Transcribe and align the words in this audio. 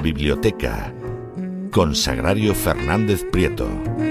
Biblioteca 0.00 0.92
con 1.70 1.94
Sagrario 1.94 2.54
Fernández 2.54 3.24
Prieto. 3.30 4.09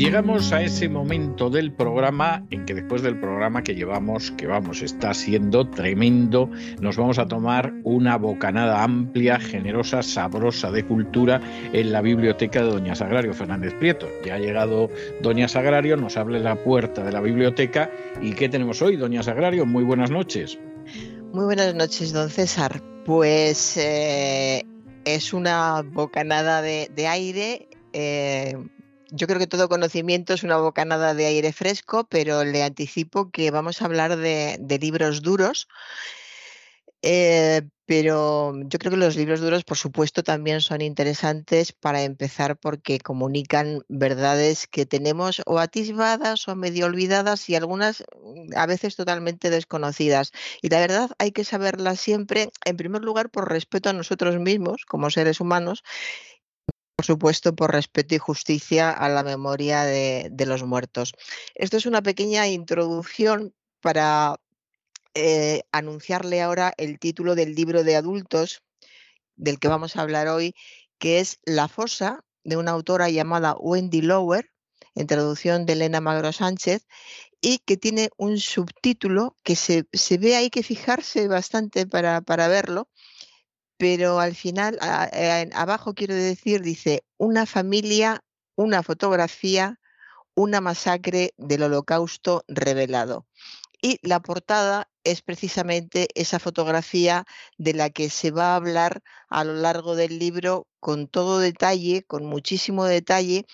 Llegamos 0.00 0.52
a 0.52 0.62
ese 0.62 0.88
momento 0.88 1.50
del 1.50 1.72
programa 1.72 2.44
en 2.50 2.64
que 2.64 2.74
después 2.74 3.02
del 3.02 3.18
programa 3.20 3.62
que 3.62 3.74
llevamos, 3.74 4.32
que 4.32 4.46
vamos, 4.46 4.82
está 4.82 5.14
siendo 5.14 5.68
tremendo, 5.70 6.50
nos 6.80 6.96
vamos 6.96 7.18
a 7.18 7.28
tomar 7.28 7.72
una 7.84 8.16
bocanada 8.16 8.82
amplia, 8.82 9.38
generosa, 9.38 10.02
sabrosa 10.02 10.70
de 10.70 10.84
cultura 10.84 11.40
en 11.72 11.92
la 11.92 12.00
biblioteca 12.00 12.62
de 12.62 12.70
Doña 12.70 12.94
Sagrario 12.94 13.34
Fernández 13.34 13.74
Prieto. 13.74 14.08
Ya 14.24 14.34
ha 14.34 14.38
llegado 14.38 14.90
Doña 15.22 15.46
Sagrario, 15.46 15.96
nos 15.96 16.16
abre 16.16 16.40
la 16.40 16.56
puerta 16.56 17.04
de 17.04 17.12
la 17.12 17.20
biblioteca. 17.20 17.90
¿Y 18.20 18.32
qué 18.32 18.48
tenemos 18.48 18.82
hoy, 18.82 18.96
Doña 18.96 19.22
Sagrario? 19.22 19.64
Muy 19.64 19.84
buenas 19.84 20.10
noches. 20.10 20.58
Muy 21.32 21.44
buenas 21.44 21.74
noches, 21.74 22.12
don 22.12 22.30
César. 22.30 22.82
Pues 23.04 23.76
eh, 23.76 24.64
es 25.04 25.32
una 25.32 25.82
bocanada 25.82 26.62
de, 26.62 27.06
aire. 27.06 27.68
Eh, 27.92 28.56
yo 29.14 29.26
creo 29.26 29.38
que 29.38 29.46
todo 29.46 29.68
conocimiento 29.68 30.34
es 30.34 30.42
una 30.42 30.56
bocanada 30.56 31.14
de 31.14 31.26
aire 31.26 31.52
fresco, 31.52 32.06
pero 32.08 32.44
le 32.44 32.62
anticipo 32.64 33.30
que 33.30 33.50
vamos 33.50 33.80
a 33.80 33.86
hablar 33.86 34.16
de, 34.16 34.58
libros 34.80 35.22
duros. 35.22 35.68
Eh, 37.02 37.62
pero 37.86 38.54
yo 38.64 38.78
creo 38.78 38.90
que 38.92 38.96
los 38.96 39.14
libros 39.14 39.40
duros, 39.40 39.62
por 39.62 39.76
supuesto, 39.76 40.22
también 40.22 40.62
son 40.62 40.80
interesantes 40.80 41.72
para 41.72 42.02
empezar 42.02 42.56
porque 42.56 42.98
comunican 42.98 43.82
verdades 43.88 44.66
que 44.66 44.86
tenemos 44.86 45.42
o 45.44 45.58
atisbadas 45.58 46.48
o 46.48 46.56
medio 46.56 46.86
olvidadas 46.86 47.48
y 47.50 47.56
algunas 47.56 48.02
mm, 48.22 48.56
a 48.56 48.66
veces 48.66 48.96
totalmente 48.96 49.50
desconocidas. 49.50 50.32
Y 50.62 50.70
la 50.70 50.80
verdad 50.80 51.10
hay 51.18 51.32
que 51.32 51.44
saberlas 51.44 52.00
siempre, 52.00 52.50
en 52.64 52.76
primer 52.78 53.02
lugar, 53.02 53.30
por 53.30 53.50
respeto 53.50 53.90
a 53.90 53.92
nosotros 53.92 54.38
mismos 54.38 54.86
como 54.86 55.10
seres 55.10 55.40
humanos 55.40 55.84
por 57.04 57.16
supuesto, 57.16 57.54
por 57.54 57.70
respeto 57.70 58.14
y 58.14 58.18
justicia 58.18 58.90
a 58.90 59.10
la 59.10 59.22
memoria 59.22 59.84
de, 59.84 60.46
los 60.46 60.62
muertos. 60.62 61.12
Esto 61.54 61.76
es 61.76 61.84
una 61.84 62.00
pequeña 62.00 62.48
introducción 62.48 63.52
para 63.82 64.40
eh, 65.12 65.64
anunciarle 65.70 66.40
ahora 66.40 66.72
el 66.78 66.98
título 66.98 67.34
del 67.34 67.54
libro 67.54 67.84
de 67.84 67.96
adultos 67.96 68.62
del 69.36 69.58
que 69.58 69.68
vamos 69.68 69.96
a 69.96 70.00
hablar 70.00 70.28
hoy, 70.28 70.54
que 70.98 71.20
es 71.20 71.40
La 71.44 71.68
fosa, 71.68 72.24
de 72.42 72.56
una 72.56 72.70
autora 72.70 73.10
llamada 73.10 73.54
Wendy 73.54 74.00
Lower, 74.00 74.50
en 74.94 75.06
traducción 75.06 75.66
de 75.66 75.74
Elena 75.74 76.00
Magro 76.00 76.32
Sánchez, 76.32 76.86
y 77.42 77.58
que 77.58 77.76
tiene 77.76 78.08
un 78.16 78.38
subtítulo 78.38 79.36
que 79.42 79.56
se, 79.56 79.84
ve, 80.16 80.36
hay 80.36 80.48
que 80.48 80.62
fijarse 80.62 81.28
bastante 81.28 81.86
para, 81.86 82.22
para 82.22 82.48
verlo, 82.48 82.88
pero 83.84 84.18
al 84.18 84.34
final, 84.34 84.78
abajo 85.52 85.92
quiero 85.92 86.14
decir, 86.14 86.62
dice, 86.62 87.04
una 87.18 87.44
familia, 87.44 88.24
una 88.56 88.82
fotografía, 88.82 89.78
una 90.34 90.62
masacre 90.62 91.34
del 91.36 91.64
holocausto 91.64 92.44
revelado. 92.48 93.26
Y 93.82 93.98
la 94.00 94.20
portada 94.20 94.88
es 95.04 95.20
precisamente 95.20 96.08
esa 96.14 96.38
fotografía 96.38 97.26
de 97.58 97.74
la 97.74 97.90
que 97.90 98.08
se 98.08 98.30
va 98.30 98.52
a 98.52 98.56
hablar 98.56 99.02
a 99.28 99.44
lo 99.44 99.52
largo 99.52 99.96
del 99.96 100.18
libro 100.18 100.66
con 100.80 101.06
todo 101.06 101.38
detalle, 101.38 102.04
con 102.04 102.24
muchísimo 102.24 102.86
detalle, 102.86 103.44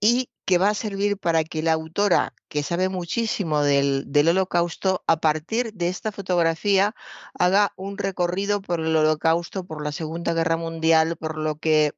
y 0.00 0.28
que 0.48 0.56
va 0.56 0.70
a 0.70 0.74
servir 0.74 1.18
para 1.18 1.44
que 1.44 1.62
la 1.62 1.74
autora, 1.74 2.32
que 2.48 2.62
sabe 2.62 2.88
muchísimo 2.88 3.60
del, 3.60 4.10
del, 4.10 4.28
holocausto, 4.28 5.04
a 5.06 5.20
partir 5.20 5.74
de 5.74 5.88
esta 5.88 6.10
fotografía 6.10 6.94
haga 7.38 7.74
un 7.76 7.98
recorrido 7.98 8.62
por 8.62 8.80
el 8.80 8.96
holocausto, 8.96 9.64
por 9.64 9.84
la 9.84 9.92
Segunda 9.92 10.32
Guerra 10.32 10.56
Mundial, 10.56 11.16
por 11.18 11.36
lo 11.36 11.56
que 11.56 11.92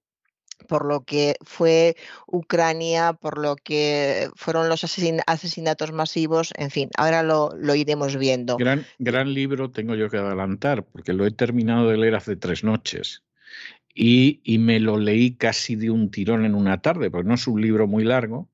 por 0.67 0.85
lo 0.85 1.05
que 1.05 1.37
fue 1.43 1.97
Ucrania, 2.26 3.12
por 3.12 3.38
lo 3.38 3.55
que 3.55 4.29
fueron 4.35 4.69
los 4.69 4.82
asesinatos 4.82 5.93
masivos, 5.93 6.53
en 6.56 6.70
fin, 6.70 6.91
ahora 6.99 7.23
lo, 7.23 7.55
lo, 7.56 7.76
iremos 7.76 8.17
viendo. 8.17 8.56
Gran, 8.56 8.85
gran 8.99 9.32
libro 9.32 9.70
tengo 9.70 9.94
yo 9.94 10.11
que 10.11 10.19
adelantar, 10.19 10.85
porque 10.85 11.12
lo 11.12 11.25
he 11.25 11.31
terminado 11.31 11.88
de 11.88 11.96
leer 11.96 12.17
hace 12.17 12.35
tres 12.35 12.64
noches. 12.64 13.23
Y, 13.94 14.40
me 14.58 14.81
lo 14.81 14.98
leí 14.98 15.37
casi 15.37 15.76
de 15.76 15.90
un 15.90 16.10
tirón 16.10 16.44
en 16.44 16.54
una 16.54 16.81
tarde, 16.81 17.10
porque 17.10 17.28
no 17.28 17.34
es 17.34 17.46
un 17.46 17.60
libro 17.60 17.87
muy 17.87 18.04
largo. 18.04 18.48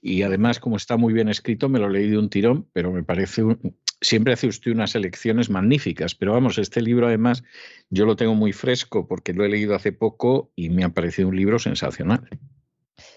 Y 0.00 0.22
además, 0.22 0.60
como 0.60 0.76
está 0.76 0.96
muy 0.96 1.12
bien 1.12 1.28
escrito, 1.28 1.68
me 1.68 1.78
lo 1.78 1.88
leí 1.88 2.08
de 2.08 2.18
un 2.18 2.30
tirón, 2.30 2.66
pero 2.72 2.90
me 2.90 3.02
parece 3.02 3.42
un, 3.42 3.76
siempre 4.00 4.32
hace 4.32 4.46
usted 4.46 4.72
unas 4.72 4.94
elecciones 4.94 5.50
magníficas, 5.50 6.14
pero 6.14 6.32
vamos, 6.32 6.58
este 6.58 6.82
libro 6.82 7.06
además 7.06 7.42
yo 7.90 8.06
lo 8.06 8.16
tengo 8.16 8.34
muy 8.34 8.52
fresco 8.52 9.06
porque 9.06 9.32
lo 9.32 9.44
he 9.44 9.48
leído 9.48 9.74
hace 9.74 9.92
poco 9.92 10.52
y 10.54 10.70
me 10.70 10.84
ha 10.84 10.90
parecido 10.90 11.28
un 11.28 11.36
libro 11.36 11.58
sensacional. 11.58 12.28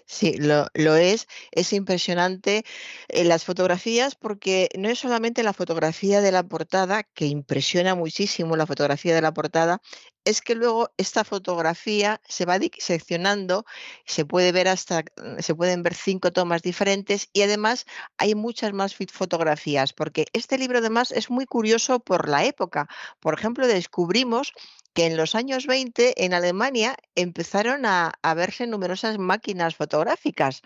Sí, 0.05 0.33
lo, 0.37 0.67
lo, 0.73 0.95
es. 0.95 1.27
Es 1.51 1.73
impresionante 1.73 2.63
eh, 3.07 3.23
las 3.23 3.45
fotografías 3.45 4.15
porque 4.15 4.69
no 4.77 4.89
es 4.89 4.99
solamente 4.99 5.43
la 5.43 5.53
fotografía 5.53 6.21
de 6.21 6.31
la 6.31 6.43
portada, 6.43 7.03
que 7.03 7.25
impresiona 7.25 7.95
muchísimo 7.95 8.55
la 8.55 8.67
fotografía 8.67 9.15
de 9.15 9.21
la 9.21 9.33
portada, 9.33 9.81
es 10.23 10.41
que 10.41 10.53
luego 10.53 10.89
esta 10.97 11.23
fotografía 11.23 12.21
se 12.27 12.45
va 12.45 12.59
diseccionando, 12.59 13.65
se 14.05 14.23
puede 14.25 14.51
ver 14.51 14.67
hasta, 14.67 15.03
se 15.39 15.55
pueden 15.55 15.81
ver 15.81 15.95
cinco 15.95 16.31
tomas 16.31 16.61
diferentes 16.61 17.29
y 17.33 17.41
además 17.41 17.85
hay 18.17 18.35
muchas 18.35 18.73
más 18.73 18.95
fotografías, 19.11 19.93
porque 19.93 20.27
este 20.33 20.59
libro 20.59 20.77
además 20.77 21.11
es 21.11 21.31
muy 21.31 21.45
curioso 21.45 21.99
por 21.99 22.29
la 22.29 22.45
época. 22.45 22.87
Por 23.19 23.33
ejemplo, 23.33 23.65
descubrimos 23.65 24.53
que 24.93 25.05
en 25.05 25.17
los 25.17 25.35
años 25.35 25.67
20 25.67 26.25
en 26.25 26.33
Alemania 26.33 26.97
empezaron 27.15 27.85
a, 27.85 28.13
verse 28.35 28.67
numerosas 28.67 29.17
máquinas 29.17 29.75
fotográficas 29.75 30.61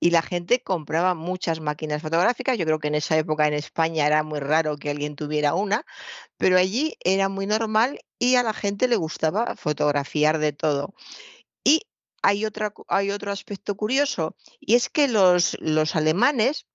y 0.00 0.10
la 0.10 0.22
gente 0.22 0.62
compraba 0.62 1.14
muchas 1.14 1.60
máquinas 1.60 2.02
fotográficas. 2.02 2.58
Yo 2.58 2.64
creo 2.64 2.78
que 2.78 2.88
en 2.88 2.94
esa 2.94 3.16
época 3.16 3.46
en 3.46 3.54
España 3.54 4.06
era 4.06 4.22
muy 4.22 4.40
raro 4.40 4.76
que 4.76 4.90
alguien 4.90 5.16
tuviera 5.16 5.54
una, 5.54 5.84
pero 6.36 6.56
allí 6.58 6.96
era 7.04 7.28
muy 7.28 7.46
normal 7.46 8.00
y 8.18 8.36
a 8.36 8.42
la 8.42 8.54
gente 8.54 8.88
le 8.88 8.96
gustaba 8.96 9.54
fotografiar 9.56 10.38
de 10.38 10.52
todo. 10.52 10.94
Y 11.64 11.82
hay, 12.22 12.44
otra, 12.46 12.72
hay 12.88 13.10
otro 13.10 13.32
aspecto 13.32 13.76
curioso 13.76 14.36
y 14.60 14.74
es 14.74 14.88
que 14.88 15.08
los, 15.08 15.56
los 15.60 15.96
alemanes 15.96 16.66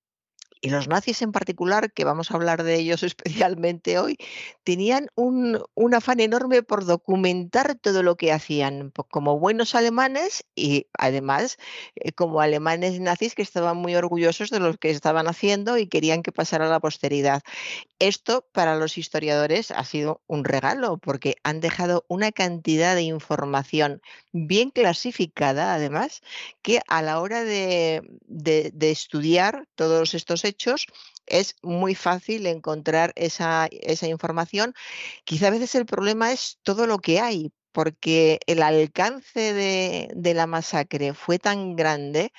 y 0.64 0.70
los 0.70 0.88
nazis 0.88 1.22
en 1.22 1.34
particular, 1.34 1.92
que 1.92 2.06
vamos 2.06 2.32
a 2.32 2.36
hablar 2.36 2.64
de 2.64 2.76
ellos 2.76 3.04
especialmente 3.04 4.00
hoy, 4.00 4.18
tenían 4.64 5.10
un, 5.14 5.62
afán 5.94 6.22
enorme 6.22 6.64
por 6.64 6.86
documentar 6.86 7.76
todo 7.76 8.02
lo 8.02 8.16
que 8.16 8.32
hacían, 8.32 8.92
como 9.12 9.38
buenos 9.38 9.76
alemanes 9.76 10.46
y 10.56 10.88
además 10.98 11.58
eh, 11.96 12.14
como 12.14 12.40
alemanes 12.40 13.00
nazis 13.02 13.36
que 13.36 13.42
estaban 13.42 13.76
muy 13.76 13.94
orgullosos 13.96 14.50
de 14.50 14.62
lo 14.62 14.74
que 14.76 14.90
estaban 14.90 15.28
haciendo 15.28 15.78
y 15.78 15.88
querían 15.88 16.24
que 16.24 16.32
pasara 16.32 16.68
a 16.68 16.70
la 16.70 16.80
posteridad. 16.80 17.44
Esto 18.00 18.48
para 18.54 18.78
los 18.78 18.98
historiadores 18.98 19.70
ha 19.70 19.84
sido 19.84 20.22
un 20.28 20.46
regalo 20.46 20.98
porque 20.98 21.36
han 21.44 21.60
dejado 21.60 22.06
una 22.08 22.32
cantidad 22.32 22.96
de 22.96 23.04
información 23.04 24.02
bien 24.32 24.70
clasificada, 24.70 25.74
además, 25.74 26.22
que 26.62 26.80
a 26.88 27.02
la 27.02 27.20
hora 27.20 27.44
de, 27.44 28.02
de 28.28 28.92
estudiar 28.92 29.68
todos 29.76 30.14
estos 30.14 30.46
hechos, 30.46 30.53
es 31.26 31.56
muy 31.62 31.96
fácil 31.96 32.46
encontrar 32.48 33.14
esa, 33.16 33.70
información. 34.02 34.74
Quizá 35.24 35.48
a 35.48 35.52
veces 35.52 35.76
el 35.76 35.86
problema 35.86 36.32
es 36.32 36.60
todo 36.64 36.88
lo 36.88 37.00
que 37.00 37.20
hay, 37.20 37.52
porque 37.72 38.40
el 38.48 38.62
alcance 38.62 39.54
de, 39.54 40.34
la 40.34 40.48
masacre 40.48 41.14
fue 41.14 41.40
tan 41.40 41.76
grande 41.76 42.32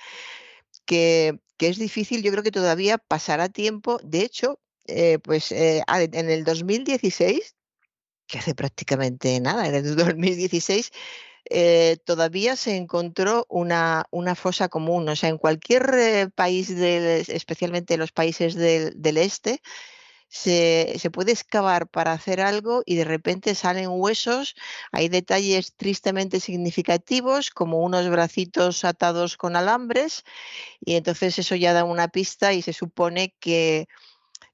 que, 0.87 1.41
es 1.59 1.79
difícil, 1.79 2.23
yo 2.23 2.31
creo 2.31 2.43
que 2.43 2.51
todavía 2.51 2.99
pasará 2.99 3.49
tiempo. 3.49 3.99
De 4.05 4.21
hecho, 4.21 4.61
eh, 4.87 5.19
pues 5.19 5.51
eh, 5.51 5.83
en 5.89 6.31
el 6.31 6.45
2016, 6.45 7.57
que 8.27 8.39
hace 8.39 8.55
prácticamente 8.55 9.41
nada, 9.41 9.67
en 9.69 9.75
el 9.77 9.97
2016 9.97 10.91
eh, 11.51 11.99
todavía 12.05 12.57
se 12.57 12.77
encontró 12.77 13.47
una, 13.49 14.07
una, 14.11 14.35
fosa 14.35 14.69
común. 14.69 15.09
O 15.09 15.17
sea, 15.17 15.29
en 15.29 15.39
cualquier 15.39 15.91
eh, 15.95 16.29
país, 16.35 16.75
del, 16.75 17.25
especialmente 17.29 17.95
en 17.95 18.01
los 18.01 18.13
países 18.13 18.55
del, 18.55 18.93
del 19.01 19.19
este, 19.19 19.61
se, 20.29 20.95
se, 20.99 21.11
puede 21.11 21.33
excavar 21.33 21.89
para 21.89 22.13
hacer 22.13 22.41
algo 22.41 22.83
y 22.87 22.97
de 22.97 23.05
repente 23.05 23.55
salen 23.55 23.89
huesos. 23.91 24.55
Hay 24.93 25.09
detalles 25.09 25.75
tristemente 25.77 26.41
significativos, 26.41 27.51
como 27.51 27.81
unos 27.81 28.09
bracitos 28.09 28.85
atados 28.85 29.37
con 29.37 29.57
alambres, 29.57 30.25
y 30.81 30.97
entonces 30.97 31.39
eso 31.39 31.55
ya 31.57 31.73
da 31.73 31.85
una 31.85 32.09
pista 32.09 32.53
y 32.53 32.63
se 32.63 32.73
supone 32.73 33.35
que 33.41 33.87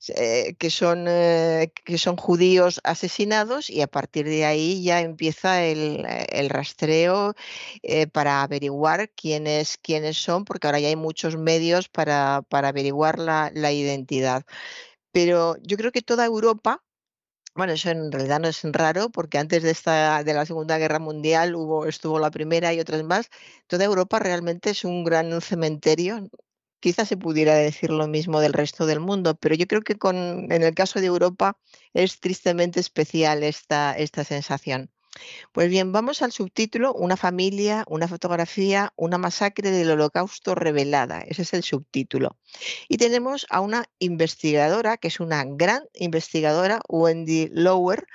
eh, 0.08 0.54
que, 0.58 0.70
son, 0.70 1.06
eh, 1.08 1.72
que 1.84 1.98
son 1.98 2.16
judíos 2.16 2.80
asesinados 2.84 3.68
y 3.68 3.82
a 3.82 3.86
partir 3.86 4.26
de 4.26 4.46
ahí 4.46 4.82
ya 4.82 5.00
empieza 5.02 5.62
el, 5.64 6.48
rastreo 6.48 7.34
eh, 7.82 8.06
para 8.06 8.42
averiguar 8.42 9.10
quiénes, 9.10 9.76
quiénes 9.78 10.16
son, 10.16 10.44
porque 10.46 10.66
ahora 10.66 10.80
ya 10.80 10.88
hay 10.88 10.96
muchos 10.96 11.36
medios 11.36 11.88
para, 11.88 12.42
para 12.48 12.68
averiguar 12.68 13.18
la, 13.18 13.50
la 13.54 13.72
identidad. 13.72 14.44
Pero 15.12 15.56
yo 15.62 15.76
creo 15.76 15.92
que 15.92 16.02
toda 16.02 16.24
Europa, 16.26 16.84
bueno, 17.54 17.72
eso 17.74 17.90
en 17.90 18.12
realidad 18.12 18.40
no 18.40 18.48
es 18.48 18.62
raro 18.64 19.10
porque 19.10 19.38
antes 19.38 19.62
de 19.62 19.70
esta 19.72 20.24
de 20.24 20.34
la 20.34 20.46
Segunda 20.46 20.78
Guerra 20.78 20.98
Mundial 21.00 21.56
hubo 21.56 21.86
estuvo 21.86 22.18
la 22.18 22.30
primera 22.30 22.72
y 22.74 22.80
otras 22.80 23.02
más. 23.04 23.30
Toda 23.66 23.84
Europa 23.84 24.18
realmente 24.20 24.70
es 24.70 24.84
un 24.84 25.04
gran 25.04 25.40
cementerio 25.42 26.30
Quizás 26.80 27.08
se 27.08 27.16
pudiera 27.16 27.54
decir 27.54 27.90
lo 27.90 28.08
mismo 28.08 28.40
del 28.40 28.52
resto 28.52 28.86
del 28.86 29.00
mundo, 29.00 29.36
pero 29.36 29.54
yo 29.54 29.66
creo 29.66 29.82
que 29.82 29.96
con, 29.96 30.50
en 30.50 30.62
el 30.62 30.74
caso 30.74 31.00
de 31.00 31.06
Europa 31.06 31.58
es 31.94 32.20
tristemente 32.20 32.80
especial 32.80 33.42
esta, 33.42 33.96
esta 33.96 34.24
sensación. 34.24 34.90
Pues 35.52 35.68
bien, 35.68 35.92
vamos 35.92 36.22
al 36.22 36.32
subtítulo, 36.32 36.94
una 36.94 37.16
familia, 37.16 37.84
una 37.88 38.06
fotografía, 38.08 38.92
una 38.96 39.18
masacre 39.18 39.70
del 39.70 39.90
holocausto 39.90 40.54
revelada. 40.54 41.20
Ese 41.20 41.42
es 41.42 41.52
el 41.52 41.64
subtítulo. 41.64 42.38
Y 42.88 42.96
tenemos 42.96 43.46
a 43.50 43.60
una 43.60 43.84
investigadora, 43.98 44.96
que 44.96 45.08
es 45.08 45.20
una 45.20 45.44
gran 45.44 45.82
investigadora, 45.94 46.80
Wendy 46.88 47.48
Lower, 47.52 48.06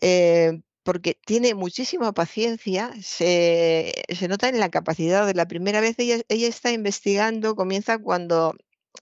eh, 0.00 0.60
porque 0.82 1.18
tiene 1.24 1.54
muchísima 1.54 2.12
paciencia, 2.12 2.92
se, 3.02 3.92
nota 4.28 4.48
en 4.48 4.60
la 4.60 4.70
capacidad 4.70 5.26
de 5.26 5.34
la 5.34 5.46
primera 5.46 5.80
vez, 5.80 5.98
ella, 5.98 6.22
ella 6.28 6.48
está 6.48 6.72
investigando, 6.72 7.54
comienza 7.56 7.98
cuando 7.98 8.54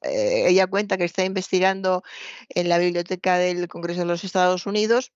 eh, 0.03 0.45
ella 0.49 0.67
cuenta 0.67 0.97
que 0.99 1.05
está 1.05 1.25
investigando 1.25 2.03
en 2.51 2.69
la 2.69 2.79
biblioteca 2.79 3.39
del 3.39 3.69
Congreso 3.69 4.01
de 4.01 4.07
los 4.07 4.25
Estados 4.25 4.67
Unidos, 4.67 5.13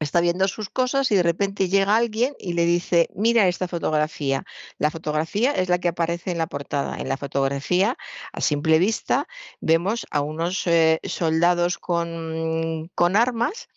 está 0.00 0.20
viendo 0.20 0.48
sus 0.48 0.68
cosas 0.68 1.10
y 1.10 1.16
de 1.16 1.22
repente 1.22 1.68
llega 1.68 1.96
alguien 1.96 2.34
y 2.38 2.54
le 2.54 2.66
dice, 2.66 3.08
mira 3.14 3.48
esta 3.48 3.68
fotografía. 3.68 4.44
La 4.78 4.90
fotografía 4.90 5.52
es 5.52 5.68
la 5.68 5.78
que 5.78 5.88
aparece 5.88 6.30
en 6.32 6.38
la 6.38 6.46
portada. 6.46 6.98
En 6.98 7.08
la 7.08 7.16
fotografía, 7.16 7.96
a 8.32 8.40
simple 8.40 8.78
vista, 8.78 9.26
vemos 9.60 10.06
a 10.10 10.20
unos 10.20 10.66
eh, 10.66 11.00
soldados 11.04 11.78
con, 11.78 12.90
con 12.94 13.16
armas 13.16 13.68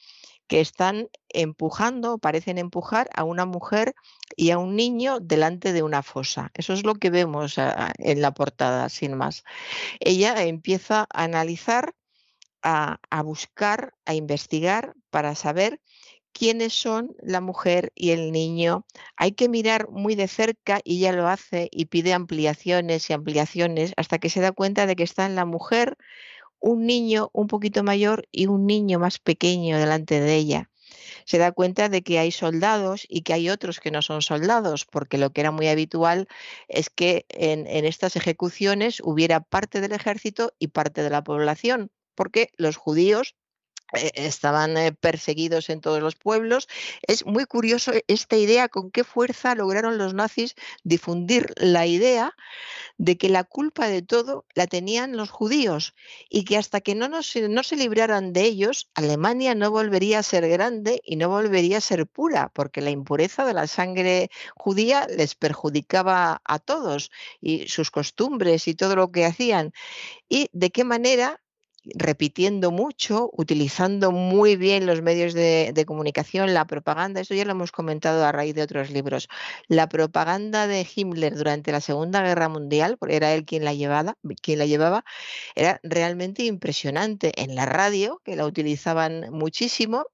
que 0.48 0.62
están 0.62 1.10
empujando, 1.30 2.18
parecen 2.18 2.58
empujar 2.58 3.10
a 3.14 3.24
una 3.24 3.46
mujer 3.46 3.96
y 4.36 4.52
a 4.52 4.58
un 4.58 4.75
niño 4.75 5.20
delante 5.20 5.74
de 5.74 5.84
una 5.84 6.04
fosa. 6.04 6.52
Eso 6.54 6.74
es 6.74 6.84
lo 6.84 6.96
que 6.96 7.10
vemos 7.10 7.58
ah, 7.58 7.92
en 7.98 8.22
la 8.22 8.34
portada, 8.34 8.90
sin 8.90 9.16
más. 9.16 9.44
Ella 10.00 10.44
empieza 10.44 11.08
a 11.14 11.24
analizar, 11.24 11.94
a, 12.62 13.00
a 13.10 13.22
buscar, 13.24 13.94
a 14.06 14.14
investigar 14.14 14.94
para 15.10 15.36
saber 15.36 15.80
quiénes 16.36 16.74
son 16.74 17.16
la 17.22 17.40
mujer 17.40 17.94
y 17.96 18.12
el 18.12 18.34
niño. 18.34 18.86
Hay 19.16 19.32
que 19.32 19.48
mirar 19.48 19.90
muy 19.90 20.16
de 20.16 20.28
cerca 20.28 20.82
y 20.84 20.98
ella 20.98 21.14
lo 21.14 21.30
hace 21.30 21.70
y 21.72 21.86
pide 21.86 22.14
ampliaciones 22.14 23.10
y 23.10 23.14
ampliaciones 23.14 23.94
hasta 23.96 24.20
que 24.20 24.30
se 24.30 24.42
da 24.42 24.52
cuenta 24.52 24.86
de 24.86 24.98
que 24.98 25.04
está 25.04 25.25
en 25.25 25.36
la 25.36 25.46
mujer, 25.46 25.98
un 26.59 26.85
niño 26.85 27.29
un 27.33 27.47
poquito 27.47 27.83
mayor 27.83 28.27
y 28.31 28.47
un 28.47 28.65
niño 28.65 29.00
más 29.00 29.19
pequeño 29.19 29.77
delante 29.77 30.19
de 30.19 30.35
ella. 30.35 30.69
Se 31.25 31.38
da 31.38 31.51
cuenta 31.51 31.89
de 31.89 32.03
que 32.03 32.19
hay 32.19 32.31
soldados 32.31 33.05
y 33.09 33.21
que 33.21 33.33
hay 33.33 33.50
otros 33.50 33.79
que 33.79 33.91
no 33.91 34.01
son 34.01 34.21
soldados, 34.21 34.85
porque 34.85 35.17
lo 35.17 35.31
que 35.31 35.41
era 35.41 35.51
muy 35.51 35.67
habitual 35.67 36.27
es 36.67 36.89
que 36.89 37.25
en, 37.29 37.65
estas 37.67 38.15
ejecuciones 38.15 39.01
hubiera 39.03 39.41
parte 39.41 39.81
del 39.81 39.91
ejército 39.91 40.53
y 40.59 40.67
parte 40.67 41.03
de 41.03 41.09
la 41.09 41.24
población, 41.24 41.91
porque 42.15 42.50
los 42.57 42.77
judíos 42.77 43.35
estaban 43.94 44.77
eh, 44.77 44.92
perseguidos 44.92 45.70
en 45.70 45.82
todos 45.82 46.01
los 46.01 46.15
pueblos. 46.15 46.68
Es 47.08 47.25
muy 47.25 47.46
curioso 47.46 47.92
esta 48.08 48.36
idea, 48.36 48.70
con 48.70 48.92
qué 48.92 49.04
fuerza 49.04 49.56
lograron 49.56 49.98
los 49.98 50.13
nazis 50.13 50.56
difundir 50.84 51.54
la 51.58 51.86
idea 51.86 52.36
de 52.98 53.18
que 53.18 53.30
la 53.30 53.44
culpa 53.44 53.88
de 53.88 54.01
todo 54.01 54.46
la 54.54 54.68
tenían 54.68 55.18
los 55.18 55.30
judíos 55.30 55.94
y 56.30 56.46
que 56.46 56.58
hasta 56.58 56.82
que 56.82 56.96
no, 56.96 57.08
no 57.08 57.24
se 57.24 57.75
libraran 57.75 58.34
de 58.34 58.42
ellos, 58.42 58.89
Alemania 58.96 59.56
no 59.56 59.72
volvería 59.72 60.20
a 60.20 60.24
ser 60.24 60.48
grande 60.48 61.01
y 61.04 61.15
no 61.18 61.30
volvería 61.30 61.77
a 61.77 61.82
ser 61.82 62.08
pura, 62.08 62.51
porque 62.54 62.82
la 62.82 62.92
impureza 62.92 63.46
de 63.46 63.54
la 63.54 63.68
sangre 63.68 64.30
judía 64.56 65.08
les 65.08 65.36
perjudicaba 65.36 66.42
a 66.44 66.60
todos 66.60 67.12
y 67.42 67.68
sus 67.68 67.92
costumbres 67.92 68.68
y 68.68 68.75
todo 68.75 68.96
lo 68.96 69.12
que 69.12 69.25
hacían. 69.25 69.74
Y 70.30 70.50
de 70.54 70.72
qué 70.72 70.84
manera 70.84 71.42
repitiendo 71.94 72.72
mucho, 72.72 73.30
utilizando 73.34 74.12
muy 74.12 74.56
bien 74.56 74.86
los 74.86 75.01
medios 75.01 75.34
de, 75.34 75.84
comunicación, 75.86 76.54
la 76.54 76.65
propaganda, 76.65 77.22
eso 77.22 77.34
ya 77.36 77.46
lo 77.46 77.51
hemos 77.51 77.72
comentado 77.72 78.25
a 78.25 78.32
raíz 78.32 78.56
de 78.56 78.63
otros 78.63 78.89
libros, 78.89 79.27
la 79.68 79.88
propaganda 79.88 80.68
de 80.68 80.88
Himmler 80.96 81.36
durante 81.36 81.72
la 81.72 81.82
Segunda 81.82 82.22
Guerra 82.24 82.50
Mundial, 82.50 82.98
porque 82.98 83.15
era 83.15 83.34
él 83.34 83.46
quien 83.46 83.63
la 83.63 83.74
llevaba, 83.74 84.18
quien 84.42 84.60
la 84.60 84.65
llevaba 84.65 85.06
era 85.56 85.80
realmente 85.84 86.44
impresionante. 86.44 87.32
En 87.42 87.56
la 87.56 87.65
radio, 87.65 88.22
que 88.24 88.36
la 88.36 88.46
utilizaban 88.46 89.30
muchísimo, 89.32 90.06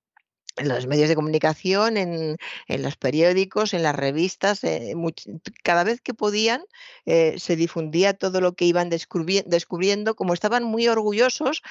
en 0.58 0.68
los 0.68 0.88
medios 0.88 1.10
de 1.10 1.16
comunicación, 1.16 1.98
en, 1.98 2.38
los 2.68 2.96
periódicos, 2.98 3.74
en 3.74 3.84
las 3.84 3.96
revistas, 3.96 4.64
eh, 4.64 4.94
cada 5.64 5.84
vez 5.84 6.02
que 6.02 6.14
podían 6.14 6.64
eh, 7.06 7.36
se 7.40 7.56
difundía 7.56 8.14
todo 8.14 8.42
lo 8.42 8.54
que 8.54 8.66
iban 8.66 8.90
descubriendo, 8.90 10.16
como 10.16 10.34
estaban 10.34 10.64
muy 10.64 10.88
orgullosos, 10.88 11.62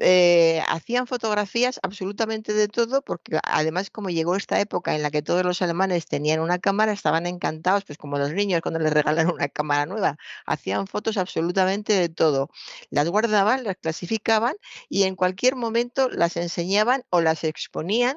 eh, 0.00 0.62
hacían 0.68 1.06
fotografías 1.06 1.80
absolutamente 1.82 2.52
de 2.52 2.68
todo, 2.68 3.02
porque 3.02 3.38
además 3.42 3.90
como 3.90 4.10
llegó 4.10 4.36
esta 4.36 4.60
época 4.60 4.94
en 4.94 5.02
la 5.02 5.10
que 5.10 5.22
todos 5.22 5.44
los 5.44 5.62
alemanes 5.62 6.06
tenían 6.06 6.40
una 6.40 6.58
cámara, 6.58 6.92
estaban 6.92 7.26
encantados, 7.26 7.84
pues 7.84 7.98
como 7.98 8.18
los 8.18 8.32
niños 8.32 8.60
cuando 8.60 8.80
les 8.80 8.92
regalan 8.92 9.30
una 9.32 9.48
cámara 9.48 9.86
nueva, 9.86 10.16
hacían 10.46 10.86
fotos 10.86 11.16
absolutamente 11.16 11.92
de 11.92 12.08
todo, 12.08 12.50
las 12.90 13.08
guardaban, 13.08 13.64
las 13.64 13.76
clasificaban 13.76 14.56
y 14.88 15.04
en 15.04 15.16
cualquier 15.16 15.56
momento 15.56 16.08
las 16.10 16.36
enseñaban 16.36 17.04
o 17.10 17.20
las 17.20 17.44
exponían 17.44 18.15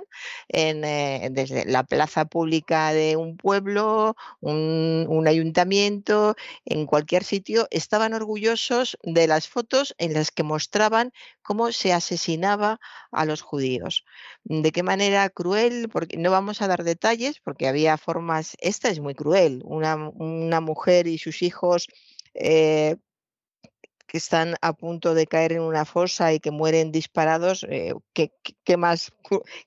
eh, 0.49 1.29
desde 1.31 1.65
la 1.65 1.83
plaza 1.83 2.25
pública 2.25 2.93
de 2.93 3.15
un 3.15 3.37
pueblo, 3.37 4.15
un, 4.41 5.25
ayuntamiento, 5.27 6.35
en 6.65 6.85
cualquier 6.85 7.23
sitio, 7.23 7.67
estaban 7.71 8.13
orgullosos 8.13 8.97
de 9.03 9.27
las 9.27 9.47
fotos 9.47 9.95
en 9.97 10.13
las 10.13 10.31
que 10.31 10.43
mostraban 10.43 11.11
cómo 11.41 11.71
se 11.71 11.93
asesinaba 11.93 12.79
a 13.11 13.25
los 13.25 13.41
judíos. 13.41 14.05
De 14.43 14.71
qué 14.71 14.83
manera 14.83 15.29
cruel, 15.29 15.89
porque 15.91 16.17
no 16.17 16.31
vamos 16.31 16.61
a 16.61 16.67
dar 16.67 16.83
detalles, 16.83 17.39
porque 17.39 17.67
había 17.67 17.97
formas, 17.97 18.55
esta 18.59 18.89
es 18.89 18.99
muy 18.99 19.15
cruel, 19.15 19.61
una, 19.65 19.97
mujer 20.61 21.07
y 21.07 21.17
sus 21.17 21.41
hijos 21.41 21.87
eh, 22.33 22.95
que 24.09 24.17
están 24.17 24.55
a 24.61 24.73
punto 24.73 25.13
de 25.13 25.27
caer 25.27 25.53
en 25.53 25.61
una 25.61 25.85
fosa 25.85 26.33
y 26.33 26.39
que 26.39 26.49
mueren 26.49 26.91
disparados, 26.91 27.63
eh, 27.69 27.93
¿qué, 28.13 28.77
más, 28.77 29.11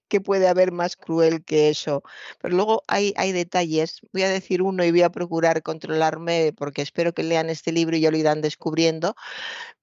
¿qué 0.08 0.20
puede 0.20 0.48
haber 0.48 0.72
más 0.72 0.96
cruel 0.96 1.44
que 1.44 1.68
eso? 1.68 2.02
Pero 2.40 2.56
luego 2.56 2.82
hay, 2.88 3.14
hay 3.16 3.30
detalles, 3.30 4.00
voy 4.12 4.24
a 4.24 4.28
decir 4.28 4.60
uno 4.60 4.84
y 4.84 4.90
voy 4.90 5.02
a 5.02 5.10
procurar 5.10 5.62
controlarme 5.62 6.52
porque 6.56 6.82
espero 6.82 7.14
que 7.14 7.22
lean 7.22 7.50
este 7.50 7.70
libro 7.70 7.96
y 7.96 8.00
ya 8.00 8.10
lo 8.10 8.16
irán 8.16 8.42
descubriendo, 8.42 9.14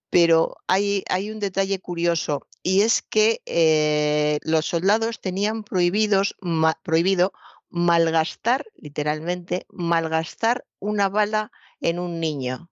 pero 0.09 0.57
hay, 0.67 1.03
hay, 1.09 1.31
un 1.31 1.39
detalle 1.39 1.79
curioso 1.79 2.45
y 2.61 2.81
es 2.81 3.01
que 3.01 3.41
eh, 3.45 4.39
los 4.43 4.65
soldados 4.65 5.21
tenían 5.21 5.63
prohibidos, 5.63 6.35
prohibido 6.83 7.31
malgastar, 7.69 8.65
literalmente, 8.75 9.65
malgastar 9.69 10.65
una 10.79 11.07
bala 11.07 11.51
en 11.79 11.99
un 11.99 12.19
niño. 12.19 12.69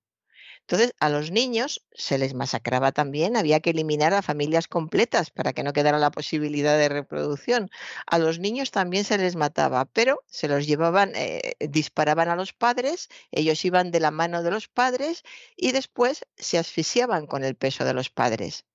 Entonces, 0.69 0.93
a 0.99 1.07
los 1.07 1.31
niños 1.31 1.81
se 1.93 2.17
les 2.17 2.33
masacraba 2.33 2.91
también, 2.91 3.37
había 3.37 3.61
que 3.61 3.69
eliminar 3.69 4.13
a 4.13 4.21
familias 4.21 4.67
completas 4.67 5.31
para 5.31 5.53
que 5.53 5.63
no 5.63 5.71
quedara 5.71 5.97
la 5.97 6.11
posibilidad 6.11 6.77
de 6.77 6.89
reproducción. 6.89 7.69
A 8.05 8.17
los 8.19 8.39
niños 8.39 8.71
también 8.71 9.05
se 9.05 9.17
les 9.17 9.37
mataba, 9.37 9.85
pero 9.85 10.23
se 10.27 10.49
los 10.49 10.67
llevaban, 10.67 11.13
eh, 11.15 11.53
disparaban 11.61 12.27
a 12.27 12.35
los 12.35 12.51
padres, 12.51 13.07
ellos 13.31 13.63
iban 13.63 13.91
de 13.91 14.01
la 14.01 14.11
mano 14.11 14.43
de 14.43 14.51
los 14.51 14.67
padres 14.67 15.23
y 15.55 15.71
después 15.71 16.25
se 16.35 16.57
asfixiaban 16.57 17.27
con 17.27 17.45
el 17.45 17.55
peso 17.55 17.85
de 17.85 17.93
los 17.93 18.09
padres. 18.09 18.65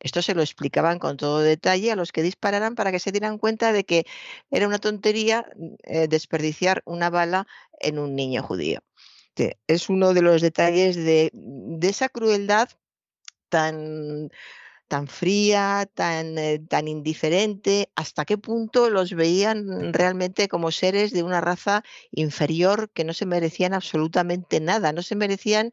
Esto 0.00 0.22
se 0.22 0.34
lo 0.34 0.40
explicaban 0.42 0.98
con 0.98 1.18
todo 1.18 1.40
detalle 1.40 1.92
a 1.92 1.96
los 1.96 2.12
que 2.12 2.22
dispararan 2.22 2.74
para 2.74 2.90
que 2.92 2.98
se 2.98 3.12
dieran 3.12 3.36
cuenta 3.38 3.72
de 3.72 3.84
que 3.84 4.04
era 4.50 4.66
una 4.66 4.78
tontería 4.78 5.46
eh, 5.84 6.08
desperdiciar 6.08 6.82
una 6.86 7.10
bala 7.10 7.46
en 7.78 7.98
un 7.98 8.16
niño 8.16 8.42
judío. 8.42 8.80
Este, 9.34 9.58
es 9.66 9.88
uno 9.88 10.12
de 10.12 10.20
los 10.20 10.42
detalles 10.42 10.94
de, 10.96 11.30
de 11.32 11.88
esa 11.88 12.10
crueldad 12.10 12.68
tan 13.48 14.30
tan 14.92 15.08
fría, 15.08 15.88
tan, 15.94 16.36
eh, 16.36 16.58
tan 16.68 16.86
indiferente, 16.86 17.88
hasta 17.96 18.26
qué 18.26 18.36
punto 18.36 18.90
los 18.90 19.14
veían 19.14 19.94
realmente 19.94 20.48
como 20.48 20.70
seres 20.70 21.12
de 21.14 21.22
una 21.22 21.40
raza 21.40 21.82
inferior 22.10 22.90
que 22.92 23.02
no 23.02 23.14
se 23.14 23.24
merecían 23.24 23.72
absolutamente 23.72 24.60
nada, 24.60 24.92
no 24.92 25.00
se 25.00 25.16
merecían 25.16 25.72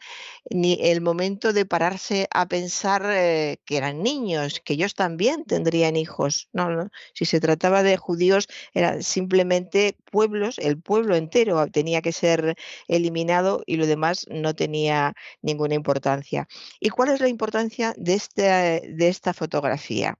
ni 0.49 0.79
el 0.81 1.01
momento 1.01 1.51
de 1.51 1.65
pararse 1.65 2.29
a 2.31 2.47
pensar 2.47 3.03
eh, 3.09 3.57
que 3.65 3.75
eran 3.75 4.03
niños, 4.03 4.61
que 4.63 4.75
ellos 4.75 4.93
también 4.93 5.43
tendrían 5.43 5.97
hijos. 5.97 6.47
No, 6.53 6.89
si 7.13 7.25
se 7.25 7.41
trataba 7.41 7.83
de 7.83 7.97
judíos, 7.97 8.47
eran 8.73 9.03
simplemente 9.03 9.97
pueblos, 10.09 10.57
el 10.59 10.79
pueblo 10.79 11.17
entero 11.17 11.67
tenía 11.67 12.01
que 12.01 12.13
ser 12.13 12.55
eliminado 12.87 13.63
y 13.65 13.75
lo 13.75 13.85
demás 13.85 14.25
no 14.29 14.55
tenía 14.55 15.13
ninguna 15.41 15.75
importancia. 15.75 16.47
¿Y 16.79 16.87
cuál 16.87 17.09
es 17.09 17.19
la 17.19 17.27
importancia 17.27 17.93
de 17.97 18.13
este 18.13 18.43
de 18.87 19.08
esta 19.09 19.33
fotografía. 19.33 20.17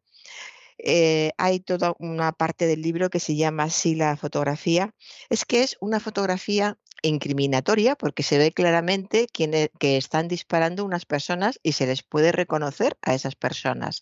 Eh, 0.77 1.31
hay 1.37 1.59
toda 1.59 1.93
una 1.99 2.31
parte 2.31 2.65
del 2.65 2.81
libro 2.81 3.09
que 3.09 3.19
se 3.19 3.35
llama 3.35 3.63
así 3.63 3.95
la 3.95 4.15
fotografía. 4.15 4.93
Es 5.29 5.45
que 5.45 5.61
es 5.63 5.77
una 5.81 5.99
fotografía 5.99 6.77
incriminatoria 7.01 7.95
porque 7.95 8.23
se 8.23 8.37
ve 8.37 8.51
claramente 8.51 9.27
e, 9.37 9.69
que 9.79 9.97
están 9.97 10.27
disparando 10.27 10.85
unas 10.85 11.05
personas 11.05 11.59
y 11.63 11.73
se 11.73 11.85
les 11.85 12.03
puede 12.03 12.31
reconocer 12.31 12.97
a 13.01 13.13
esas 13.13 13.35
personas. 13.35 14.01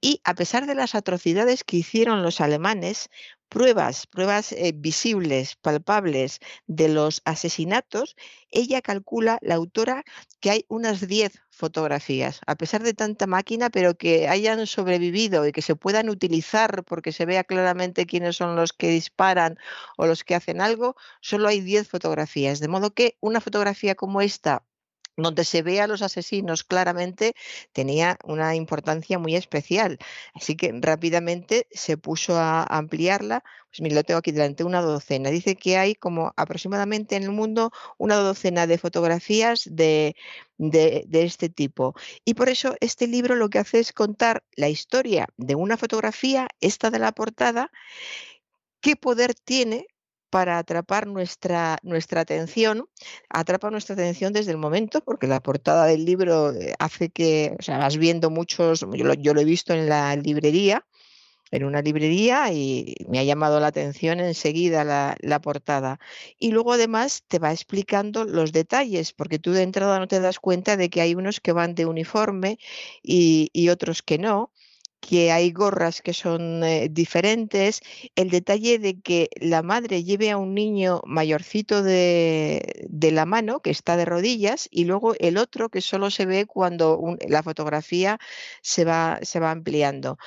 Y 0.00 0.20
a 0.24 0.34
pesar 0.34 0.66
de 0.66 0.74
las 0.74 0.94
atrocidades 0.94 1.64
que 1.64 1.78
hicieron 1.78 2.22
los 2.22 2.40
alemanes, 2.40 3.10
pruebas, 3.48 4.06
pruebas 4.06 4.52
eh, 4.52 4.72
visibles, 4.74 5.56
palpables 5.56 6.40
de 6.66 6.88
los 6.88 7.22
asesinatos, 7.24 8.16
ella 8.50 8.82
calcula, 8.82 9.38
la 9.42 9.56
autora, 9.56 10.04
que 10.40 10.50
hay 10.50 10.64
unas 10.68 11.06
10 11.06 11.40
fotografías, 11.50 12.40
a 12.46 12.54
pesar 12.56 12.82
de 12.82 12.94
tanta 12.94 13.26
máquina, 13.26 13.70
pero 13.70 13.96
que 13.96 14.28
hayan 14.28 14.66
sobrevivido 14.66 15.46
y 15.46 15.52
que 15.52 15.62
se 15.62 15.76
puedan 15.76 16.08
utilizar 16.08 16.84
porque 16.84 17.12
se 17.12 17.26
vea 17.26 17.44
claramente 17.44 18.06
quiénes 18.06 18.36
son 18.36 18.56
los 18.56 18.72
que 18.72 18.88
disparan 18.90 19.58
o 19.96 20.06
los 20.06 20.24
que 20.24 20.34
hacen 20.34 20.60
algo, 20.60 20.96
solo 21.20 21.48
hay 21.48 21.60
10 21.60 21.88
fotografías. 21.88 22.60
De 22.60 22.68
modo 22.68 22.92
que 22.94 23.16
una 23.20 23.40
fotografía 23.40 23.94
como 23.94 24.20
esta 24.20 24.64
donde 25.22 25.44
se 25.44 25.62
ve 25.62 25.80
a 25.80 25.86
los 25.86 26.02
asesinos 26.02 26.64
claramente, 26.64 27.34
tenía 27.72 28.18
una 28.24 28.54
importancia 28.54 29.18
muy 29.18 29.34
especial. 29.34 29.98
Así 30.34 30.56
que 30.56 30.72
rápidamente 30.80 31.66
se 31.70 31.96
puso 31.96 32.36
a 32.36 32.62
ampliarla. 32.64 33.42
Pues 33.68 33.80
mira, 33.82 33.96
lo 33.96 34.04
tengo 34.04 34.18
aquí 34.18 34.32
delante, 34.32 34.64
una 34.64 34.80
docena. 34.80 35.30
Dice 35.30 35.56
que 35.56 35.76
hay 35.76 35.94
como 35.94 36.32
aproximadamente 36.36 37.16
en 37.16 37.24
el 37.24 37.32
mundo 37.32 37.70
una 37.98 38.16
docena 38.16 38.66
de 38.66 38.78
fotografías 38.78 39.68
de, 39.70 40.16
de, 40.56 41.04
de 41.06 41.24
este 41.24 41.48
tipo. 41.48 41.94
Y 42.24 42.34
por 42.34 42.48
eso 42.48 42.76
este 42.80 43.06
libro 43.06 43.34
lo 43.34 43.50
que 43.50 43.58
hace 43.58 43.80
es 43.80 43.92
contar 43.92 44.44
la 44.56 44.68
historia 44.68 45.26
de 45.36 45.54
una 45.56 45.76
fotografía, 45.76 46.48
esta 46.60 46.90
de 46.90 47.00
la 47.00 47.12
portada, 47.12 47.70
qué 48.80 48.96
poder 48.96 49.34
tiene 49.34 49.86
para 50.30 50.58
atrapar 50.58 51.06
nuestra, 51.06 51.78
nuestra 51.82 52.20
atención, 52.20 52.88
atrapa 53.28 53.70
nuestra 53.70 53.94
atención 53.94 54.32
desde 54.32 54.52
el 54.52 54.58
momento, 54.58 55.00
porque 55.02 55.26
la 55.26 55.40
portada 55.40 55.86
del 55.86 56.04
libro 56.04 56.52
eh, 56.52 56.74
hace 56.78 57.10
que, 57.10 57.56
o 57.58 57.62
sea, 57.62 57.78
vas 57.78 57.96
viendo 57.96 58.30
muchos, 58.30 58.80
yo 58.92 59.34
lo, 59.34 59.40
he 59.40 59.44
visto 59.44 59.74
en 59.74 59.88
la 59.88 60.16
librería, 60.16 60.86
en 61.50 61.64
una 61.64 61.80
librería 61.80 62.52
y 62.52 62.94
me 63.08 63.18
ha 63.18 63.24
llamado 63.24 63.58
la 63.58 63.68
atención 63.68 64.20
enseguida 64.20 64.84
la, 64.84 65.16
la, 65.20 65.40
portada. 65.40 65.98
Y 66.38 66.50
luego 66.52 66.74
además 66.74 67.24
te 67.26 67.38
va 67.38 67.52
explicando 67.52 68.24
los 68.24 68.52
detalles, 68.52 69.12
porque 69.14 69.38
tú 69.38 69.52
de 69.52 69.62
entrada 69.62 69.98
no 69.98 70.08
te 70.08 70.20
das 70.20 70.38
cuenta 70.40 70.76
de 70.76 70.90
que 70.90 71.00
hay 71.00 71.14
unos 71.14 71.40
que 71.40 71.52
van 71.52 71.74
de 71.74 71.86
uniforme 71.86 72.58
y, 73.02 73.48
y 73.54 73.70
otros 73.70 74.02
que 74.02 74.18
no 74.18 74.52
que 75.00 75.32
hay 75.32 75.52
gorras 75.52 76.02
que 76.02 76.12
son 76.12 76.64
eh, 76.64 76.88
diferentes, 76.90 77.80
el 78.16 78.30
detalle 78.30 78.78
de 78.78 79.00
que 79.00 79.30
la 79.40 79.62
madre 79.62 80.04
lleve 80.04 80.30
a 80.30 80.36
un 80.38 80.54
niño 80.54 81.00
mayorcito 81.06 81.82
de, 81.82 82.86
de, 82.88 83.10
la 83.12 83.26
mano, 83.26 83.60
que 83.60 83.70
está 83.70 83.96
de 83.96 84.04
rodillas, 84.04 84.68
y 84.70 84.84
luego 84.84 85.14
el 85.18 85.38
otro 85.38 85.68
que 85.70 85.80
solo 85.80 86.10
se 86.10 86.26
ve 86.26 86.46
cuando 86.46 87.16
la 87.28 87.42
fotografía 87.42 88.18
se 88.62 88.84
va, 88.84 89.18
se 89.22 89.40
va 89.40 89.50
ampliando. 89.50 90.18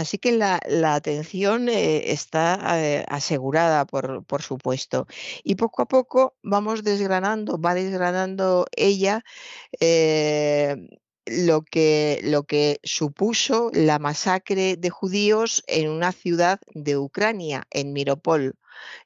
Así 0.00 0.16
que 0.18 0.32
la, 0.32 0.60
atención 0.94 1.68
eh, 1.68 2.10
está 2.12 2.58
eh, 2.82 3.04
asegurada, 3.08 3.84
por, 3.84 4.24
por, 4.24 4.40
supuesto. 4.42 5.06
Y 5.44 5.56
poco 5.56 5.82
a 5.82 5.86
poco 5.88 6.36
vamos 6.42 6.82
desgranando, 6.84 7.60
va 7.60 7.74
desgranando 7.74 8.66
ella 8.76 9.22
lo, 11.26 11.62
que, 11.62 12.20
lo 12.24 12.44
que 12.44 12.78
supuso 12.82 13.70
la 13.72 13.98
masacre 13.98 14.76
de 14.76 14.90
judíos 14.90 15.62
en 15.66 15.90
una 15.90 16.12
ciudad 16.12 16.60
de 16.74 16.96
Ucrania, 16.96 17.64
en 17.70 17.92
Miropol 17.92 18.54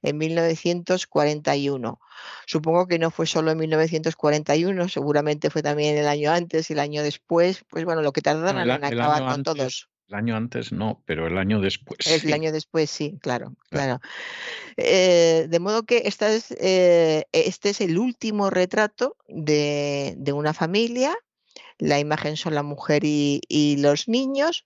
en 0.02 0.18
1941. 0.18 2.00
Supongo 2.46 2.86
que 2.86 2.98
no 2.98 3.10
fue 3.10 3.26
solo 3.26 3.50
en 3.50 3.58
1941, 3.58 4.88
seguramente 4.88 5.50
fue 5.50 5.62
también 5.62 5.96
el 5.96 6.06
año 6.06 6.30
antes 6.30 6.70
y 6.70 6.74
el 6.74 6.78
año 6.78 7.02
después, 7.02 7.64
pues 7.68 7.84
bueno, 7.84 8.02
lo 8.02 8.12
que 8.12 8.22
tardaron 8.22 8.62
en 8.62 8.84
acabar 8.84 9.24
con 9.26 9.42
todos. 9.42 9.88
El 10.08 10.16
año 10.16 10.36
antes 10.36 10.70
no, 10.70 11.02
pero 11.06 11.26
el 11.26 11.38
año 11.38 11.60
después. 11.60 11.98
El 12.24 12.32
año 12.32 12.52
después 12.52 12.90
sí, 12.90 13.18
claro, 13.22 13.54
claro. 13.70 14.00
Eh, 14.76 15.46
de 15.48 15.60
modo 15.60 15.84
que 15.84 16.02
esta 16.04 16.30
es, 16.32 16.50
eh, 16.60 17.24
este 17.32 17.70
es 17.70 17.80
el 17.80 17.98
último 17.98 18.50
retrato 18.50 19.16
de, 19.28 20.16
una 20.34 20.52
familia. 20.52 21.16
La 21.84 22.00
imagen 22.00 22.38
son 22.38 22.54
la 22.54 22.62
mujer 22.62 23.02
y, 23.04 23.76
los 23.78 24.08
niños. 24.08 24.64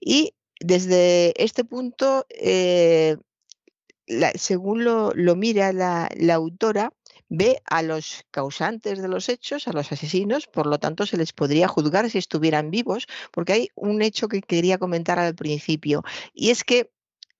Y 0.00 0.34
desde 0.60 1.34
este 1.42 1.64
punto, 1.64 2.26
eh, 2.30 3.16
según 4.36 4.84
lo, 4.84 5.12
mira 5.34 5.72
la, 5.72 6.08
autora, 6.32 6.92
ve 7.28 7.60
a 7.66 7.82
los 7.82 8.24
causantes 8.30 9.02
de 9.02 9.08
los 9.08 9.28
hechos, 9.28 9.66
a 9.66 9.72
los 9.72 9.90
asesinos, 9.90 10.46
por 10.46 10.66
lo 10.66 10.78
tanto 10.78 11.06
se 11.06 11.16
les 11.16 11.32
podría 11.32 11.66
juzgar 11.66 12.08
si 12.08 12.18
estuvieran 12.18 12.70
vivos, 12.70 13.08
porque 13.32 13.52
hay 13.54 13.68
un 13.74 14.00
hecho 14.00 14.28
que 14.28 14.40
quería 14.40 14.78
comentar 14.78 15.18
al 15.18 15.34
principio, 15.34 16.04
y 16.32 16.50
es 16.50 16.62
que 16.62 16.88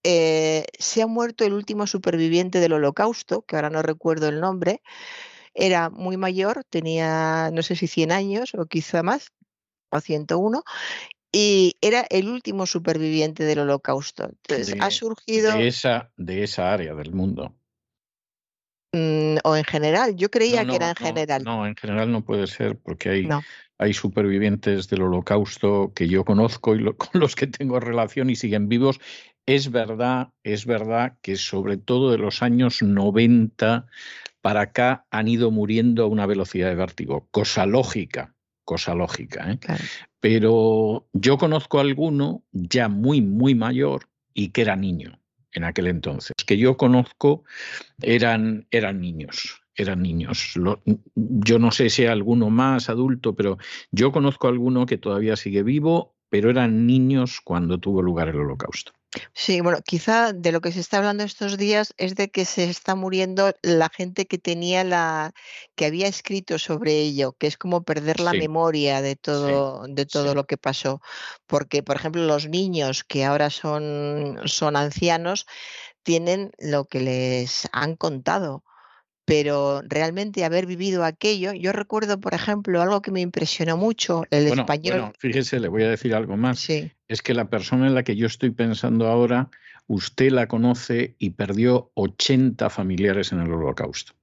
eh, 0.02 0.66
se 0.76 1.02
ha 1.02 1.06
muerto 1.06 1.44
el 1.44 1.52
último 1.52 1.86
superviviente 1.86 2.58
del 2.58 2.72
holocausto, 2.72 3.42
que 3.42 3.54
ahora 3.54 3.70
no 3.70 3.80
recuerdo 3.82 4.28
el 4.28 4.40
nombre, 4.40 4.82
era 5.54 5.90
muy 5.90 6.16
mayor, 6.16 6.64
tenía 6.68 7.50
no 7.52 7.62
sé 7.62 7.76
si 7.76 7.86
100 7.86 8.12
años 8.12 8.54
o 8.54 8.66
quizá 8.66 9.02
más, 9.02 9.32
o 9.90 10.00
101, 10.00 10.62
y 11.32 11.76
era 11.80 12.06
el 12.10 12.28
último 12.28 12.66
superviviente 12.66 13.44
del 13.44 13.60
holocausto. 13.60 14.24
Entonces, 14.24 14.76
ha 14.80 14.90
surgido... 14.90 15.56
De 15.56 15.66
esa, 15.66 16.12
de 16.16 16.44
esa 16.44 16.72
área 16.72 16.94
del 16.94 17.12
mundo. 17.12 17.54
Mm, 18.92 19.38
o 19.42 19.56
en 19.56 19.64
general, 19.64 20.14
yo 20.14 20.30
creía 20.30 20.64
que 20.64 20.76
era 20.76 20.90
en 20.90 20.94
general. 20.94 21.42
No, 21.42 21.66
en 21.66 21.74
general 21.74 22.12
no 22.12 22.24
puede 22.24 22.46
ser, 22.46 22.78
porque 22.78 23.08
hay, 23.08 23.28
hay 23.78 23.92
supervivientes 23.92 24.88
del 24.88 25.02
holocausto 25.02 25.92
que 25.92 26.06
yo 26.06 26.24
conozco 26.24 26.76
y 26.76 26.84
con 26.96 27.20
los 27.20 27.34
que 27.34 27.48
tengo 27.48 27.80
relación 27.80 28.30
y 28.30 28.36
siguen 28.36 28.68
vivos. 28.68 29.00
Es 29.46 29.72
verdad, 29.72 30.28
es 30.44 30.64
verdad 30.64 31.18
que 31.20 31.34
sobre 31.34 31.76
todo 31.76 32.12
de 32.12 32.18
los 32.18 32.42
años 32.42 32.80
90 32.80 33.86
para 34.44 34.60
acá 34.60 35.06
han 35.10 35.26
ido 35.26 35.50
muriendo 35.50 36.04
a 36.04 36.06
una 36.06 36.26
velocidad 36.26 36.68
de 36.68 36.74
vértigo, 36.74 37.26
cosa 37.30 37.64
lógica, 37.64 38.34
cosa 38.66 38.94
lógica. 38.94 39.50
¿eh? 39.50 39.58
Pero 40.20 41.08
yo 41.14 41.38
conozco 41.38 41.78
a 41.78 41.80
alguno 41.80 42.44
ya 42.52 42.88
muy, 42.88 43.22
muy 43.22 43.54
mayor 43.54 44.10
y 44.34 44.50
que 44.50 44.60
era 44.60 44.76
niño 44.76 45.18
en 45.52 45.64
aquel 45.64 45.86
entonces. 45.86 46.34
Que 46.46 46.58
yo 46.58 46.76
conozco 46.76 47.44
eran, 48.02 48.66
eran 48.70 49.00
niños, 49.00 49.62
eran 49.76 50.02
niños. 50.02 50.52
yo 51.14 51.58
no 51.58 51.70
sé 51.70 51.88
si 51.88 52.02
hay 52.02 52.08
alguno 52.08 52.50
más 52.50 52.90
adulto, 52.90 53.34
pero 53.34 53.56
yo 53.92 54.12
conozco 54.12 54.46
a 54.46 54.50
alguno 54.50 54.84
que 54.84 54.98
todavía 54.98 55.36
sigue 55.36 55.62
vivo, 55.62 56.16
pero 56.28 56.50
eran 56.50 56.86
niños 56.86 57.40
cuando 57.42 57.78
tuvo 57.78 58.02
lugar 58.02 58.28
el 58.28 58.36
holocausto. 58.36 58.92
Sí, 59.32 59.60
bueno, 59.60 59.78
quizá 59.84 60.32
de 60.32 60.52
lo 60.52 60.60
que 60.60 60.72
se 60.72 60.80
está 60.80 60.98
hablando 60.98 61.24
estos 61.24 61.56
días 61.56 61.94
es 61.96 62.14
de 62.14 62.30
que 62.30 62.44
se 62.44 62.64
está 62.64 62.94
muriendo 62.94 63.52
la 63.62 63.88
gente 63.88 64.26
que 64.26 64.38
tenía 64.38 64.84
la, 64.84 65.32
que 65.74 65.86
había 65.86 66.06
escrito 66.06 66.58
sobre 66.58 67.00
ello, 67.00 67.32
que 67.32 67.46
es 67.46 67.56
como 67.56 67.84
perder 67.84 68.20
la 68.20 68.32
memoria 68.32 69.02
de 69.02 69.16
todo, 69.16 69.86
de 69.88 70.06
todo 70.06 70.34
lo 70.34 70.44
que 70.46 70.56
pasó. 70.56 71.00
Porque, 71.46 71.82
por 71.82 71.96
ejemplo, 71.96 72.24
los 72.24 72.48
niños 72.48 73.04
que 73.04 73.24
ahora 73.24 73.50
son, 73.50 74.40
son 74.46 74.76
ancianos 74.76 75.46
tienen 76.02 76.50
lo 76.58 76.84
que 76.84 77.00
les 77.00 77.68
han 77.72 77.96
contado 77.96 78.64
pero 79.24 79.80
realmente 79.82 80.44
haber 80.44 80.66
vivido 80.66 81.04
aquello, 81.04 81.52
yo 81.52 81.72
recuerdo, 81.72 82.20
por 82.20 82.34
ejemplo, 82.34 82.82
algo 82.82 83.00
que 83.00 83.10
me 83.10 83.20
impresionó 83.20 83.76
mucho, 83.76 84.24
el 84.30 84.48
español. 84.48 84.98
Bueno, 84.98 85.12
fíjese, 85.18 85.60
le 85.60 85.68
voy 85.68 85.82
a 85.84 85.88
decir 85.88 86.14
algo 86.14 86.36
más. 86.36 86.58
Es 87.08 87.22
que 87.22 87.34
la 87.34 87.50
persona 87.50 87.86
en 87.86 87.94
la 87.94 88.02
que 88.02 88.16
yo 88.16 88.26
estoy 88.26 88.50
pensando 88.50 89.06
ahora, 89.08 89.50
usted 89.86 90.30
la 90.30 90.48
conoce 90.48 91.16
y 91.18 91.30
perdió 91.30 91.90
80 91.94 92.70
familiares 92.70 93.32
en 93.32 93.40
el 93.40 93.52
holocausto. 93.52 94.14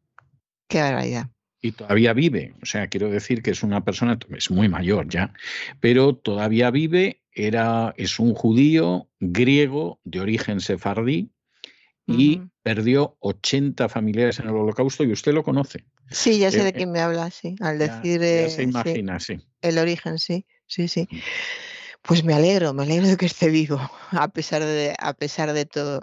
Qué 0.67 0.81
barbaridad. 0.81 1.29
Y 1.61 1.73
todavía 1.73 2.13
vive, 2.13 2.55
o 2.61 2.65
sea, 2.65 2.87
quiero 2.87 3.11
decir 3.11 3.43
que 3.43 3.51
es 3.51 3.61
una 3.61 3.83
persona, 3.83 4.17
es 4.35 4.49
muy 4.49 4.67
mayor 4.67 5.07
ya, 5.07 5.31
pero 5.79 6.15
todavía 6.15 6.71
vive, 6.71 7.21
era, 7.33 7.93
es 7.97 8.17
un 8.17 8.33
judío 8.33 9.07
griego 9.19 9.99
de 10.03 10.21
origen 10.21 10.59
sefardí, 10.59 11.29
y 12.07 12.41
perdió 12.63 13.15
80 13.19 13.89
familiares 13.89 14.39
en 14.39 14.47
el 14.47 14.55
holocausto 14.55 15.03
y 15.03 15.11
usted 15.11 15.33
lo 15.33 15.43
conoce. 15.43 15.85
Sí, 16.09 16.39
ya 16.39 16.51
sé 16.51 16.63
de 16.63 16.69
eh, 16.69 16.73
quién 16.73 16.91
me 16.91 16.99
habla, 16.99 17.31
sí, 17.31 17.55
al 17.61 17.79
decir... 17.79 18.21
se 18.49 18.63
imagina, 18.63 19.19
sí, 19.19 19.37
El 19.61 19.77
origen, 19.77 20.19
sí, 20.19 20.45
sí, 20.65 20.87
sí. 20.87 21.07
Pues 22.03 22.23
me 22.23 22.33
alegro, 22.33 22.73
me 22.73 22.83
alegro 22.83 23.07
de 23.07 23.17
que 23.17 23.27
esté 23.27 23.49
vivo, 23.49 23.79
a 24.11 24.27
pesar 24.29 24.63
de, 24.63 24.95
a 24.99 25.13
pesar 25.13 25.53
de 25.53 25.65
todo, 25.65 26.01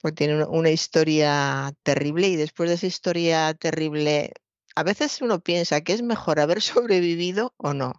porque 0.00 0.14
tiene 0.16 0.44
una 0.44 0.70
historia 0.70 1.72
terrible 1.82 2.28
y 2.28 2.36
después 2.36 2.68
de 2.68 2.76
esa 2.76 2.86
historia 2.86 3.54
terrible, 3.54 4.32
a 4.76 4.82
veces 4.82 5.20
uno 5.22 5.40
piensa 5.40 5.80
que 5.80 5.92
es 5.92 6.02
mejor 6.02 6.40
haber 6.40 6.60
sobrevivido 6.62 7.54
o 7.56 7.74
no. 7.74 7.92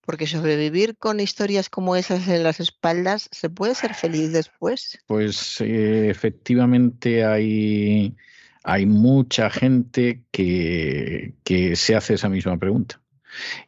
Porque 0.00 0.28
sobrevivir 0.28 0.96
con 0.96 1.18
historias 1.18 1.68
como 1.68 1.96
esas 1.96 2.28
en 2.28 2.44
las 2.44 2.60
espaldas, 2.60 3.28
¿se 3.32 3.50
puede 3.50 3.74
ser 3.74 3.92
feliz 3.92 4.32
después? 4.32 5.00
Pues 5.08 5.60
eh, 5.60 6.08
efectivamente 6.08 7.24
hay, 7.24 8.16
hay 8.62 8.86
mucha 8.86 9.50
gente 9.50 10.22
que, 10.30 11.34
que 11.42 11.74
se 11.74 11.96
hace 11.96 12.14
esa 12.14 12.28
misma 12.28 12.56
pregunta. 12.56 13.00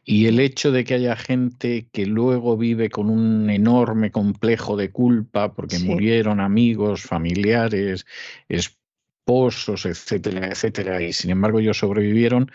Y 0.03 0.27
el 0.27 0.39
hecho 0.39 0.71
de 0.71 0.83
que 0.83 0.95
haya 0.95 1.15
gente 1.15 1.87
que 1.91 2.05
luego 2.05 2.57
vive 2.57 2.89
con 2.89 3.09
un 3.09 3.49
enorme 3.49 4.11
complejo 4.11 4.75
de 4.75 4.91
culpa 4.91 5.53
porque 5.53 5.79
murieron 5.79 6.39
amigos, 6.39 7.01
familiares, 7.03 8.05
esposos, 8.47 9.85
etcétera, 9.85 10.47
etcétera, 10.47 11.01
y 11.01 11.13
sin 11.13 11.29
embargo 11.29 11.59
ellos 11.59 11.77
sobrevivieron, 11.77 12.51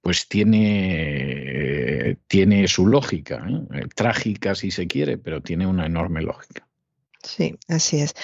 pues 0.00 0.26
tiene, 0.26 2.16
tiene 2.26 2.66
su 2.66 2.86
lógica, 2.86 3.46
¿eh? 3.74 3.86
trágica 3.94 4.54
si 4.54 4.70
se 4.70 4.86
quiere, 4.86 5.18
pero 5.18 5.42
tiene 5.42 5.66
una 5.66 5.84
enorme 5.84 6.22
lógica. 6.22 6.66
Sí, 7.22 7.56
así 7.68 8.00
es. 8.00 8.14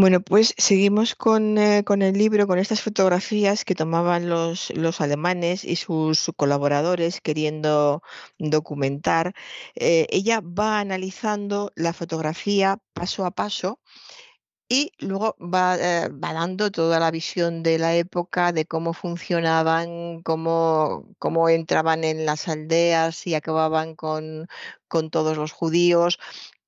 Bueno, 0.00 0.22
pues 0.22 0.54
seguimos 0.56 1.14
con, 1.14 1.58
eh, 1.58 1.84
con, 1.84 2.00
el 2.00 2.16
libro, 2.16 2.46
con 2.46 2.58
estas 2.58 2.80
fotografías 2.80 3.66
que 3.66 3.74
tomaban 3.74 4.30
los, 4.30 4.70
los 4.74 5.02
alemanes 5.02 5.62
y 5.62 5.76
sus 5.76 6.30
colaboradores 6.36 7.20
queriendo 7.20 8.02
documentar. 8.38 9.34
Eh, 9.74 10.06
ella 10.08 10.40
va 10.40 10.80
analizando 10.80 11.70
la 11.76 11.92
fotografía 11.92 12.78
paso 12.94 13.26
a 13.26 13.30
paso 13.30 13.78
y 14.70 14.92
luego 15.00 15.36
va, 15.38 15.76
eh, 15.76 16.08
va, 16.08 16.32
dando 16.32 16.70
toda 16.70 16.98
la 17.00 17.10
visión 17.10 17.62
de 17.62 17.78
la 17.78 17.94
época, 17.94 18.52
de 18.52 18.64
cómo 18.66 18.94
funcionaban, 18.94 20.22
cómo, 20.22 21.08
cómo 21.18 21.50
entraban 21.50 22.04
en 22.04 22.24
las 22.24 22.48
aldeas 22.48 23.26
y 23.26 23.34
acababan 23.34 23.96
con, 23.96 24.48
con 24.88 25.10
todos 25.10 25.36
los 25.36 25.52
judíos, 25.52 26.18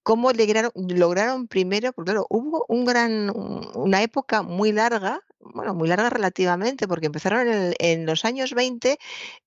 cómo 0.03 0.31
lograron, 0.33 1.49
primero, 1.49 1.93
porque 1.93 2.13
claro, 2.13 2.27
hubo 2.31 2.65
un 2.69 2.85
gran, 2.85 3.33
una 3.75 4.03
época 4.03 4.43
muy 4.43 4.73
larga, 4.73 5.21
bueno, 5.41 5.75
muy 5.75 5.89
larga 5.89 6.11
relativamente, 6.11 6.89
porque 6.89 7.07
empezaron 7.07 7.49
en, 7.49 7.75
en 7.79 8.07
los 8.07 8.25
años 8.25 8.55
20, 8.55 8.99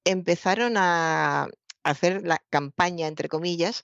empezaron 0.06 0.76
a 0.78 1.48
hacer 1.84 2.26
la 2.26 2.41
campaña, 2.50 3.08
entre 3.08 3.30
comillas, 3.30 3.84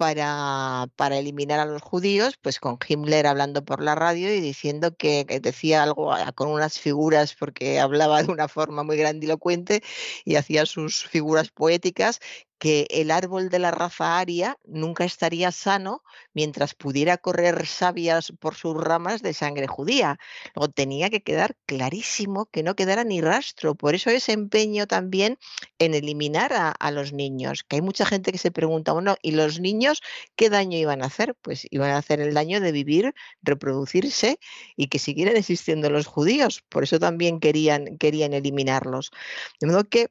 para, 0.00 0.86
para, 0.96 1.18
eliminar 1.18 1.60
a 1.60 1.66
los 1.66 1.82
judíos, 1.82 2.38
pues 2.40 2.58
con 2.58 2.78
Himmler 2.88 3.26
hablando 3.26 3.62
por 3.66 3.82
la 3.82 3.94
radio 3.94 4.34
y 4.34 4.40
diciendo 4.40 4.96
que, 4.96 5.26
decía 5.42 5.82
algo 5.82 6.10
con 6.34 6.48
unas 6.48 6.78
figuras, 6.80 7.34
porque 7.34 7.78
hablaba 7.78 8.22
de 8.22 8.32
una 8.32 8.48
forma 8.48 8.82
muy 8.82 8.96
grandilocuente 8.96 9.82
y 10.24 10.36
hacía 10.36 10.64
sus 10.64 11.04
figuras 11.06 11.50
poéticas, 11.50 12.20
que 12.60 12.86
el 12.90 13.10
árbol 13.10 13.48
de 13.48 13.58
la 13.58 13.70
raza 13.70 14.18
aria 14.18 14.58
nunca 14.66 15.04
estaría 15.04 15.50
sano 15.50 16.02
mientras 16.34 16.74
pudiera 16.74 17.16
correr 17.16 17.66
sabias 17.66 18.32
por 18.38 18.54
sus 18.54 18.76
ramas 18.76 19.22
de 19.22 19.32
sangre 19.32 19.66
judía. 19.66 20.18
Luego 20.54 20.70
tenía 20.70 21.08
que 21.08 21.22
quedar 21.22 21.56
clarísimo 21.64 22.46
que 22.52 22.62
no 22.62 22.76
quedara 22.76 23.02
ni 23.02 23.22
rastro. 23.22 23.74
Por 23.74 23.94
eso 23.94 24.10
ese 24.10 24.32
empeño 24.32 24.86
también 24.86 25.38
en 25.78 25.94
eliminar 25.94 26.52
a, 26.52 26.90
los 26.90 27.14
niños, 27.14 27.64
que 27.64 27.76
hay 27.76 27.82
mucha 27.82 28.04
gente 28.04 28.30
que 28.30 28.38
se 28.38 28.50
pregunta, 28.50 28.92
bueno, 28.92 29.16
¿y 29.22 29.30
los 29.30 29.58
niños 29.58 30.02
qué 30.36 30.50
daño 30.50 30.76
iban 30.76 31.02
a 31.02 31.06
hacer? 31.06 31.34
Pues 31.40 31.66
iban 31.70 31.90
a 31.92 31.96
hacer 31.96 32.20
el 32.20 32.34
daño 32.34 32.60
de 32.60 32.72
vivir, 32.72 33.14
reproducirse 33.42 34.38
y 34.76 34.88
que 34.88 34.98
siguieran 34.98 35.36
existiendo 35.38 35.88
los 35.88 36.06
judíos. 36.06 36.62
Por 36.68 36.82
eso 36.82 36.98
también 36.98 37.40
querían, 37.40 37.96
querían 37.96 38.34
eliminarlos. 38.34 39.12
De 39.60 39.66
modo 39.66 39.84
que 39.84 40.10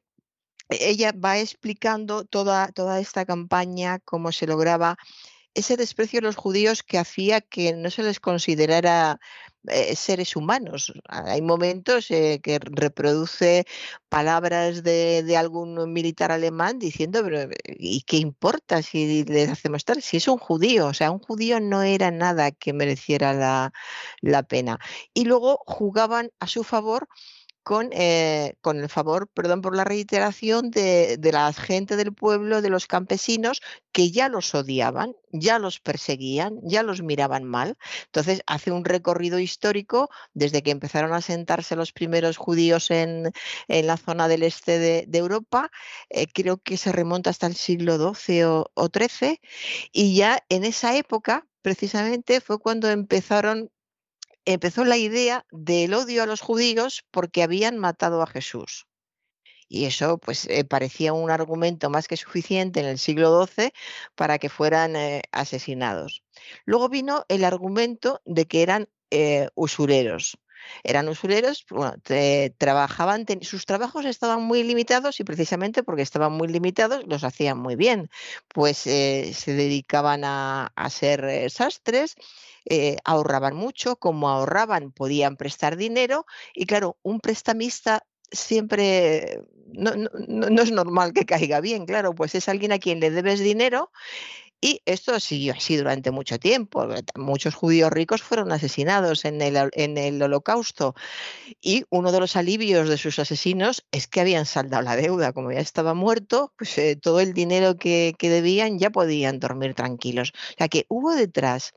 ella 0.70 1.12
va 1.12 1.38
explicando 1.38 2.24
toda, 2.24 2.68
toda 2.72 3.00
esta 3.00 3.24
campaña, 3.24 3.98
cómo 4.00 4.32
se 4.32 4.46
lograba 4.46 4.96
ese 5.54 5.76
desprecio 5.76 6.20
de 6.20 6.26
los 6.26 6.36
judíos 6.36 6.82
que 6.82 6.98
hacía 6.98 7.40
que 7.40 7.72
no 7.72 7.90
se 7.90 8.02
les 8.04 8.20
considerara 8.20 9.18
eh, 9.68 9.96
seres 9.96 10.36
humanos. 10.36 10.92
Hay 11.08 11.42
momentos 11.42 12.10
eh, 12.10 12.40
que 12.42 12.58
reproduce 12.60 13.66
palabras 14.08 14.82
de, 14.82 15.36
algún 15.36 15.92
militar 15.92 16.32
alemán 16.32 16.78
diciendo, 16.78 17.22
pero 17.24 17.50
¿y 17.66 18.02
qué 18.02 18.18
importa 18.18 18.82
si 18.82 19.24
le 19.24 19.44
hacemos 19.44 19.84
tal? 19.84 20.02
Si 20.02 20.18
es 20.18 20.28
un 20.28 20.38
judío, 20.38 20.86
o 20.86 20.94
sea, 20.94 21.10
un 21.10 21.18
judío 21.18 21.60
no 21.60 21.82
era 21.82 22.10
nada 22.10 22.52
que 22.52 22.72
mereciera 22.72 23.72
la 24.22 24.42
pena. 24.44 24.78
Y 25.14 25.24
luego 25.24 25.62
jugaban 25.66 26.30
a 26.38 26.46
su 26.46 26.64
favor 26.64 27.08
con, 27.62 27.90
eh, 27.92 28.54
con 28.60 28.78
el 28.78 28.88
favor, 28.88 29.28
perdón 29.28 29.60
por 29.60 29.76
la 29.76 29.84
reiteración, 29.84 30.70
de, 30.70 31.16
de, 31.18 31.32
la 31.32 31.52
gente 31.52 31.96
del 31.96 32.14
pueblo, 32.14 32.62
de 32.62 32.70
los 32.70 32.86
campesinos, 32.86 33.60
que 33.92 34.10
ya 34.10 34.28
los 34.28 34.54
odiaban, 34.54 35.14
ya 35.32 35.58
los 35.58 35.80
perseguían, 35.80 36.58
ya 36.62 36.82
los 36.82 37.02
miraban 37.02 37.44
mal. 37.44 37.76
Entonces 38.06 38.42
hace 38.46 38.70
un 38.72 38.84
recorrido 38.84 39.38
histórico 39.38 40.10
desde 40.34 40.62
que 40.62 40.70
empezaron 40.70 41.12
a 41.12 41.20
sentarse 41.20 41.76
los 41.76 41.92
primeros 41.92 42.36
judíos 42.36 42.90
en, 42.90 43.32
en 43.68 43.86
la 43.86 43.96
zona 43.96 44.28
del 44.28 44.42
este 44.42 44.78
de, 44.78 45.18
Europa, 45.20 45.70
eh, 46.08 46.26
creo 46.32 46.58
que 46.58 46.76
se 46.76 46.92
remonta 46.92 47.30
hasta 47.30 47.46
el 47.46 47.54
siglo 47.54 48.14
XII 48.14 48.44
o, 48.44 48.70
o 48.74 48.88
XIII, 48.88 49.38
y 49.92 50.16
ya 50.16 50.42
en 50.48 50.64
esa 50.64 50.96
época 50.96 51.46
precisamente 51.62 52.40
fue 52.40 52.58
cuando 52.58 52.88
empezaron 52.88 53.70
empezó 54.44 54.84
la 54.84 54.96
idea 54.96 55.46
del 55.50 55.94
odio 55.94 56.22
a 56.22 56.26
los 56.26 56.40
judíos 56.40 57.04
porque 57.10 57.42
habían 57.42 57.78
matado 57.78 58.22
a 58.22 58.26
Jesús. 58.26 58.86
Y 59.68 59.84
eso 59.84 60.18
pues 60.18 60.46
eh, 60.48 60.64
parecía 60.64 61.12
un 61.12 61.30
argumento 61.30 61.90
más 61.90 62.08
que 62.08 62.16
suficiente 62.16 62.80
en 62.80 62.86
el 62.86 62.98
siglo 62.98 63.46
XII 63.46 63.70
para 64.16 64.38
que 64.38 64.48
fueran 64.48 64.96
eh, 64.96 65.22
asesinados. 65.30 66.24
Luego 66.64 66.88
vino 66.88 67.24
el 67.28 67.44
argumento 67.44 68.20
de 68.24 68.46
que 68.46 68.62
eran 68.62 68.88
eh, 69.10 69.48
usureros. 69.54 70.36
Eran 70.82 71.08
usureros, 71.08 71.64
bueno, 71.70 71.94
trabajaban, 72.58 73.26
sus 73.42 73.66
trabajos 73.66 74.04
estaban 74.04 74.42
muy 74.42 74.62
limitados 74.62 75.20
y 75.20 75.24
precisamente 75.24 75.82
porque 75.82 76.02
estaban 76.02 76.32
muy 76.32 76.48
limitados 76.48 77.04
los 77.06 77.24
hacían 77.24 77.58
muy 77.58 77.76
bien. 77.76 78.10
Pues 78.48 78.86
eh, 78.86 79.32
se 79.34 79.54
dedicaban 79.54 80.24
a, 80.24 80.72
a 80.74 80.90
ser 80.90 81.50
sastres, 81.50 82.16
eh, 82.64 82.96
ahorraban 83.04 83.56
mucho, 83.56 83.96
como 83.96 84.28
ahorraban 84.28 84.92
podían 84.92 85.36
prestar 85.36 85.76
dinero 85.76 86.26
y 86.54 86.66
claro, 86.66 86.98
un 87.02 87.20
prestamista 87.20 88.04
siempre 88.30 89.42
no, 89.72 89.94
no, 89.96 90.10
no, 90.50 90.62
es 90.62 90.70
normal 90.70 91.12
que 91.12 91.26
caiga 91.26 91.60
bien, 91.60 91.86
claro, 91.86 92.14
pues 92.14 92.34
es 92.34 92.48
alguien 92.48 92.72
a 92.72 92.78
quien 92.78 93.00
le 93.00 93.10
debes 93.10 93.40
dinero 93.40 93.90
y 94.60 94.82
esto 94.84 95.18
siguió 95.20 95.54
así 95.54 95.76
durante 95.76 96.10
mucho 96.10 96.38
tiempo. 96.38 96.86
Muchos 97.16 97.54
judíos 97.54 97.90
ricos 97.90 98.22
fueron 98.22 98.52
asesinados 98.52 99.24
en 99.24 99.40
el, 99.40 99.70
en 99.72 99.96
el 99.96 100.22
holocausto 100.22 100.94
y 101.60 101.84
uno 101.90 102.12
de 102.12 102.20
los 102.20 102.36
alivios 102.36 102.88
de 102.88 102.98
sus 102.98 103.18
asesinos 103.18 103.86
es 103.90 104.06
que 104.06 104.20
habían 104.20 104.46
saldado 104.46 104.82
la 104.82 104.96
deuda. 104.96 105.32
Como 105.32 105.52
ya 105.52 105.60
estaba 105.60 105.94
muerto, 105.94 106.52
pues 106.58 106.76
eh, 106.78 106.96
todo 106.96 107.20
el 107.20 107.32
dinero 107.32 107.76
que, 107.76 108.14
que, 108.18 108.28
debían 108.30 108.78
ya 108.78 108.90
podían 108.90 109.40
dormir 109.40 109.74
tranquilos. 109.74 110.32
O 110.34 110.54
sea 110.58 110.68
que 110.68 110.84
hubo 110.88 111.14
detrás 111.14 111.72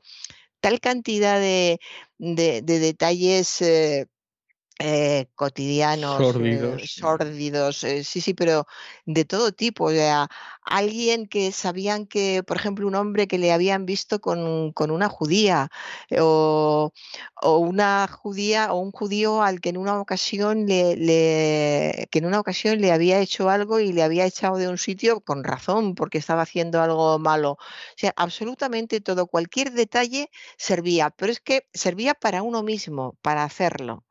tal 0.60 0.80
cantidad 0.80 1.40
de, 1.40 1.78
de, 2.18 2.62
de 2.62 2.78
detalles 2.78 3.62
eh, 3.62 4.06
eh, 4.80 5.28
cotidianos, 5.36 6.16
sórdidos, 6.18 6.82
eh, 6.82 6.86
sórdidos 6.88 7.84
eh, 7.84 8.02
sí, 8.02 8.20
sí, 8.20 8.34
pero 8.34 8.66
de 9.06 9.24
todo 9.24 9.52
tipo. 9.52 9.84
O 9.84 9.90
sea, 9.90 10.28
alguien 10.62 11.26
que 11.28 11.52
sabían 11.52 12.06
que, 12.06 12.42
por 12.42 12.56
ejemplo, 12.56 12.88
un 12.88 12.96
hombre 12.96 13.28
que 13.28 13.38
le 13.38 13.52
habían 13.52 13.86
visto 13.86 14.20
con, 14.20 14.72
con 14.72 14.90
una 14.90 15.08
judía 15.08 15.70
o, 16.18 16.92
o, 17.40 17.58
una 17.58 18.08
judía 18.08 18.72
o 18.72 18.78
un 18.80 18.90
judío 18.90 19.42
al 19.42 19.60
que 19.60 19.68
en 19.70 19.76
una 19.76 20.00
ocasión 20.00 20.66
le, 20.66 20.96
le, 20.96 22.08
que 22.10 22.18
en 22.18 22.26
una 22.26 22.40
ocasión 22.40 22.80
le 22.80 22.90
había 22.92 23.20
hecho 23.20 23.50
algo 23.50 23.78
y 23.78 23.92
le 23.92 24.02
había 24.02 24.26
echado 24.26 24.56
de 24.56 24.68
un 24.68 24.78
sitio 24.78 25.20
con 25.20 25.44
razón 25.44 25.94
porque 25.94 26.18
estaba 26.18 26.42
haciendo 26.42 26.82
algo 26.82 27.18
malo. 27.20 27.52
O 27.52 27.58
sea, 27.96 28.12
absolutamente 28.16 29.00
todo, 29.00 29.26
cualquier 29.28 29.72
detalle 29.72 30.30
servía, 30.56 31.10
pero 31.10 31.32
es 31.32 31.40
que 31.40 31.68
servía 31.72 32.14
para 32.14 32.42
uno 32.42 32.62
mismo, 32.62 33.16
para 33.22 33.44
hacerlo 33.44 34.03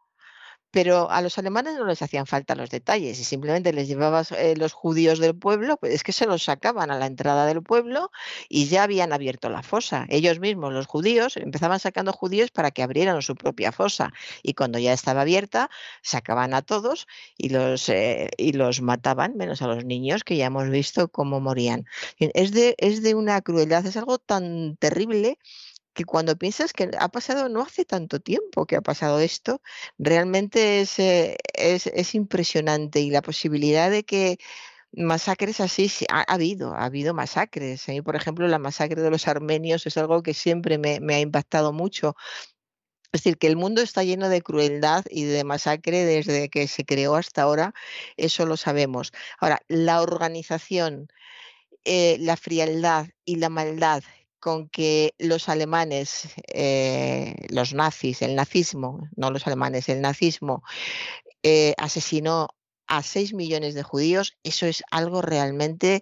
pero 0.74 1.12
a 1.12 1.22
los 1.22 1.38
alemanes 1.38 1.76
no 1.76 1.86
les 1.86 2.02
hacían 2.02 2.26
falta 2.26 2.56
los 2.56 2.72
detalles 2.72 3.20
y 3.20 3.24
simplemente 3.24 3.72
les 3.74 3.88
llevabas 3.88 4.32
eh, 4.32 4.56
los 4.58 4.74
judíos 4.74 5.20
del 5.20 5.36
pueblo, 5.36 5.78
pues 5.78 5.94
es 5.94 6.02
que 6.02 6.12
se 6.12 6.26
los 6.26 6.44
sacaban 6.44 6.90
a 6.90 6.98
la 6.98 7.06
entrada 7.06 7.46
del 7.46 7.62
pueblo 7.62 8.10
y 8.50 8.66
ya 8.66 8.82
habían 8.82 9.14
abierto 9.14 9.50
la 9.50 9.62
fosa. 9.62 10.08
Ellos 10.10 10.40
mismos, 10.40 10.74
los 10.74 10.88
judíos, 10.88 11.38
empezaban 11.38 11.80
sacando 11.80 12.12
judíos 12.12 12.50
para 12.50 12.72
que 12.72 12.82
abrieran 12.82 13.22
su 13.22 13.36
propia 13.36 13.72
fosa 13.72 14.14
y 14.42 14.56
cuando 14.56 14.80
ya 14.80 14.94
estaba 14.94 15.22
abierta, 15.22 15.70
sacaban 16.02 16.56
a 16.56 16.64
todos 16.64 17.06
y 17.38 17.50
los, 17.50 17.88
eh, 17.90 18.32
y 18.38 18.54
los 18.54 18.82
mataban, 18.82 19.38
menos 19.38 19.62
a 19.62 19.68
los 19.68 19.86
niños 19.86 20.24
que 20.24 20.38
ya 20.38 20.48
hemos 20.48 20.72
visto 20.72 21.08
cómo 21.08 21.40
morían. 21.40 21.86
Es 22.18 22.52
de, 22.52 22.74
es 22.80 23.04
de 23.04 23.14
una 23.14 23.40
crueldad, 23.42 23.86
es 23.86 23.96
algo 23.96 24.18
tan 24.18 24.76
terrible 24.78 25.38
que 25.94 26.06
cuando 26.06 26.38
piensas 26.38 26.74
que 26.74 26.90
ha 27.00 27.10
pasado 27.10 27.50
no 27.50 27.62
hace 27.62 27.86
tanto 27.86 28.20
tiempo 28.20 28.66
que 28.66 28.76
ha 28.76 28.82
pasado 28.82 29.20
esto, 29.20 29.62
realmente 29.98 30.82
es, 30.82 31.00
eh, 31.00 31.38
es, 31.54 31.88
es 31.88 32.16
impresionante 32.16 33.00
y 33.02 33.10
la 33.12 33.22
posibilidad 33.22 33.92
de 33.92 34.04
que 34.04 34.38
masacres 34.92 35.60
así 35.60 35.92
ha, 36.10 36.22
ha, 36.22 36.34
habido, 36.34 36.76
ha 36.76 36.86
habido 36.86 37.14
masacres. 37.14 37.88
A 37.90 37.92
mí, 37.94 38.02
por 38.02 38.16
ejemplo, 38.16 38.48
la 38.48 38.60
masacre 38.60 39.02
de 39.02 39.10
los 39.12 39.28
armenios 39.28 39.86
es 39.88 39.98
algo 39.98 40.24
que 40.24 40.34
siempre 40.34 40.78
me, 40.78 41.00
me 41.00 41.16
ha 41.16 41.20
impactado 41.20 41.74
mucho. 41.74 42.16
Es 43.14 43.22
decir, 43.24 43.38
que 43.38 43.48
el 43.48 43.58
mundo 43.58 43.82
está 43.82 44.04
lleno 44.04 44.28
de 44.30 44.42
crueldad 44.42 45.06
y 45.10 45.24
de 45.26 45.44
masacre 45.44 46.04
desde 46.06 46.50
que 46.50 46.68
se 46.68 46.84
creó 46.86 47.16
hasta 47.16 47.44
ahora, 47.44 47.74
eso 48.18 48.46
lo 48.48 48.58
sabemos. 48.58 49.12
Ahora, 49.40 49.62
la 49.68 50.02
organización, 50.02 51.10
eh, 51.86 52.18
la 52.20 52.38
frialdad 52.38 53.08
y 53.26 53.36
la 53.38 53.50
maldad 53.50 54.04
con 54.44 54.68
que 54.68 55.14
los 55.20 55.48
alemanes, 55.48 56.28
eh, 56.54 57.34
los 57.48 57.74
nazis, 57.74 58.22
el 58.22 58.36
nazismo, 58.36 59.08
no 59.16 59.32
los 59.32 59.48
alemanes, 59.48 59.88
el 59.88 60.02
nazismo, 60.02 60.64
eh, 61.44 61.74
asesinó 61.78 62.50
a 62.88 63.04
6 63.04 63.34
millones 63.34 63.74
de 63.74 63.84
judíos, 63.84 64.38
eso 64.44 64.66
es 64.66 64.84
algo 64.92 65.22
realmente 65.22 66.02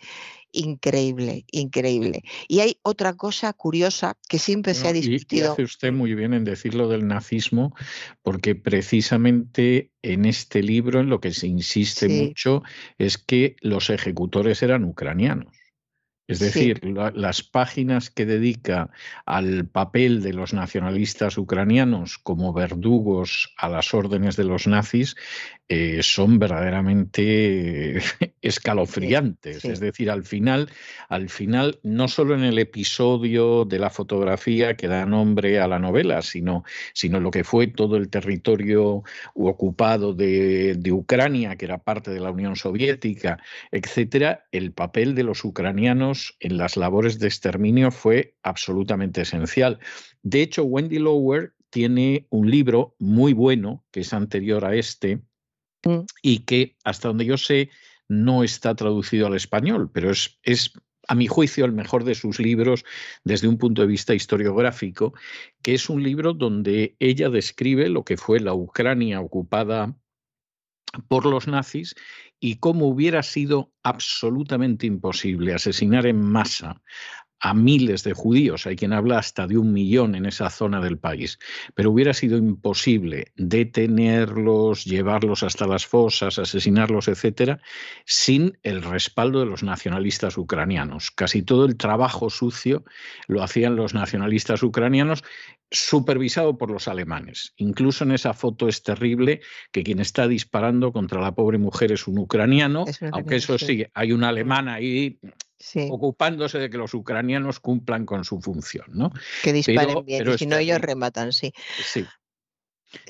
increíble, 0.52 1.46
increíble. 1.52 2.24
Y 2.48 2.62
hay 2.62 2.78
otra 2.82 3.14
cosa 3.14 3.54
curiosa 3.54 4.18
que 4.28 4.40
siempre 4.40 4.74
se 4.74 4.88
ha 4.88 4.94
discutido. 4.94 5.46
Y, 5.46 5.48
y 5.48 5.52
hace 5.52 5.64
usted 5.64 5.94
muy 5.94 6.16
bien 6.16 6.34
en 6.34 6.44
decirlo 6.44 6.88
del 6.88 7.08
nazismo, 7.08 7.76
porque 8.24 8.56
precisamente 8.56 9.92
en 10.02 10.26
este 10.26 10.64
libro 10.64 11.00
en 11.00 11.10
lo 11.10 11.22
que 11.22 11.32
se 11.32 11.46
insiste 11.46 12.08
sí. 12.08 12.24
mucho 12.24 12.64
es 12.98 13.20
que 13.20 13.56
los 13.62 13.92
ejecutores 13.92 14.64
eran 14.64 14.84
ucranianos. 14.84 15.61
Es 16.32 16.40
decir, 16.40 16.80
sí. 16.82 16.94
la, 16.94 17.12
las 17.16 17.44
páginas 17.44 18.10
que 18.10 18.26
dedica 18.26 18.90
al 19.26 19.68
papel 19.68 20.22
de 20.22 20.34
los 20.34 20.54
nacionalistas 20.54 21.38
ucranianos 21.38 22.18
como 22.18 22.54
verdugos 22.54 23.54
a 23.58 23.70
las 23.70 23.94
órdenes 23.94 24.36
de 24.36 24.46
los 24.46 24.68
nazis 24.68 25.16
eh, 25.74 26.04
son 26.04 26.38
verdaderamente 26.38 28.02
escalofriantes. 28.42 29.56
Sí, 29.56 29.62
sí. 29.62 29.70
Es 29.70 29.80
decir, 29.80 30.12
al 30.12 30.26
final, 30.26 30.70
al 31.08 31.30
final, 31.30 31.80
no 31.84 32.10
solo 32.10 32.36
en 32.36 32.44
el 32.44 32.60
episodio 32.60 33.64
de 33.64 33.80
la 33.80 33.90
fotografía 33.90 34.76
que 34.76 34.90
da 34.90 35.06
nombre 35.06 35.62
a 35.62 35.70
la 35.70 35.80
novela, 35.80 36.22
sino, 36.24 36.66
sino 36.94 37.22
lo 37.22 37.32
que 37.32 37.46
fue 37.46 37.68
todo 37.68 37.96
el 37.96 38.10
territorio 38.10 39.04
ocupado 39.34 40.14
de, 40.14 40.76
de 40.76 40.92
Ucrania, 40.92 41.56
que 41.56 41.64
era 41.64 41.78
parte 41.78 42.12
de 42.12 42.20
la 42.20 42.32
Unión 42.32 42.58
Soviética, 42.58 43.40
etcétera, 43.72 44.48
el 44.52 44.74
papel 44.74 45.16
de 45.16 45.24
los 45.24 45.46
ucranianos 45.46 46.21
en 46.40 46.58
las 46.58 46.78
labores 46.78 47.20
de 47.20 47.28
exterminio 47.28 47.92
fue 47.92 48.36
absolutamente 48.44 49.22
esencial. 49.22 49.80
De 50.24 50.42
hecho, 50.42 50.64
Wendy 50.64 51.00
Lower 51.00 51.54
tiene 51.70 52.28
un 52.30 52.50
libro 52.50 52.96
muy 53.00 53.34
bueno, 53.34 53.84
que 53.92 54.02
es 54.02 54.14
anterior 54.14 54.66
a 54.66 54.76
este, 54.76 55.22
mm. 55.86 56.02
y 56.22 56.40
que, 56.40 56.76
hasta 56.84 57.08
donde 57.08 57.26
yo 57.26 57.38
sé, 57.38 57.70
no 58.08 58.44
está 58.44 58.76
traducido 58.76 59.28
al 59.28 59.36
español, 59.36 59.90
pero 59.92 60.12
es, 60.12 60.40
es 60.44 60.74
a 61.08 61.16
mi 61.16 61.28
juicio, 61.28 61.66
el 61.66 61.72
mejor 61.72 62.04
de 62.04 62.16
sus 62.16 62.40
libros 62.40 62.86
desde 63.24 63.48
un 63.48 63.58
punto 63.58 63.82
de 63.82 63.88
vista 63.88 64.14
historiográfico, 64.14 65.14
que 65.62 65.74
es 65.74 65.90
un 65.90 66.04
libro 66.04 66.34
donde 66.34 66.96
ella 67.00 67.30
describe 67.30 67.90
lo 67.90 68.04
que 68.04 68.18
fue 68.18 68.40
la 68.40 68.54
Ucrania 68.54 69.22
ocupada 69.22 69.96
por 71.08 71.26
los 71.26 71.48
nazis 71.48 71.96
y 72.44 72.56
cómo 72.56 72.88
hubiera 72.88 73.22
sido 73.22 73.72
absolutamente 73.84 74.88
imposible 74.88 75.54
asesinar 75.54 76.08
en 76.08 76.20
masa 76.20 76.82
a 77.42 77.56
miles 77.56 78.04
de 78.04 78.14
judíos, 78.14 78.68
hay 78.68 78.76
quien 78.76 78.94
habla 78.94 79.18
hasta 79.18 79.48
de 79.48 79.58
un 79.58 79.74
millón 79.74 80.14
en 80.14 80.28
esa 80.28 80.50
zona 80.52 80.80
del 80.80 81.00
país, 81.00 81.40
pero 81.74 81.90
hubiera 81.90 82.14
sido 82.14 82.38
imposible 82.38 83.32
detenerlos, 83.36 84.86
llevarlos 84.86 85.42
hasta 85.42 85.66
las 85.66 85.88
fosas, 85.88 86.38
asesinarlos, 86.38 87.08
etcétera, 87.08 87.60
sin 88.06 88.60
el 88.62 88.84
respaldo 88.84 89.40
de 89.40 89.48
los 89.48 89.64
nacionalistas 89.64 90.38
ucranianos. 90.38 91.10
Casi 91.10 91.42
todo 91.42 91.66
el 91.66 91.78
trabajo 91.78 92.30
sucio 92.30 92.86
lo 93.28 93.42
hacían 93.42 93.76
los 93.76 93.96
nacionalistas 93.96 94.62
ucranianos 94.62 95.24
supervisado 95.72 96.58
por 96.58 96.70
los 96.70 96.90
alemanes. 96.90 97.54
Incluso 97.56 98.04
en 98.04 98.12
esa 98.12 98.34
foto 98.34 98.68
es 98.68 98.84
terrible 98.84 99.40
que 99.72 99.84
quien 99.84 100.00
está 100.00 100.28
disparando 100.28 100.92
contra 100.92 101.22
la 101.22 101.34
pobre 101.34 101.58
mujer 101.58 101.94
es 101.94 102.08
un 102.08 102.20
ucraniano, 102.20 102.84
aunque 103.14 103.38
eso 103.38 103.58
sí, 103.58 103.86
hay 103.94 104.12
un 104.12 104.26
alemán 104.26 104.68
ahí 104.68 105.18
ocupándose 105.90 106.60
de 106.60 106.70
que 106.70 106.78
los 106.78 106.94
ucranianos 106.94 107.60
cumplan 107.60 108.06
con 108.06 108.24
su 108.24 108.40
función, 108.40 108.86
¿no? 108.90 109.12
Que 109.44 109.54
disparen 109.54 110.06
bien, 110.06 110.30
y 110.30 110.38
si 110.38 110.46
no 110.46 110.58
ellos 110.58 110.80
rematan, 110.80 111.32
sí. 111.34 111.54
Sí. 111.84 112.06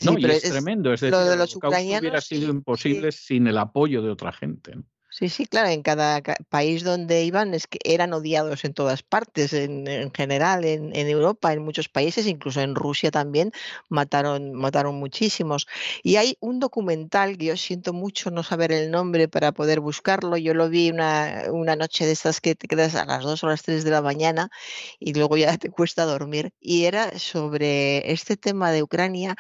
No, 0.04 0.18
y 0.18 0.26
es, 0.26 0.44
tremendo, 0.44 0.94
es 0.94 1.02
decir, 1.02 1.12
lo 1.12 1.26
de 1.26 1.36
los 1.36 1.56
ucranianos 1.56 2.02
hubiera 2.02 2.22
sido 2.22 2.52
imposible 2.52 3.12
sin 3.12 3.48
el 3.48 3.58
apoyo 3.58 4.02
de 4.02 4.12
otra 4.12 4.32
gente. 4.32 4.76
¿no? 4.76 4.84
Sí, 5.14 5.28
sí, 5.28 5.46
claro, 5.46 5.68
en 5.68 5.82
cada 5.84 6.22
país 6.48 6.86
donde 6.86 7.26
iban 7.26 7.54
es 7.54 7.68
que 7.68 7.80
eran 7.84 8.14
odiados 8.14 8.64
en 8.64 8.74
todas 8.74 9.04
partes, 9.04 9.52
en, 9.52 10.10
general, 10.14 10.64
en, 10.64 10.96
Europa, 10.96 11.52
en 11.52 11.64
muchos 11.64 11.90
países, 11.90 12.28
incluso 12.28 12.62
en 12.62 12.76
Rusia 12.76 13.12
también, 13.12 13.52
mataron, 13.90 14.54
mataron 14.54 14.96
muchísimos. 14.96 15.68
Y 16.02 16.16
hay 16.16 16.38
un 16.40 16.62
documental 16.62 17.38
que 17.38 17.48
yo 17.48 17.58
siento 17.58 17.92
mucho 17.92 18.32
no 18.32 18.42
saber 18.42 18.72
el 18.72 18.90
nombre 18.90 19.28
para 19.28 19.52
poder 19.52 19.82
buscarlo. 19.82 20.38
Yo 20.38 20.54
lo 20.54 20.70
vi 20.70 20.90
una, 20.92 21.44
una 21.52 21.76
noche 21.76 22.06
de 22.06 22.14
estas 22.14 22.40
que 22.40 22.56
te 22.56 22.70
quedas 22.70 22.96
a 22.96 23.04
las 23.06 23.24
2 23.24 23.44
o 23.44 23.48
las 23.48 23.64
3 23.64 23.84
de 23.84 23.92
la 23.92 24.02
mañana 24.02 24.50
y 24.98 25.14
luego 25.14 25.36
ya 25.36 25.58
te 25.58 25.70
cuesta 25.70 26.06
dormir. 26.06 26.54
Y 26.62 26.86
era 26.86 27.20
sobre 27.20 28.10
este 28.14 28.38
tema 28.38 28.72
de 28.72 28.82
Ucrania 28.82 29.36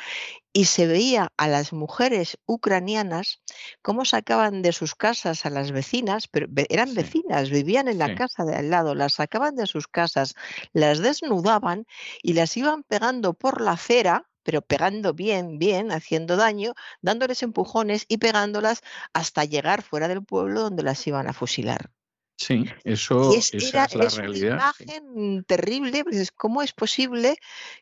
y 0.54 0.66
se 0.66 0.88
veía 0.88 1.30
a 1.38 1.48
las 1.48 1.74
mujeres 1.74 2.38
ucranianas 2.46 3.42
cómo 3.82 4.06
sacaban 4.06 4.62
de 4.62 4.74
sus 4.74 4.96
casas 4.96 5.46
a 5.46 5.50
las 5.50 5.72
vecinas, 5.72 6.28
pero 6.28 6.48
eran 6.70 6.94
vecinas, 6.94 7.50
vivían 7.50 7.88
en 7.88 7.98
la 8.00 8.16
casa 8.16 8.44
de 8.46 8.56
al 8.56 8.70
lado, 8.70 8.96
las 8.96 9.14
sacaban 9.14 9.56
de 9.56 9.68
sus 9.68 9.88
casas, 9.88 10.36
las 10.74 11.00
desnudaban 11.00 11.86
y 12.22 12.34
las 12.34 12.58
iban 12.58 12.84
pegando 12.84 13.34
por 13.34 13.62
la 13.62 13.72
acera 13.74 14.28
pero 14.44 14.62
pegando 14.62 15.14
bien, 15.14 15.60
bien, 15.60 15.92
haciendo 15.92 16.36
daño, 16.36 16.74
dándoles 17.02 17.44
empujones 17.44 18.06
y 18.08 18.18
pegándolas 18.18 18.82
hasta 19.14 19.46
llegar 19.46 19.84
fuera 19.84 20.08
del 20.08 20.24
pueblo 20.24 20.62
donde 20.62 20.84
las 20.84 21.06
iban 21.06 21.28
a 21.28 21.34
fusilar. 21.34 21.92
Sí, 22.42 22.66
eso 22.84 23.34
es, 23.36 23.54
esa 23.54 23.86
es 23.86 23.96
la 23.96 24.10
realidad. 24.10 24.54
Una 24.54 24.74
imagen 24.90 25.44
terrible, 25.44 26.04
pues 26.04 26.32
¿cómo 26.32 26.64
es 26.64 26.74
posible 26.74 27.36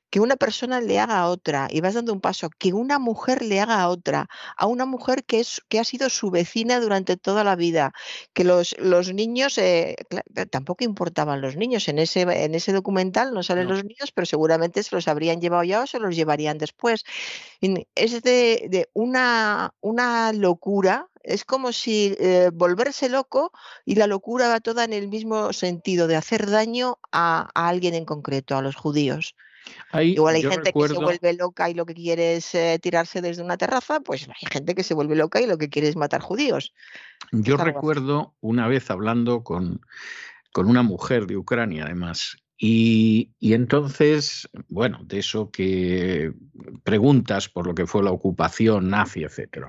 que 0.09 0.19
una 0.19 0.35
persona 0.35 0.81
le 0.81 0.99
haga 0.99 1.19
a 1.19 1.29
otra? 1.29 1.69
Y 1.71 1.79
vas 1.79 1.93
dando 1.93 2.11
un 2.11 2.19
paso, 2.19 2.49
que 2.57 2.73
una 2.73 2.99
mujer 2.99 3.41
le 3.41 3.61
haga 3.61 3.79
a 3.81 3.87
otra, 3.87 4.27
a 4.57 4.65
una 4.65 4.85
mujer 4.85 5.23
que, 5.23 5.39
es, 5.39 5.61
que 5.69 5.79
ha 5.79 5.85
sido 5.85 6.09
su 6.09 6.29
vecina 6.29 6.81
durante 6.81 7.15
toda 7.15 7.45
la 7.45 7.55
vida, 7.55 7.93
que 8.33 8.43
los, 8.43 8.75
los 8.79 9.13
niños, 9.13 9.57
eh, 9.57 9.95
tampoco 10.51 10.83
importaban 10.83 11.39
los 11.39 11.55
niños, 11.55 11.87
en 11.87 11.97
ese, 11.99 12.21
en 12.21 12.53
ese 12.53 12.73
documental 12.73 13.33
no 13.33 13.43
salen 13.43 13.69
los 13.69 13.85
niños, 13.85 14.11
pero 14.13 14.25
seguramente 14.25 14.83
se 14.83 14.93
los 14.93 15.07
habrían 15.07 15.39
llevado 15.39 15.63
ya 15.63 15.83
o 15.83 15.87
se 15.87 15.99
los 15.99 16.17
llevarían 16.17 16.57
después. 16.57 17.05
Es 17.95 18.21
de, 18.21 18.67
de 18.69 18.89
una, 18.93 19.73
una 19.79 20.33
locura 20.33 21.07
es 21.21 21.45
como 21.45 21.71
si 21.71 22.15
eh, 22.19 22.49
volverse 22.53 23.09
loco 23.09 23.51
y 23.85 23.95
la 23.95 24.07
locura 24.07 24.47
va 24.47 24.59
toda 24.59 24.83
en 24.83 24.93
el 24.93 25.07
mismo 25.07 25.53
sentido 25.53 26.07
de 26.07 26.15
hacer 26.15 26.49
daño 26.49 26.97
a, 27.11 27.49
alguien 27.53 27.93
en 27.93 28.05
concreto, 28.05 28.57
a 28.57 28.61
los 28.61 28.75
judíos. 28.75 29.35
Igual 29.93 30.35
hay 30.35 30.41
gente 30.41 30.73
que 30.73 30.87
se 30.87 30.93
vuelve 30.93 31.33
loca 31.33 31.69
y 31.69 31.73
lo 31.73 31.85
que 31.85 31.93
quiere 31.93 32.37
es 32.37 32.55
eh, 32.55 32.79
tirarse 32.81 33.21
desde 33.21 33.43
una 33.43 33.57
terraza, 33.57 33.99
pues 33.99 34.27
hay 34.27 34.49
gente 34.49 34.73
que 34.73 34.83
se 34.83 34.93
vuelve 34.93 35.15
loca 35.15 35.41
y 35.41 35.45
lo 35.45 35.57
que 35.57 35.69
quiere 35.69 35.89
es 35.89 35.95
matar 35.95 36.21
judíos. 36.21 36.73
Yo 37.31 37.57
recuerdo 37.57 38.33
una 38.41 38.67
vez 38.67 38.89
hablando 38.89 39.43
con, 39.43 39.81
con 40.51 40.67
una 40.67 40.81
mujer 40.81 41.27
de 41.27 41.37
Ucrania, 41.37 41.85
además, 41.85 42.37
y, 42.61 43.31
entonces, 43.39 44.49
bueno, 44.67 44.99
de 45.05 45.19
eso 45.19 45.49
que 45.49 46.33
preguntas 46.83 47.47
por 47.47 47.65
lo 47.65 47.73
que 47.73 47.87
fue 47.87 48.03
la 48.03 48.11
ocupación 48.11 48.89
nazi, 48.89 49.23
etc. 49.23 49.67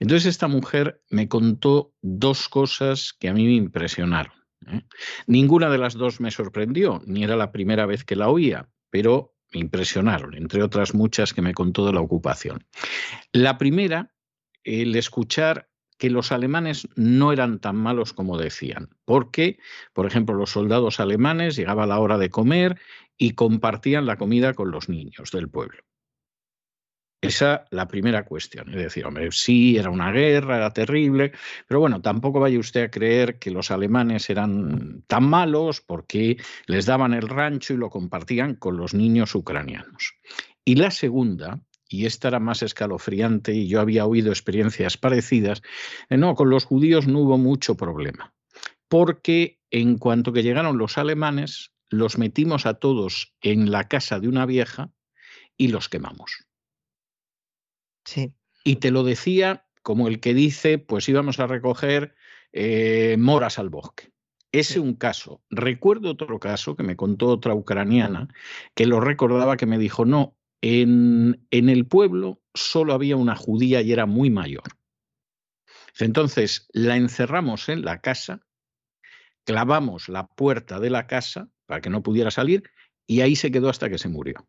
Entonces 0.00 0.26
esta 0.26 0.48
mujer 0.48 1.00
me 1.08 1.28
contó 1.28 1.94
dos 2.02 2.48
cosas 2.48 3.14
que 3.20 3.28
a 3.28 3.32
mí 3.32 3.44
me 3.46 3.54
impresionaron. 3.54 4.32
¿eh? 4.66 4.82
Ninguna 5.28 5.70
de 5.70 5.78
las 5.78 5.94
dos 5.94 6.20
me 6.20 6.32
sorprendió, 6.32 7.00
ni 7.06 7.22
era 7.22 7.36
la 7.36 7.52
primera 7.52 7.86
vez 7.86 8.02
que 8.02 8.16
la 8.16 8.28
oía, 8.28 8.68
pero 8.90 9.36
me 9.52 9.60
impresionaron, 9.60 10.34
entre 10.34 10.64
otras 10.64 10.94
muchas 10.94 11.32
que 11.32 11.42
me 11.42 11.54
contó 11.54 11.86
de 11.86 11.92
la 11.92 12.00
ocupación. 12.00 12.66
La 13.30 13.56
primera, 13.56 14.12
el 14.64 14.96
escuchar 14.96 15.68
que 15.98 16.10
los 16.10 16.32
alemanes 16.32 16.88
no 16.96 17.32
eran 17.32 17.58
tan 17.58 17.76
malos 17.76 18.12
como 18.12 18.38
decían, 18.38 18.90
porque, 19.04 19.58
por 19.92 20.06
ejemplo, 20.06 20.34
los 20.34 20.50
soldados 20.50 21.00
alemanes 21.00 21.56
llegaba 21.56 21.86
la 21.86 21.98
hora 21.98 22.18
de 22.18 22.30
comer 22.30 22.80
y 23.16 23.32
compartían 23.32 24.06
la 24.06 24.16
comida 24.16 24.54
con 24.54 24.70
los 24.70 24.88
niños 24.88 25.30
del 25.30 25.48
pueblo. 25.48 25.82
Esa 27.22 27.64
la 27.70 27.88
primera 27.88 28.24
cuestión. 28.24 28.68
Es 28.68 28.76
decir, 28.76 29.06
hombre, 29.06 29.28
sí, 29.32 29.76
era 29.78 29.90
una 29.90 30.12
guerra, 30.12 30.58
era 30.58 30.72
terrible, 30.72 31.32
pero 31.66 31.80
bueno, 31.80 32.02
tampoco 32.02 32.40
vaya 32.40 32.58
usted 32.58 32.84
a 32.84 32.90
creer 32.90 33.38
que 33.38 33.50
los 33.50 33.70
alemanes 33.70 34.28
eran 34.28 35.02
tan 35.06 35.24
malos 35.24 35.80
porque 35.80 36.36
les 36.66 36.84
daban 36.84 37.14
el 37.14 37.28
rancho 37.28 37.72
y 37.72 37.78
lo 37.78 37.88
compartían 37.90 38.54
con 38.54 38.76
los 38.76 38.92
niños 38.92 39.34
ucranianos. 39.34 40.14
Y 40.64 40.76
la 40.76 40.90
segunda 40.90 41.60
y 41.88 42.06
esta 42.06 42.28
era 42.28 42.40
más 42.40 42.62
escalofriante 42.62 43.54
y 43.54 43.68
yo 43.68 43.80
había 43.80 44.06
oído 44.06 44.30
experiencias 44.30 44.96
parecidas, 44.96 45.62
eh, 46.08 46.16
no, 46.16 46.34
con 46.34 46.50
los 46.50 46.64
judíos 46.64 47.06
no 47.06 47.20
hubo 47.20 47.38
mucho 47.38 47.76
problema, 47.76 48.34
porque 48.88 49.60
en 49.70 49.98
cuanto 49.98 50.32
que 50.32 50.42
llegaron 50.42 50.78
los 50.78 50.98
alemanes, 50.98 51.72
los 51.88 52.18
metimos 52.18 52.66
a 52.66 52.74
todos 52.74 53.34
en 53.40 53.70
la 53.70 53.84
casa 53.88 54.20
de 54.20 54.28
una 54.28 54.46
vieja 54.46 54.90
y 55.56 55.68
los 55.68 55.88
quemamos. 55.88 56.46
Sí. 58.04 58.34
Y 58.64 58.76
te 58.76 58.90
lo 58.90 59.04
decía 59.04 59.66
como 59.82 60.08
el 60.08 60.20
que 60.20 60.34
dice, 60.34 60.78
pues 60.78 61.08
íbamos 61.08 61.38
a 61.38 61.46
recoger 61.46 62.14
eh, 62.52 63.16
moras 63.18 63.58
al 63.58 63.68
bosque. 63.68 64.10
Ese 64.50 64.80
un 64.80 64.94
caso. 64.94 65.42
Recuerdo 65.50 66.10
otro 66.10 66.40
caso 66.40 66.76
que 66.76 66.82
me 66.82 66.96
contó 66.96 67.28
otra 67.28 67.54
ucraniana 67.54 68.28
que 68.74 68.86
lo 68.86 69.00
recordaba 69.00 69.56
que 69.56 69.66
me 69.66 69.78
dijo, 69.78 70.04
no, 70.04 70.36
en, 70.62 71.46
el 71.50 71.86
pueblo 71.86 72.40
solo 72.54 72.92
había 72.92 73.16
una 73.16 73.36
judía 73.36 73.82
y 73.82 73.92
era 73.92 74.06
muy 74.06 74.30
mayor. 74.30 74.64
Entonces 75.98 76.68
la 76.72 76.96
encerramos 76.96 77.68
en 77.68 77.82
la 77.82 78.00
casa, 78.00 78.40
clavamos 79.44 80.08
la 80.08 80.26
puerta 80.26 80.80
de 80.80 80.90
la 80.90 81.06
casa 81.06 81.50
para 81.66 81.80
que 81.80 81.90
no 81.90 82.02
pudiera 82.02 82.30
salir 82.30 82.70
y 83.06 83.20
ahí 83.20 83.36
se 83.36 83.50
quedó 83.50 83.68
hasta 83.68 83.88
que 83.88 83.98
se 83.98 84.08
murió. 84.08 84.46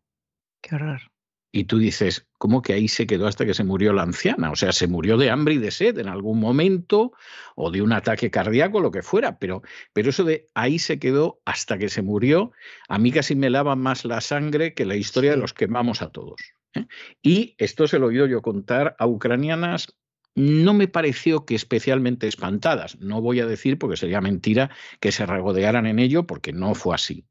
Qué 0.62 0.74
horror. 0.74 1.00
Y 1.50 1.64
tú 1.64 1.78
dices, 1.78 2.26
¿cómo 2.36 2.60
que 2.60 2.74
ahí 2.74 2.88
se 2.88 3.06
quedó 3.06 3.26
hasta 3.26 3.46
que 3.46 3.54
se 3.54 3.64
murió 3.64 3.92
la 3.92 4.02
anciana? 4.02 4.50
O 4.50 4.56
sea, 4.56 4.72
se 4.72 4.86
murió 4.86 5.16
de 5.16 5.30
hambre 5.30 5.54
y 5.54 5.58
de 5.58 5.70
sed 5.70 5.98
en 5.98 6.08
algún 6.08 6.40
momento, 6.40 7.12
o 7.56 7.70
de 7.70 7.80
un 7.80 7.92
ataque 7.92 8.30
cardíaco, 8.30 8.80
lo 8.80 8.90
que 8.90 9.02
fuera, 9.02 9.38
pero, 9.38 9.62
pero 9.94 10.10
eso 10.10 10.24
de 10.24 10.46
ahí 10.54 10.78
se 10.78 10.98
quedó 10.98 11.40
hasta 11.46 11.78
que 11.78 11.88
se 11.88 12.02
murió, 12.02 12.52
a 12.88 12.98
mí 12.98 13.12
casi 13.12 13.34
me 13.34 13.48
lava 13.48 13.76
más 13.76 14.04
la 14.04 14.20
sangre 14.20 14.74
que 14.74 14.84
la 14.84 14.96
historia 14.96 15.30
de 15.30 15.38
los 15.38 15.54
quemamos 15.54 16.02
a 16.02 16.10
todos. 16.10 16.40
¿eh? 16.74 16.86
Y 17.22 17.54
esto 17.58 17.88
se 17.88 17.98
lo 17.98 18.06
he 18.06 18.08
oído 18.10 18.26
yo 18.26 18.42
contar 18.42 18.94
a 18.98 19.06
ucranianas 19.06 19.98
no 20.34 20.72
me 20.72 20.86
pareció 20.86 21.44
que 21.44 21.56
especialmente 21.56 22.28
espantadas. 22.28 22.96
No 23.00 23.20
voy 23.20 23.40
a 23.40 23.46
decir, 23.46 23.76
porque 23.76 23.96
sería 23.96 24.20
mentira, 24.20 24.70
que 25.00 25.10
se 25.10 25.26
regodearan 25.26 25.84
en 25.86 25.98
ello, 25.98 26.28
porque 26.28 26.52
no 26.52 26.76
fue 26.76 26.94
así 26.94 27.26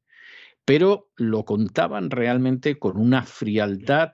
pero 0.68 1.08
lo 1.16 1.46
contaban 1.46 2.10
realmente 2.10 2.78
con 2.78 2.98
una 2.98 3.22
frialdad 3.22 4.12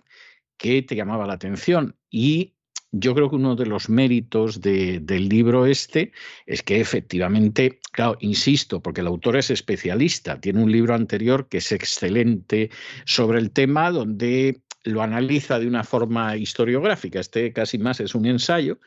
que 0.56 0.82
te 0.82 0.94
llamaba 0.94 1.26
la 1.26 1.32
atención. 1.32 1.96
Y 2.10 2.54
yo 2.92 3.12
creo 3.16 3.28
que 3.28 3.34
uno 3.34 3.56
de 3.56 3.66
los 3.66 3.88
méritos 3.88 4.60
del 4.60 5.28
libro 5.28 5.66
este 5.66 6.12
es 6.46 6.62
que 6.62 6.80
efectivamente, 6.80 7.80
claro, 7.90 8.16
insisto, 8.20 8.80
porque 8.80 9.00
el 9.00 9.08
autor 9.08 9.36
es 9.36 9.50
especialista, 9.50 10.40
tiene 10.40 10.62
un 10.62 10.70
libro 10.70 10.94
anterior 10.94 11.48
que 11.48 11.58
es 11.58 11.72
excelente 11.72 12.70
sobre 13.04 13.40
el 13.40 13.50
tema, 13.50 13.90
donde 13.90 14.62
lo 14.84 15.02
analiza 15.02 15.58
de 15.58 15.66
una 15.66 15.82
forma 15.82 16.36
historiográfica, 16.36 17.18
este 17.18 17.52
casi 17.52 17.78
más 17.78 17.98
es 17.98 18.14
un 18.14 18.26
ensayo, 18.26 18.78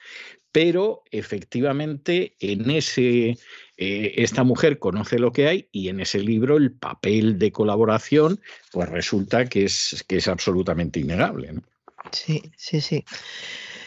pero 0.53 1.03
efectivamente 1.11 2.37
en 2.39 2.69
ese 2.69 3.37
eh, 3.77 4.13
esta 4.17 4.43
mujer 4.43 4.79
conoce 4.79 5.19
lo 5.19 5.31
que 5.31 5.47
hay 5.47 5.69
y 5.71 5.89
en 5.89 5.99
ese 5.99 6.19
libro 6.19 6.57
el 6.57 6.71
papel 6.71 7.37
de 7.37 7.51
colaboración 7.51 8.41
pues 8.71 8.89
resulta 8.89 9.45
que 9.45 9.65
es, 9.65 10.03
que 10.07 10.17
es 10.17 10.27
absolutamente 10.27 10.99
innegable. 10.99 11.53
Sí, 12.11 12.51
sí, 12.57 12.81
sí. 12.81 13.05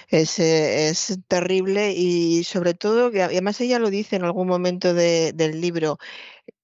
Es, 0.08 0.38
eh, 0.38 0.88
es, 0.88 1.18
terrible 1.28 1.92
y 1.92 2.44
sobre 2.44 2.74
todo, 2.74 3.10
que 3.10 3.22
además 3.22 3.60
ella 3.60 3.78
lo 3.78 3.90
dice 3.90 4.16
en 4.16 4.24
algún 4.24 4.48
momento 4.48 4.92
del 4.92 5.60
libro, 5.60 5.98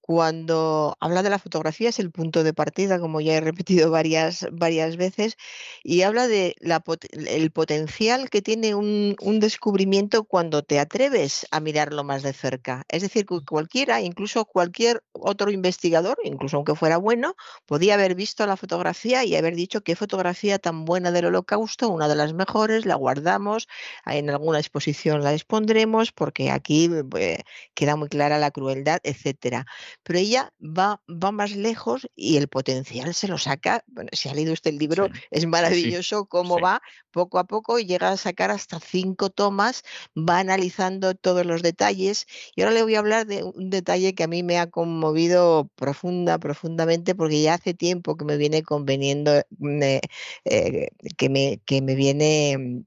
cuando 0.07 0.97
habla 1.01 1.25
de 1.25 1.31
la 1.31 1.41
fotografía 1.41 1.89
es 1.89 1.99
el 1.99 2.13
punto 2.13 2.45
de 2.45 2.55
partida, 2.55 3.01
como 3.01 3.21
ya 3.21 3.35
he 3.35 3.41
repetido 3.41 3.91
varias, 3.91 4.47
varias 4.53 4.97
veces, 4.97 5.37
y 5.83 6.03
habla 6.03 6.29
de 6.29 6.55
la, 6.61 6.85
el 7.11 7.51
potencial 7.51 8.31
que 8.31 8.41
tiene 8.41 8.77
un, 8.77 9.17
un, 9.21 9.41
descubrimiento 9.41 10.23
cuando 10.23 10.63
te 10.63 10.79
atreves 10.79 11.45
a 11.51 11.59
mirarlo 11.59 12.05
más 12.05 12.23
de 12.23 12.33
cerca. 12.33 12.85
Es 12.89 13.03
decir, 13.03 13.27
que 13.27 13.41
cualquiera, 13.45 14.01
incluso 14.01 14.45
cualquier 14.45 15.03
otro 15.13 15.51
investigador, 15.51 16.17
incluso 16.23 16.57
aunque 16.57 16.77
fuera 16.77 16.99
bueno, 16.99 17.35
podía 17.67 17.95
haber 17.95 18.15
visto 18.15 18.47
la 18.47 18.57
fotografía 18.57 19.25
y 19.25 19.35
haber 19.35 19.57
dicho 19.57 19.81
qué 19.81 19.97
fotografía 19.97 20.61
tan 20.61 20.85
buena 20.85 21.11
del 21.11 21.27
holocausto, 21.27 21.89
una 21.89 22.07
de 22.07 22.15
las 22.15 22.33
mejores, 22.33 22.87
la 22.87 22.95
guardamos, 22.95 23.67
en 24.07 24.31
alguna 24.31 24.61
exposición 24.61 25.25
la 25.25 25.33
expondremos, 25.33 26.13
porque 26.13 26.53
aquí 26.53 26.89
eh, 27.19 27.43
queda 27.75 27.97
muy 27.97 28.09
clara 28.09 28.39
la 28.39 28.53
crueldad, 28.53 29.01
etcétera 29.03 29.67
pero 30.03 30.19
ella 30.19 30.53
va, 30.61 31.03
va 31.09 31.33
más 31.33 31.57
lejos 31.57 32.09
y 32.15 32.37
el 32.37 32.49
potencial 32.49 33.15
se 33.15 33.29
lo 33.29 33.39
saca. 33.39 33.85
Bueno, 33.87 34.11
si 34.13 34.29
ha 34.29 34.35
leído 34.35 34.53
usted 34.53 34.71
el 34.71 34.79
libro, 34.79 35.09
es 35.31 35.47
maravilloso 35.47 36.27
cómo 36.27 36.59
va 36.61 36.81
poco 37.11 37.39
a 37.39 37.45
poco 37.45 37.79
y 37.79 37.87
llega 37.87 38.11
a 38.11 38.17
sacar 38.17 38.51
hasta 38.51 38.79
cinco 38.81 39.31
tomas, 39.31 39.83
va 40.17 40.39
analizando 40.39 41.15
todos 41.15 41.45
los 41.47 41.63
detalles. 41.63 42.27
Y 42.55 42.63
ahora 42.63 42.75
le 42.75 42.83
voy 42.83 42.95
a 42.95 43.01
hablar 43.01 43.27
de 43.27 43.43
un 43.43 43.71
detalle 43.71 44.15
que 44.15 44.25
a 44.25 44.29
mí 44.29 44.43
me 44.43 44.59
ha 44.59 44.69
conmovido 44.69 45.71
profunda, 45.75 46.39
profundamente, 46.39 47.15
porque 47.15 47.43
ya 47.43 47.55
hace 47.55 47.75
tiempo 47.75 48.17
que 48.17 48.25
me 48.25 48.37
viene 48.37 48.63
conveniendo, 48.63 49.43
mm, 49.59 49.83
eh, 49.83 50.01
eh, 50.45 50.89
que, 51.17 51.29
me, 51.29 51.61
que 51.65 51.83
me 51.83 51.95
viene 51.95 52.57
mm, 52.59 52.85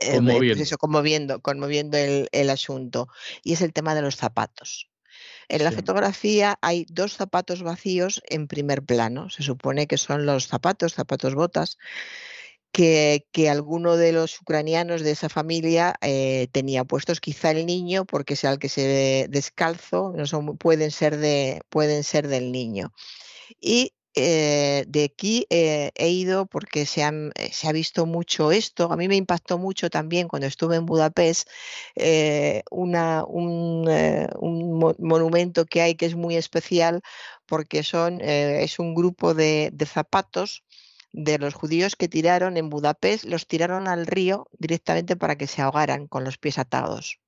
eh, 0.00 0.20
pues 0.20 0.76
conmoviendo, 0.76 0.78
conmoviendo, 0.78 1.40
conmoviendo 1.40 1.96
el, 1.98 2.28
el, 2.32 2.50
asunto. 2.50 3.08
Y 3.42 3.52
es 3.54 3.62
el 3.62 3.72
tema 3.72 3.94
de 3.94 4.02
los 4.02 4.16
zapatos. 4.16 4.88
En 5.48 5.64
la 5.64 5.72
fotografía 5.72 6.58
hay 6.60 6.86
dos 6.90 7.14
zapatos 7.14 7.62
vacíos 7.62 8.22
en 8.28 8.48
primer 8.48 8.82
plano. 8.82 9.30
Se 9.30 9.42
supone 9.42 9.86
que 9.86 9.96
son 9.96 10.26
los 10.26 10.46
zapatos, 10.46 10.92
zapatos 10.94 11.34
botas, 11.34 11.78
que, 12.72 13.48
alguno 13.50 13.96
de 13.96 14.12
los 14.12 14.40
ucranianos 14.40 15.02
de 15.02 15.12
esa 15.12 15.28
familia 15.28 15.94
eh, 16.02 16.48
tenía 16.52 16.84
puestos. 16.84 17.20
Quizá 17.20 17.50
el 17.50 17.66
niño, 17.66 18.04
porque 18.04 18.36
sea 18.36 18.52
el 18.52 18.58
que 18.58 18.68
se 18.68 18.86
ve 18.86 19.26
descalzo, 19.30 20.12
no 20.14 20.26
son, 20.26 20.58
pueden, 20.58 20.90
ser 20.90 21.16
de, 21.16 21.62
pueden 21.70 22.04
ser 22.04 22.28
del 22.28 22.52
niño. 22.52 22.92
Y 23.60 23.94
eh, 24.20 24.84
de 24.88 25.04
aquí 25.04 25.46
eh, 25.48 25.92
he 25.94 26.08
ido 26.10 26.46
porque 26.46 26.82
eh, 26.82 26.86
se, 26.86 27.68
ha 27.68 27.72
visto 27.72 28.04
mucho 28.06 28.50
esto. 28.52 28.92
A 28.92 28.96
mí 28.96 29.06
me 29.08 29.16
impactó 29.16 29.58
mucho 29.58 29.90
también 29.90 30.26
cuando 30.28 30.46
estuve 30.48 30.76
en 30.76 30.86
Budapest 30.86 31.48
un, 32.70 32.92
monumento 34.98 35.66
que 35.66 35.82
hay 35.82 35.94
que 35.94 36.06
es 36.06 36.16
muy 36.16 36.36
especial 36.36 37.00
porque 37.46 37.82
son, 37.82 38.20
es 38.20 38.78
un 38.78 38.94
grupo 38.94 39.34
de 39.34 39.72
zapatos 39.86 40.64
de 41.12 41.38
los 41.38 41.54
judíos 41.54 41.96
que 41.96 42.08
tiraron 42.08 42.56
en 42.56 42.70
Budapest, 42.70 43.24
los 43.24 43.46
tiraron 43.46 43.88
al 43.88 44.06
río 44.06 44.48
directamente 44.58 45.16
para 45.16 45.36
que 45.36 45.46
se 45.46 45.62
ahogaran 45.62 46.06
con 46.08 46.24
los 46.24 46.38
pies 46.38 46.58
atados 46.58 47.20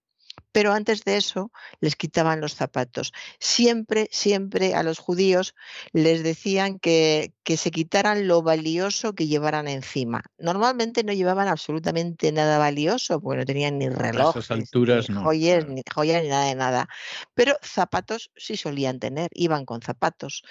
pero 0.53 0.73
antes 0.73 1.05
de 1.05 1.17
eso 1.17 1.53
les 1.81 1.97
quitaban 1.97 2.41
los 2.41 2.55
zapatos. 2.55 3.13
Siempre, 3.39 4.09
siempre 4.11 4.75
a 4.75 4.83
los 4.83 4.99
judíos 4.99 5.55
les 5.93 6.23
decían 6.23 6.79
que, 6.79 7.33
que, 7.45 7.57
se 7.57 7.71
quitaran 7.71 8.27
lo 8.27 8.43
valioso 8.43 9.15
que 9.15 9.27
llevaran 9.27 9.69
encima. 9.69 10.23
Normalmente 10.39 11.05
no 11.05 11.13
llevaban 11.13 11.49
absolutamente 11.49 12.33
nada 12.33 12.59
valioso, 12.59 13.21
porque 13.21 13.39
no 13.39 13.45
tenían 13.45 13.79
ni 13.79 13.89
relojes, 13.89 14.51
alturas, 14.51 15.09
ni, 15.09 15.17
joyas, 15.17 15.69
ni 15.69 15.83
joyas, 15.93 16.23
ni 16.23 16.29
nada 16.29 16.47
de 16.47 16.55
nada. 16.55 16.89
Pero 17.35 17.57
zapatos 17.63 18.31
sí 18.37 18.57
solían 18.57 18.99
tener, 18.99 19.31
iban 19.35 19.65
con 19.65 19.83
zapatos. 19.83 20.43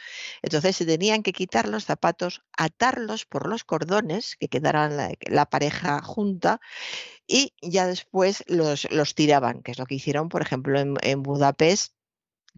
Entonces 0.42 0.78
se 0.78 0.86
tenían 0.86 1.24
que 1.24 1.34
quitar 1.34 1.68
los 1.68 1.86
zapatos, 1.86 2.42
atarlos 2.58 3.26
por 3.26 3.48
los 3.48 3.64
cordones, 3.64 4.36
que 4.40 4.48
quedaran 4.48 4.98
la 5.22 5.46
pareja 5.46 6.02
junta, 6.02 6.62
y 7.30 7.54
ya 7.62 7.88
después 7.88 8.44
los, 8.48 8.92
los 8.92 9.16
tiraban, 9.16 9.62
que 9.62 9.72
es 9.72 9.80
lo 9.80 9.86
que 9.86 9.96
hicieron, 9.96 10.30
por 10.30 10.42
ejemplo, 10.42 10.80
en, 10.80 10.96
en 11.04 11.22
Budapest 11.24 11.94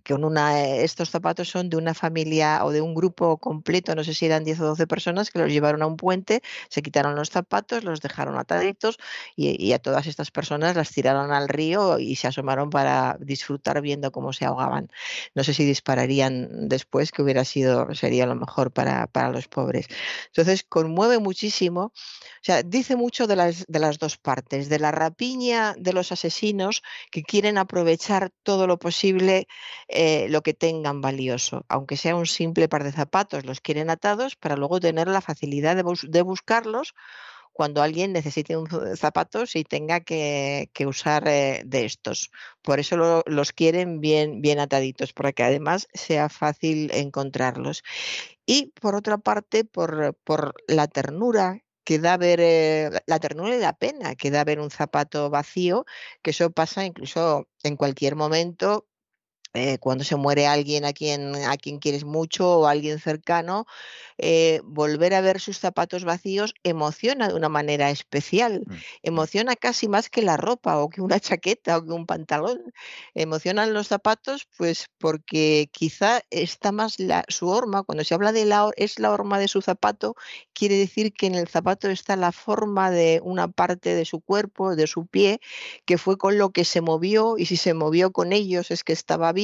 que 0.04 0.14
una, 0.14 0.62
eh, 0.62 0.84
estos 0.84 1.10
zapatos 1.10 1.50
son 1.50 1.70
de 1.70 1.78
una 1.78 1.94
familia 1.94 2.64
o 2.66 2.72
de 2.72 2.82
un 2.82 2.94
grupo 2.94 3.38
completo, 3.38 3.96
no 3.96 4.04
sé 4.04 4.14
si 4.14 4.26
eran 4.26 4.44
10 4.44 4.60
o 4.62 4.66
12 4.68 4.88
personas, 4.88 5.32
que 5.32 5.40
los 5.40 5.52
llevaron 5.52 5.82
a 5.82 5.88
un 5.88 5.98
puente, 5.98 6.42
se 6.70 6.82
quitaron 6.82 7.16
los 7.16 7.30
zapatos, 7.30 7.84
los 7.84 8.02
dejaron 8.02 8.38
ataditos 8.38 8.98
y, 9.36 9.72
a 9.74 9.80
todas 9.80 10.08
estas 10.08 10.32
personas 10.32 10.76
las 10.76 10.92
tiraron 10.92 11.32
al 11.32 11.48
río 11.48 12.00
y 12.00 12.16
se 12.16 12.28
asomaron 12.28 12.70
para 12.70 13.18
disfrutar 13.20 13.82
viendo 13.82 14.12
cómo 14.12 14.34
se 14.34 14.46
ahogaban. 14.46 14.90
No 15.36 15.44
sé 15.44 15.54
si 15.54 15.66
dispararían 15.66 16.68
después, 16.68 17.12
que 17.12 17.22
hubiera 17.22 17.46
sido, 17.46 17.94
sería 17.96 18.26
lo 18.26 18.36
mejor 18.36 18.72
para, 18.72 19.08
para 19.08 19.30
los 19.30 19.48
pobres. 19.48 19.88
Entonces, 20.28 20.64
conmueve 20.68 21.20
muchísimo, 21.20 21.82
o 22.42 22.44
sea, 22.44 22.64
dice 22.64 22.96
mucho 22.96 23.28
de 23.28 23.36
las, 23.36 23.66
de 23.68 23.80
las 23.80 24.00
dos 24.00 24.18
partes, 24.18 24.70
de 24.70 24.80
la 24.80 24.92
rapiña 24.92 25.76
de 25.78 25.94
los 25.94 26.12
asesinos 26.12 26.82
que 27.12 27.24
quieren 27.24 27.58
aprovechar 27.58 28.32
todo 28.44 28.68
lo 28.68 28.80
posible 28.80 29.48
eh, 29.94 30.28
lo 30.30 30.42
que 30.42 30.54
tengan 30.54 31.02
valioso, 31.02 31.66
aunque 31.68 31.98
sea 31.98 32.16
un 32.16 32.26
simple 32.26 32.70
par 32.70 32.84
de 32.84 32.92
zapatos, 32.92 33.46
los 33.46 33.62
quieren 33.62 33.90
atados 33.90 34.36
para 34.36 34.56
luego 34.56 34.80
tener 34.80 35.08
la 35.08 35.22
facilidad 35.22 35.76
de, 35.76 36.22
buscarlos 36.22 36.94
cuando 37.52 37.82
alguien 37.82 38.14
necesite 38.14 38.56
un 38.56 38.68
zapatos 38.96 39.56
y 39.58 39.64
tenga 39.66 40.00
que, 40.00 40.70
usar 40.88 41.28
eh, 41.28 41.64
de 41.66 41.86
estos. 41.86 42.32
Por 42.62 42.80
eso 42.80 43.24
los 43.26 43.52
quieren 43.52 44.00
bien, 44.00 44.60
ataditos, 44.60 45.14
para 45.14 45.34
que 45.34 45.44
además 45.44 45.88
sea 45.94 46.30
fácil 46.30 46.90
encontrarlos. 46.94 47.84
Y 48.46 48.68
por 48.80 48.96
otra 48.96 49.18
parte, 49.18 49.66
por, 49.66 50.16
por 50.24 50.54
la 50.68 50.88
ternura 50.88 51.62
que 51.84 52.00
da 52.00 52.18
ver 52.18 52.40
eh, 52.42 52.90
la 53.08 53.20
ternura 53.20 53.56
y 53.56 53.60
la 53.60 53.74
pena 53.74 54.16
que 54.16 54.32
da 54.32 54.44
ver 54.44 54.60
un 54.60 54.72
zapato 54.72 55.30
vacío, 55.30 55.86
que 56.22 56.32
eso 56.32 56.52
pasa 56.52 56.86
incluso 56.86 57.48
en 57.64 57.76
cualquier 57.76 58.16
momento 58.16 58.88
eh, 59.54 59.78
cuando 59.80 60.04
se 60.06 60.16
muere 60.16 60.48
alguien 60.48 60.86
a 60.86 60.94
quien, 60.94 61.36
a 61.36 61.58
quien 61.58 61.80
quieres 61.80 62.06
mucho 62.06 62.60
o 62.60 62.68
alguien 62.68 63.00
cercano, 63.00 63.66
eh, 64.18 64.62
volver 64.64 65.14
a 65.14 65.22
ver 65.22 65.42
sus 65.42 65.60
zapatos 65.60 66.06
vacíos 66.06 66.54
emociona 66.64 67.28
de 67.28 67.34
una 67.34 67.50
manera 67.50 67.90
especial. 67.90 68.64
Mm, 68.66 68.74
mm. 68.74 68.78
Emociona 69.04 69.56
casi 69.58 69.90
más 69.90 70.10
que 70.10 70.22
la 70.22 70.38
ropa 70.38 70.78
o 70.78 70.90
que 70.90 71.02
una 71.02 71.20
chaqueta 71.20 71.78
o 71.78 71.84
que 71.84 71.92
un 71.92 72.06
pantalón. 72.06 72.74
Emocionan 73.14 73.74
los 73.74 73.88
zapatos, 73.88 74.48
pues 74.58 74.88
porque 74.98 75.70
quizá 75.74 76.22
está 76.30 76.72
más 76.72 77.00
la, 77.00 77.26
su 77.28 77.50
horma, 77.50 77.84
cuando 77.84 78.04
se 78.06 78.14
habla 78.14 78.32
de 78.32 78.46
la, 78.46 78.70
es 78.78 79.00
la 79.00 79.12
horma 79.12 79.38
de 79.40 79.48
su 79.48 79.62
zapato, 79.62 80.16
quiere 80.54 80.78
decir 80.78 81.12
que 81.14 81.28
en 81.28 81.36
el 81.36 81.48
zapato 81.48 81.90
está 81.90 82.16
la 82.16 82.32
forma 82.32 82.90
de 82.90 83.20
una 83.24 83.50
parte 83.50 83.96
de 83.96 84.06
su 84.06 84.22
cuerpo, 84.22 84.76
de 84.76 84.88
su 84.88 85.08
pie, 85.08 85.42
que 85.86 85.98
fue 85.98 86.18
con 86.18 86.38
lo 86.38 86.52
que 86.52 86.64
se 86.64 86.80
movió 86.80 87.38
y 87.38 87.48
si 87.48 87.58
se 87.58 87.74
movió 87.74 88.12
con 88.12 88.32
ellos 88.32 88.72
es 88.72 88.84
que 88.84 88.94
estaba 88.94 89.34
bien 89.34 89.41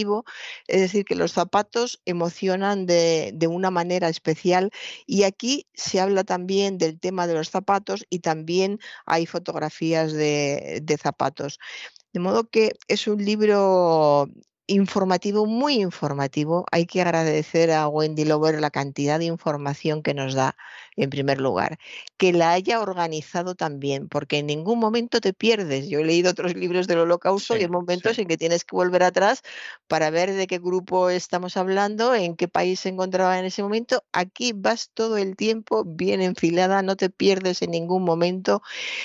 es 0.67 0.81
decir, 0.81 1.05
que 1.05 1.15
los 1.15 1.31
zapatos 1.31 2.01
emocionan 2.05 2.85
de, 2.85 3.33
una 3.49 3.71
manera 3.71 4.09
especial 4.09 4.71
y 5.05 5.23
aquí 5.23 5.67
se 5.73 5.99
habla 5.99 6.23
también 6.23 6.77
del 6.77 6.99
tema 6.99 7.27
de 7.27 7.33
los 7.33 7.49
zapatos 7.49 8.05
y 8.09 8.19
también 8.19 8.79
hay 9.05 9.25
fotografías 9.25 10.13
de, 10.13 10.79
de 10.83 10.97
zapatos. 10.97 11.59
De 12.13 12.19
modo 12.19 12.49
que 12.49 12.73
es 12.87 13.07
un 13.07 13.23
libro 13.23 14.27
informativo, 14.67 15.45
muy 15.45 15.75
informativo. 15.81 16.65
Hay 16.71 16.85
que 16.85 17.01
agradecer 17.01 17.71
a 17.71 17.87
Wendy 17.87 18.25
Lover 18.25 18.59
la 18.59 18.69
cantidad 18.69 19.17
de 19.17 19.25
información 19.25 20.03
que 20.03 20.13
nos 20.13 20.33
da 20.33 20.55
en 20.97 21.09
primer 21.11 21.39
lugar, 21.39 21.79
que 22.17 22.33
la 22.33 22.51
haya 22.51 22.81
organizado 22.81 23.55
también, 23.55 24.09
porque 24.09 24.39
en 24.39 24.47
ningún 24.47 24.79
momento 24.79 25.21
te 25.21 25.31
pierdes. 25.31 25.87
Yo 25.87 25.99
he 25.99 26.05
leído 26.05 26.31
otros 26.31 26.55
libros 26.55 26.87
del 26.87 26.99
holocausto 26.99 27.55
y 27.55 27.61
hay 27.61 27.69
momentos 27.69 28.17
en 28.17 28.27
que 28.27 28.37
tienes 28.37 28.65
que 28.65 28.75
volver 28.75 29.03
atrás 29.03 29.43
para 29.87 30.09
ver 30.09 30.33
de 30.33 30.47
qué 30.47 30.57
grupo 30.57 31.09
estamos 31.09 31.55
hablando, 31.55 32.15
en 32.15 32.35
qué 32.35 32.47
país 32.47 32.79
se 32.81 32.89
encontraba 32.89 33.37
en 33.39 33.45
ese 33.45 33.61
momento. 33.61 34.03
Aquí 34.11 34.53
vas 34.53 34.89
todo 34.93 35.17
el 35.17 35.35
tiempo 35.35 35.83
bien 35.85 36.21
enfilada, 36.21 36.81
no 36.81 36.95
te 36.95 37.09
pierdes 37.09 37.61
en 37.61 37.71
ningún 37.71 38.03
momento. 38.03 38.61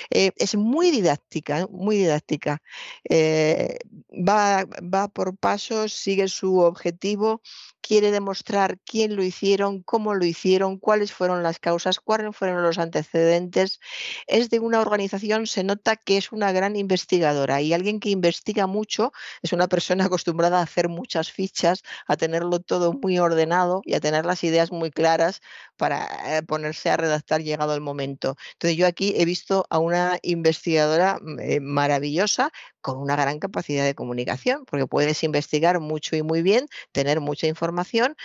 Eh, 0.09 0.31
es 0.37 0.55
muy 0.55 0.89
didáctica, 0.91 1.67
muy 1.69 1.97
didáctica. 1.97 2.61
Eh, 3.07 3.77
va, 4.11 4.65
va 4.81 5.07
por 5.09 5.37
pasos, 5.37 5.93
sigue 5.93 6.27
su 6.27 6.57
objetivo 6.59 7.41
quiere 7.83 8.11
demostrar 8.11 8.79
quién 8.85 9.15
lo 9.15 9.23
hicieron, 9.23 9.83
cómo 9.83 10.15
lo 10.15 10.25
hicieron, 10.25 10.79
cuáles 10.79 11.11
fueron 11.11 11.43
las 11.43 11.59
causas, 11.59 11.99
cuáles 11.99 12.35
fueron 12.35 12.63
los 12.63 12.79
antecedentes. 12.79 13.79
Es 14.25 14.49
de 14.49 14.59
una 14.59 14.79
organización, 14.79 15.45
se 15.47 15.63
nota 15.63 15.97
que 15.97 16.17
es 16.17 16.31
una 16.31 16.51
gran 16.53 16.75
investigadora 16.77 17.61
y 17.61 17.73
alguien 17.73 17.99
que 17.99 18.09
investiga 18.09 18.67
mucho 18.67 19.11
es 19.41 19.51
una 19.53 19.67
persona 19.67 20.05
acostumbrada 20.05 20.59
a 20.59 20.63
hacer 20.63 20.87
muchas 20.89 21.31
fichas, 21.31 21.83
a 22.07 22.15
tenerlo 22.15 22.59
todo 22.59 22.93
muy 22.93 23.19
ordenado 23.19 23.81
y 23.83 23.95
a 23.95 23.99
tener 23.99 24.25
las 24.25 24.43
ideas 24.43 24.71
muy 24.71 24.89
claras 24.89 25.41
para 25.77 26.37
eh, 26.37 26.43
ponerse 26.43 26.89
a 26.89 26.97
redactar 26.97 27.41
llegado 27.41 27.75
el 27.75 27.81
momento. 27.81 28.37
Entonces 28.53 28.77
yo 28.77 28.87
aquí 28.87 29.13
he 29.17 29.25
visto 29.25 29.65
a 29.69 29.79
una 29.79 30.19
investigadora 30.21 31.19
mm, 31.21 31.39
eh, 31.39 31.59
maravillosa 31.59 32.51
con 32.83 32.97
una 32.99 33.15
gran 33.15 33.39
capacidad 33.39 33.85
de 33.85 33.95
comunicación, 33.95 34.65
porque 34.65 34.85
puedes 34.87 35.23
investigar 35.23 35.79
mucho 35.79 36.15
y 36.17 36.21
muy 36.21 36.43
bien, 36.43 36.67
tener 36.91 37.21
mucha 37.21 37.47
información 37.47 38.15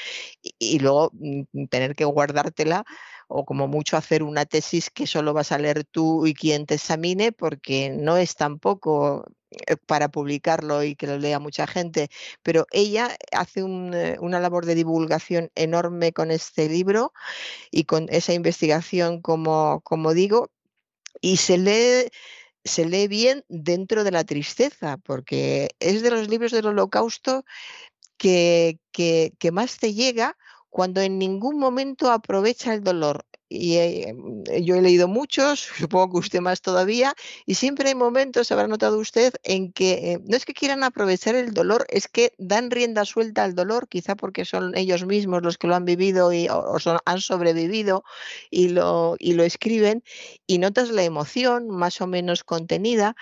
y, 0.43 0.81
luego 0.81 1.13
mm, 1.15 1.67
tener 1.71 1.95
que 1.95 2.05
guardártela 2.05 2.85
o 3.29 3.45
como 3.45 3.69
mucho 3.69 3.97
hacer 3.97 4.23
una 4.23 4.47
tesis 4.47 4.91
que 4.91 5.07
solo 5.07 5.33
vas 5.33 5.53
a 5.53 5.59
leer 5.59 5.85
tú 5.85 6.27
y 6.27 6.35
quien 6.35 6.67
te 6.67 6.75
examine, 6.75 7.31
porque 7.33 7.91
no 7.91 8.17
es 8.17 8.35
tampoco 8.35 9.27
eh, 9.51 9.77
para 9.87 10.09
publicarlo 10.09 10.83
y 10.83 10.97
que 10.97 11.07
lo 11.07 11.19
lea 11.19 11.39
mucha 11.39 11.67
gente, 11.69 12.09
pero 12.43 12.67
ella 12.73 13.17
hace 13.33 13.61
eh, 13.61 14.17
una 14.21 14.41
labor 14.41 14.67
de 14.67 14.75
divulgación 14.75 15.51
enorme 15.55 16.13
con 16.13 16.33
este 16.33 16.69
libro 16.69 17.13
y 17.71 17.85
con 17.85 18.09
esa 18.11 18.33
investigación, 18.35 19.23
como 19.23 20.15
digo, 20.15 20.51
y 21.21 21.37
se 21.39 21.59
lee 21.59 22.11
se 22.69 22.85
lee 22.85 23.09
bien 23.09 23.45
dentro 23.49 24.05
de 24.05 24.12
la 24.12 24.25
tristeza, 24.25 24.99
porque 24.99 25.71
es 25.81 26.03
de 26.03 26.11
los 26.11 26.29
libros 26.29 26.53
del 26.53 26.66
holocausto 26.66 27.45
que, 28.19 28.79
más 29.53 29.79
te 29.79 29.95
llega 29.95 30.37
cuando 30.71 31.01
en 31.01 31.19
ningún 31.19 31.59
momento 31.59 32.11
aprovecha 32.11 32.75
el 32.75 32.85
dolor 32.85 33.25
y 33.49 33.77
eh, 33.77 34.15
mm, 34.15 34.63
yo 34.63 34.75
he 34.77 34.83
leído 34.83 35.09
muchos, 35.09 35.61
supongo 35.79 36.13
que 36.13 36.19
usted 36.19 36.41
más 36.41 36.61
todavía, 36.61 37.15
y 37.47 37.55
siempre 37.55 37.89
hay 37.89 37.95
momentos, 37.95 38.53
habrá 38.53 38.69
notado 38.69 38.99
usted, 38.99 39.35
en 39.43 39.73
que 39.73 40.13
eh, 40.13 40.21
no 40.25 40.37
es 40.37 40.45
que 40.45 40.55
quieran 40.55 40.85
aprovechar 40.85 41.35
el 41.35 41.55
dolor, 41.55 41.87
es 41.89 42.09
que 42.09 42.33
dan 42.39 42.71
rienda 42.71 43.05
suelta 43.05 43.45
al 43.45 43.55
dolor, 43.55 43.89
quizá 43.89 44.15
porque 44.17 44.45
son 44.45 44.77
ellos 44.77 45.05
mismos 45.07 45.43
los 45.43 45.59
que 45.59 45.67
lo 45.67 45.75
han 45.75 45.85
vivido 45.85 46.33
y, 46.33 46.49
o, 46.49 46.79
son, 46.79 46.99
han 47.05 47.21
sobrevivido 47.21 48.05
y 48.51 48.69
lo, 48.69 49.17
y 49.19 49.33
lo 49.35 49.45
escriben, 49.45 50.03
y 50.47 50.59
notas 50.59 50.91
la 50.91 51.05
emoción 51.05 51.69
más 51.69 52.01
o 52.01 52.07
menos 52.07 52.45
contenida. 52.45 53.17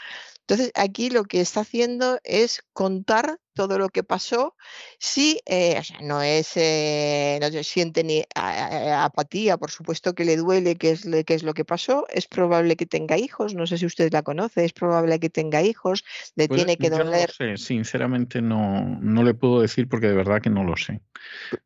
Entonces, 0.49 0.71
aquí 0.77 1.11
lo 1.11 1.25
que 1.25 1.41
está 1.41 1.61
haciendo 1.61 2.19
es 2.23 2.63
contar 2.73 3.41
todo 3.53 3.79
lo 3.79 3.89
que 3.89 4.05
pasó. 4.05 4.55
Sí, 5.01 5.41
eh, 5.47 5.83
no 6.03 6.23
es, 6.23 6.53
eh, 6.57 7.39
no 7.41 7.49
se 7.49 7.65
siente 7.65 8.05
ni 8.05 8.23
apatía, 8.35 9.57
por 9.57 9.73
supuesto 9.73 10.15
que 10.15 10.25
le 10.25 10.37
duele 10.37 10.77
qué 10.77 10.93
es, 10.93 11.09
qué 11.27 11.35
es 11.35 11.43
lo 11.43 11.53
que 11.53 11.65
pasó. 11.65 12.07
Es 12.11 12.29
probable 12.29 12.77
que 12.77 12.87
tenga 12.87 13.19
hijos, 13.19 13.55
no 13.55 13.67
sé 13.67 13.77
si 13.79 13.87
usted 13.87 14.13
la 14.13 14.23
conoce, 14.23 14.65
es 14.65 14.73
probable 14.73 15.19
que 15.19 15.31
tenga 15.31 15.63
hijos, 15.63 16.05
le 16.37 16.47
Pues 16.47 16.59
tiene 16.59 16.77
que 16.77 16.91
yo 16.91 16.99
no 16.99 17.05
doler. 17.05 17.33
sé, 17.33 17.57
sinceramente 17.57 18.41
no, 18.41 18.85
no 19.01 19.25
le 19.25 19.35
puedo 19.35 19.63
decir 19.63 19.89
porque 19.89 20.09
de 20.09 20.15
verdad 20.15 20.41
que 20.41 20.51
no 20.51 20.63
lo 20.63 20.77
sé. 20.77 21.01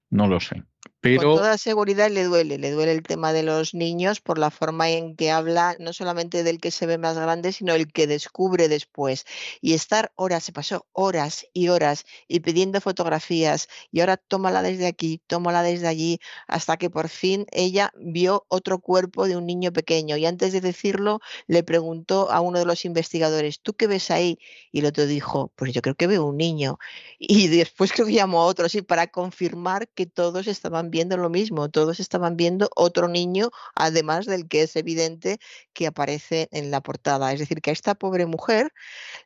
No 0.09 0.27
lo 0.27 0.41
sé. 0.41 0.63
Con 1.03 1.13
Pero 1.19 1.35
toda 1.35 1.57
seguridad 1.57 2.11
le 2.11 2.25
duele, 2.25 2.59
le 2.59 2.71
duele 2.73 2.93
el 2.93 3.03
tema 3.03 3.33
de 3.33 3.43
los 3.43 3.73
niños 3.73 4.21
por 4.21 4.39
la 4.39 4.51
forma 4.51 4.91
en 4.91 5.17
que 5.17 5.31
habla, 5.31 5.75
no 5.79 5.95
solamente 5.95 6.43
del 6.43 6.61
que 6.61 6.71
se 6.71 6.85
ve 6.85 6.99
más 6.99 7.17
grande, 7.17 7.53
sino 7.53 7.73
el 7.75 7.91
que 7.91 8.07
descubre 8.07 8.69
después. 8.69 9.25
Y 9.63 9.73
estar 9.73 10.13
horas, 10.17 10.45
se 10.45 10.53
pasó 10.53 10.87
horas 10.93 11.47
y 11.55 11.69
horas 11.69 12.05
y 12.29 12.41
pidiendo 12.41 12.83
fotografías 12.83 13.69
y 13.91 14.01
ahora 14.01 14.19
tómala 14.19 14.61
desde 14.63 14.87
aquí, 14.87 15.23
tómala 15.27 15.63
desde 15.63 15.89
allí, 15.89 16.21
hasta 16.47 16.77
que 16.77 16.91
por 16.91 17.09
fin 17.09 17.47
ella 17.51 17.93
vio 17.97 18.45
otro 18.49 18.79
cuerpo 18.81 19.27
de 19.27 19.37
un 19.37 19.47
niño 19.47 19.73
pequeño 19.73 20.19
y 20.19 20.27
antes 20.27 20.53
de 20.53 20.61
decirlo 20.61 21.21
le 21.47 21.63
preguntó 21.63 22.31
a 22.31 22.41
uno 22.43 22.59
de 22.59 22.67
los 22.67 22.85
investigadores, 22.85 23.61
¿tú 23.63 23.73
qué 23.75 23.87
ves 23.87 24.11
ahí? 24.11 24.39
Y 24.71 24.81
el 24.81 24.87
otro 24.87 25.07
dijo, 25.07 25.51
pues 25.57 25.73
yo 25.73 25.81
creo 25.83 25.95
que 25.95 26.07
veo 26.07 26.27
un 26.27 26.37
niño. 26.37 26.79
Y 27.19 27.49
después 27.49 27.93
creo 27.93 28.07
que 28.07 28.13
llamó 28.15 28.41
a 28.43 28.47
otro, 28.47 28.69
sí, 28.69 28.83
para 28.83 29.07
confirmar 29.07 29.89
que 29.89 30.07
todos 30.07 30.47
estaban 30.47 30.90
viendo 30.91 31.17
lo 31.17 31.31
mismo, 31.31 31.69
todos 31.69 32.01
estaban 32.01 32.37
viendo 32.37 32.69
otro 32.77 33.09
niño, 33.09 33.51
además 33.75 34.27
del 34.27 34.49
que 34.49 34.63
es 34.63 34.77
evidente 34.77 35.39
que 35.73 35.87
aparece 35.87 36.49
en 36.53 36.71
la 36.71 36.81
portada. 36.81 37.33
Es 37.33 37.39
decir, 37.39 37.61
que 37.61 37.71
a 37.71 37.73
esta 37.73 37.95
pobre 37.95 38.27
mujer 38.27 38.73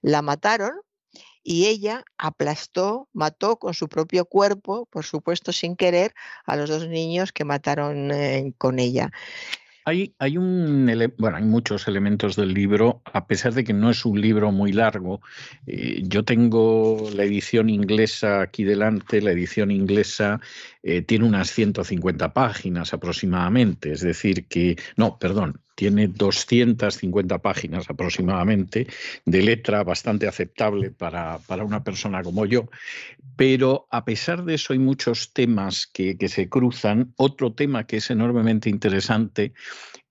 la 0.02 0.22
mataron 0.22 0.72
y 1.42 1.66
ella 1.66 2.04
aplastó, 2.16 3.08
mató 3.12 3.58
con 3.58 3.74
su 3.74 3.88
propio 3.88 4.24
cuerpo, 4.24 4.86
por 4.86 5.04
supuesto 5.04 5.52
sin 5.52 5.76
querer, 5.76 6.14
a 6.46 6.56
los 6.56 6.70
dos 6.70 6.88
niños 6.88 7.32
que 7.32 7.44
mataron 7.44 8.10
eh, 8.10 8.54
con 8.56 8.78
ella. 8.78 9.10
Hay, 9.86 10.14
hay 10.18 10.38
un 10.38 10.90
bueno, 11.18 11.36
hay 11.36 11.44
muchos 11.44 11.86
elementos 11.86 12.36
del 12.36 12.54
libro, 12.54 13.02
a 13.04 13.26
pesar 13.26 13.52
de 13.52 13.64
que 13.64 13.74
no 13.74 13.90
es 13.90 14.06
un 14.06 14.18
libro 14.18 14.50
muy 14.50 14.72
largo. 14.72 15.20
Eh, 15.66 16.02
yo 16.04 16.24
tengo 16.24 17.10
la 17.14 17.24
edición 17.24 17.68
inglesa 17.68 18.40
aquí 18.40 18.64
delante, 18.64 19.20
la 19.20 19.32
edición 19.32 19.70
inglesa 19.70 20.40
eh, 20.86 21.00
tiene 21.00 21.24
unas 21.24 21.50
150 21.50 22.34
páginas 22.34 22.92
aproximadamente, 22.92 23.92
es 23.92 24.02
decir 24.02 24.46
que, 24.46 24.76
no, 24.96 25.18
perdón, 25.18 25.62
tiene 25.74 26.08
250 26.08 27.38
páginas 27.38 27.88
aproximadamente 27.88 28.86
de 29.24 29.42
letra 29.42 29.82
bastante 29.82 30.28
aceptable 30.28 30.90
para, 30.90 31.38
para 31.38 31.64
una 31.64 31.82
persona 31.82 32.22
como 32.22 32.44
yo, 32.44 32.68
pero 33.34 33.88
a 33.90 34.04
pesar 34.04 34.44
de 34.44 34.56
eso 34.56 34.74
hay 34.74 34.78
muchos 34.78 35.32
temas 35.32 35.86
que, 35.86 36.18
que 36.18 36.28
se 36.28 36.50
cruzan. 36.50 37.14
Otro 37.16 37.54
tema 37.54 37.86
que 37.86 37.96
es 37.96 38.10
enormemente 38.10 38.68
interesante 38.68 39.54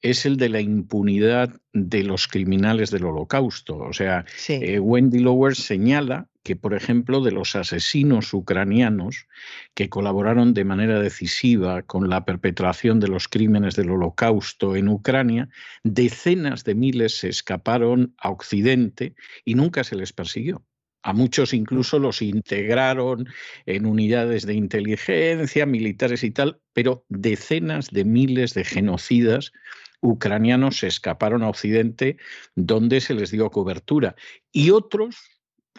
es 0.01 0.25
el 0.25 0.37
de 0.37 0.49
la 0.49 0.59
impunidad 0.59 1.51
de 1.71 2.03
los 2.03 2.27
criminales 2.27 2.89
del 2.89 3.05
holocausto. 3.05 3.77
O 3.77 3.93
sea, 3.93 4.25
Sí, 4.35 4.53
eh, 4.53 4.79
Wendy 4.79 5.19
Lower 5.19 5.55
señala 5.55 6.27
que, 6.43 6.55
por 6.55 6.73
ejemplo, 6.73 7.21
de 7.21 7.31
los 7.31 7.55
asesinos 7.55 8.33
ucranianos 8.33 9.27
que 9.73 9.89
colaboraron 9.89 10.53
de 10.53 10.65
manera 10.65 10.99
decisiva 10.99 11.81
con 11.83 12.09
la 12.09 12.25
perpetración 12.25 12.99
de 12.99 13.07
los 13.07 13.27
crímenes 13.27 13.75
del 13.75 13.91
holocausto 13.91 14.75
en 14.75 14.89
Ucrania, 14.89 15.49
decenas 15.83 16.63
de 16.63 16.75
miles 16.75 17.17
se 17.17 17.29
escaparon 17.29 18.13
a 18.17 18.29
Occidente 18.29 19.15
y 19.45 19.55
nunca 19.55 19.83
se 19.83 19.95
les 19.95 20.13
persiguió. 20.13 20.63
A 21.01 21.11
muchos 21.11 21.53
incluso 21.53 21.99
los 21.99 22.21
integraron 22.21 23.27
en 23.65 23.85
unidades 23.85 24.45
de 24.45 24.53
inteligencia, 24.53 25.65
militares 25.65 26.23
y 26.23 26.31
tal, 26.31 26.61
pero 26.71 27.05
decenas 27.09 27.89
de 27.89 28.05
miles 28.05 28.53
de 28.53 28.63
genocidas 28.63 29.51
ucranianos 29.99 30.77
se 30.77 30.87
escaparon 30.87 31.43
a 31.43 31.49
Occidente 31.49 32.17
donde 32.55 33.01
se 33.01 33.13
les 33.13 33.31
dio 33.31 33.49
cobertura. 33.49 34.15
Y 34.51 34.69
otros 34.69 35.17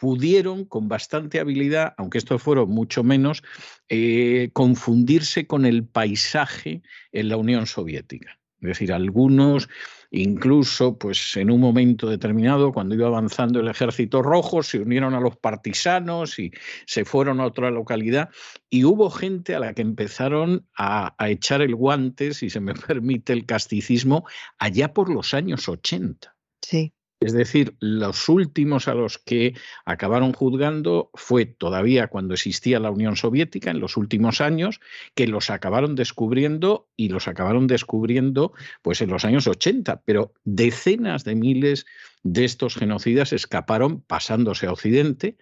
pudieron 0.05 0.67
con 0.67 0.87
bastante 0.87 1.41
habilidad, 1.41 1.95
aunque 1.97 2.19
esto 2.19 2.39
fueron 2.39 2.69
mucho 2.69 3.03
menos, 3.03 3.43
eh, 3.89 4.51
confundirse 4.53 5.47
con 5.47 5.65
el 5.65 5.87
paisaje 5.87 6.83
en 7.11 7.31
la 7.31 7.39
Unión 7.39 7.67
Soviética. 7.67 8.39
Es 8.61 8.69
decir, 8.69 8.93
algunos 8.93 9.71
incluso 10.11 10.99
pues 10.99 11.39
en 11.39 11.51
un 11.51 11.59
momento 11.59 12.07
determinado 12.07 12.71
cuando 12.71 12.95
iba 12.95 13.07
avanzando 13.07 13.61
el 13.61 13.69
ejército 13.69 14.21
rojo 14.21 14.63
se 14.63 14.79
unieron 14.79 15.15
a 15.15 15.21
los 15.21 15.39
partisanos 15.39 16.39
y 16.39 16.53
se 16.87 17.07
fueron 17.07 17.41
a 17.41 17.47
otra 17.47 17.71
localidad 17.71 18.29
y 18.69 18.85
hubo 18.85 19.09
gente 19.09 19.55
a 19.55 19.59
la 19.59 19.73
que 19.73 19.81
empezaron 19.81 20.69
a, 20.77 21.15
a 21.17 21.31
echar 21.31 21.63
el 21.63 21.75
guante, 21.75 22.35
si 22.35 22.51
se 22.51 22.61
me 22.61 22.75
permite 22.87 23.33
el 23.33 23.47
casticismo, 23.47 24.27
allá 24.59 24.93
por 24.93 25.09
los 25.09 25.33
años 25.33 25.67
80. 25.67 26.37
sí. 26.61 26.93
Es 27.25 27.33
decir, 27.33 27.75
los 27.81 28.29
últimos 28.29 28.87
a 28.87 28.93
los 28.93 29.17
que 29.17 29.55
acabaron 29.87 30.35
juzgando 30.35 31.11
fue 31.15 31.47
todavía 31.47 32.09
cuando 32.09 32.35
existía 32.35 32.79
la 32.79 32.91
Unión 32.91 33.17
Soviética, 33.17 33.71
en 33.71 33.81
los 33.81 33.97
últimos 33.97 34.43
años, 34.43 34.79
que 35.15 35.27
los 35.27 35.49
acabaron 35.49 35.95
descubriendo 35.95 36.87
y 36.99 37.09
los 37.09 37.27
acabaron 37.27 37.67
descubriendo 37.67 38.53
pues 38.83 39.01
en 39.01 39.09
los 39.09 39.25
años 39.25 39.47
80, 39.47 40.03
pero 40.05 40.35
decenas 40.45 41.25
de 41.25 41.35
miles 41.35 41.87
estos 42.33 42.75
genocidas 42.75 43.33
escaparon 43.33 44.01
pasándose 44.01 44.67
a 44.67 44.73
Occidente 44.73 45.37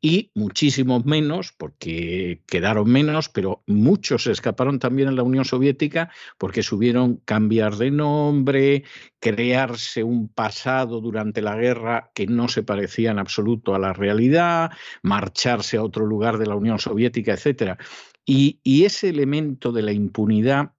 y 0.00 0.30
muchísimos 0.34 1.04
menos, 1.04 1.52
porque 1.56 2.42
quedaron 2.46 2.90
menos, 2.90 3.28
pero 3.28 3.62
muchos 3.66 4.26
escaparon 4.26 4.78
también 4.78 5.08
en 5.08 5.16
la 5.16 5.22
Unión 5.22 5.44
Soviética 5.44 6.10
porque 6.36 6.62
subieron 6.62 7.16
cambiar 7.24 7.76
de 7.76 7.90
nombre, 7.90 8.84
crearse 9.20 10.02
un 10.02 10.28
pasado 10.28 11.00
durante 11.00 11.40
la 11.40 11.56
guerra 11.56 12.10
que 12.14 12.26
no 12.26 12.48
se 12.48 12.62
parecía 12.62 13.12
en 13.12 13.18
absoluto 13.18 13.74
a 13.74 13.78
la 13.78 13.92
realidad, 13.92 14.72
marcharse 15.02 15.76
a 15.76 15.82
otro 15.82 16.04
lugar 16.04 16.38
de 16.38 16.46
la 16.46 16.56
Unión 16.56 16.78
Soviética. 16.78 17.36
Y, 18.26 18.60
y 18.62 18.84
ese 18.84 19.08
elemento 19.10 19.72
de 19.72 19.82
la 19.82 19.92
impunidad 19.92 20.72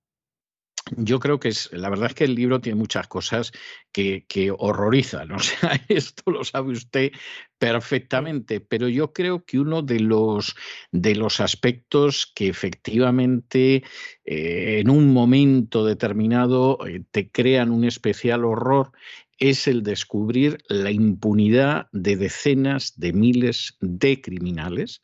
yo 0.98 1.20
creo 1.20 1.40
que 1.40 1.50
es, 1.50 1.70
la 1.74 1.90
verdad 1.90 2.08
es 2.08 2.14
que 2.14 2.26
el 2.26 2.36
libro 2.36 2.62
tiene 2.62 2.78
muchas 2.78 3.08
cosas 3.08 3.52
que, 3.92 4.26
que 4.28 4.52
horrorizan, 4.52 5.32
o 5.34 5.40
sea, 5.40 5.82
esto 5.88 6.32
lo 6.32 6.44
sabe 6.44 6.74
usted 6.74 7.12
perfectamente, 7.58 8.60
pero 8.60 8.88
yo 8.88 9.14
creo 9.14 9.44
que 9.46 9.60
uno 9.60 9.82
de 9.82 10.00
los, 10.00 10.56
de 10.92 11.16
los 11.16 11.40
aspectos 11.40 12.32
que 12.36 12.48
efectivamente 12.48 13.84
eh, 14.26 14.80
en 14.80 14.90
un 14.90 15.12
momento 15.12 15.86
determinado 15.86 16.78
eh, 16.86 17.04
te 17.12 17.32
crean 17.32 17.72
un 17.72 17.86
especial 17.86 18.46
horror 18.46 18.92
es 19.38 19.68
el 19.68 19.84
descubrir 19.84 20.60
la 20.70 20.92
impunidad 20.92 21.88
de 21.92 22.16
decenas 22.16 22.98
de 22.98 23.12
miles 23.12 23.78
de 23.82 24.22
criminales 24.22 25.02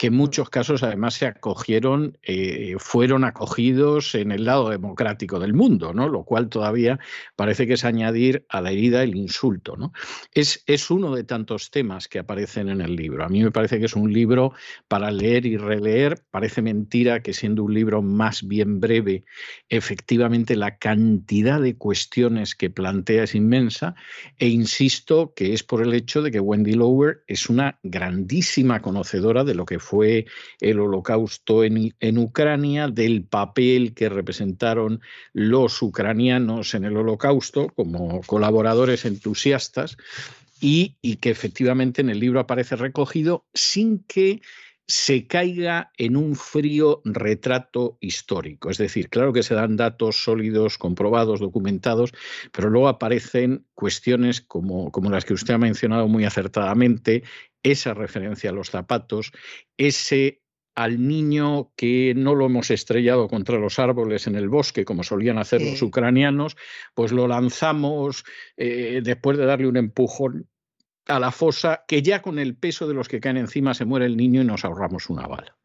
que 0.00 0.06
en 0.06 0.14
muchos 0.14 0.48
casos 0.48 0.82
además 0.82 1.12
se 1.12 1.26
acogieron, 1.26 2.16
eh, 2.22 2.76
fueron 2.78 3.24
acogidos 3.24 4.14
en 4.14 4.32
el 4.32 4.46
lado 4.46 4.70
democrático 4.70 5.38
del 5.38 5.52
mundo, 5.52 5.92
¿no? 5.92 6.08
lo 6.08 6.24
cual 6.24 6.48
todavía 6.48 6.98
parece 7.36 7.66
que 7.66 7.74
es 7.74 7.84
añadir 7.84 8.46
a 8.48 8.62
la 8.62 8.70
herida 8.70 9.02
el 9.02 9.14
insulto. 9.14 9.76
¿no? 9.76 9.92
Es, 10.32 10.64
es 10.66 10.90
uno 10.90 11.14
de 11.14 11.24
tantos 11.24 11.70
temas 11.70 12.08
que 12.08 12.18
aparecen 12.18 12.70
en 12.70 12.80
el 12.80 12.96
libro. 12.96 13.24
A 13.24 13.28
mí 13.28 13.42
me 13.44 13.50
parece 13.50 13.78
que 13.78 13.84
es 13.84 13.94
un 13.94 14.10
libro 14.10 14.54
para 14.88 15.10
leer 15.10 15.44
y 15.44 15.58
releer. 15.58 16.22
Parece 16.30 16.62
mentira 16.62 17.20
que 17.20 17.34
siendo 17.34 17.64
un 17.64 17.74
libro 17.74 18.00
más 18.00 18.48
bien 18.48 18.80
breve, 18.80 19.24
efectivamente 19.68 20.56
la 20.56 20.78
cantidad 20.78 21.60
de 21.60 21.76
cuestiones 21.76 22.54
que 22.54 22.70
plantea 22.70 23.24
es 23.24 23.34
inmensa 23.34 23.94
e 24.38 24.48
insisto 24.48 25.34
que 25.34 25.52
es 25.52 25.62
por 25.62 25.82
el 25.82 25.92
hecho 25.92 26.22
de 26.22 26.30
que 26.30 26.40
Wendy 26.40 26.72
Lower 26.72 27.22
es 27.26 27.50
una 27.50 27.78
grandísima 27.82 28.80
conocedora 28.80 29.44
de 29.44 29.54
lo 29.60 29.66
que 29.66 29.78
fue 29.78 30.24
el 30.58 30.80
holocausto 30.80 31.64
en, 31.64 31.94
en, 32.00 32.16
Ucrania, 32.16 32.88
del 32.88 33.24
papel 33.24 33.92
que 33.92 34.08
representaron 34.08 35.02
los 35.34 35.82
ucranianos 35.82 36.74
en 36.74 36.86
el 36.86 36.96
holocausto 36.96 37.68
como 37.68 38.22
colaboradores 38.22 39.04
entusiastas 39.04 39.98
y, 40.62 40.96
y 41.02 41.16
que 41.16 41.28
efectivamente 41.28 42.00
en 42.00 42.08
el 42.08 42.20
libro 42.20 42.40
aparece 42.40 42.74
recogido 42.74 43.44
sin 43.52 43.98
que 44.04 44.40
se 44.90 45.28
caiga 45.28 45.92
en 45.98 46.16
un 46.16 46.34
frío 46.34 47.00
retrato 47.04 47.96
histórico. 48.00 48.70
Es 48.70 48.78
decir, 48.78 49.08
claro 49.08 49.32
que 49.32 49.44
se 49.44 49.54
dan 49.54 49.76
datos 49.76 50.24
sólidos, 50.24 50.78
comprobados, 50.78 51.38
documentados, 51.38 52.12
pero 52.50 52.70
luego 52.70 52.88
aparecen 52.88 53.64
cuestiones 53.74 54.40
como, 54.40 54.90
como 54.90 55.08
las 55.08 55.24
que 55.24 55.34
usted 55.34 55.54
ha 55.54 55.58
mencionado 55.58 56.08
muy 56.08 56.24
acertadamente, 56.24 57.22
esa 57.62 57.94
referencia 57.94 58.50
a 58.50 58.52
los 58.52 58.70
zapatos, 58.70 59.30
ese 59.76 60.42
al 60.74 61.06
niño 61.06 61.72
que 61.76 62.14
no 62.16 62.34
lo 62.34 62.46
hemos 62.46 62.72
estrellado 62.72 63.28
contra 63.28 63.58
los 63.58 63.78
árboles 63.78 64.26
en 64.26 64.34
el 64.34 64.48
bosque, 64.48 64.84
como 64.84 65.04
solían 65.04 65.38
hacer 65.38 65.62
los 65.62 65.82
ucranianos, 65.82 66.56
pues 66.94 67.12
lo 67.12 67.28
lanzamos 67.28 68.24
eh, 68.56 69.02
después 69.04 69.38
de 69.38 69.46
darle 69.46 69.68
un 69.68 69.76
empujón 69.76 70.48
a 71.10 71.20
la 71.20 71.30
fosa, 71.30 71.84
que 71.86 72.02
ya 72.02 72.22
con 72.22 72.38
el 72.38 72.56
peso 72.56 72.86
de 72.86 72.94
los 72.94 73.08
que 73.08 73.20
caen 73.20 73.36
encima 73.36 73.74
se 73.74 73.84
muere 73.84 74.06
el 74.06 74.16
niño 74.16 74.40
y 74.40 74.44
nos 74.44 74.64
ahorramos 74.64 75.10
una 75.10 75.26
bala, 75.26 75.56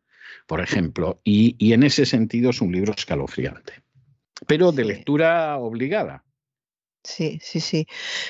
por 0.48 0.62
ejemplo. 0.62 1.22
Y, 1.24 1.56
y 1.60 1.74
en 1.74 1.84
ese 1.84 2.06
sentido 2.06 2.50
es 2.50 2.62
un 2.62 2.72
libro 2.72 2.94
escalofriante, 2.96 3.84
pero 4.48 4.72
de 4.72 4.86
lectura 4.86 5.58
obligada. 5.58 6.24
Sí, 7.06 7.40
sí, 7.42 7.60
sí. 7.62 7.88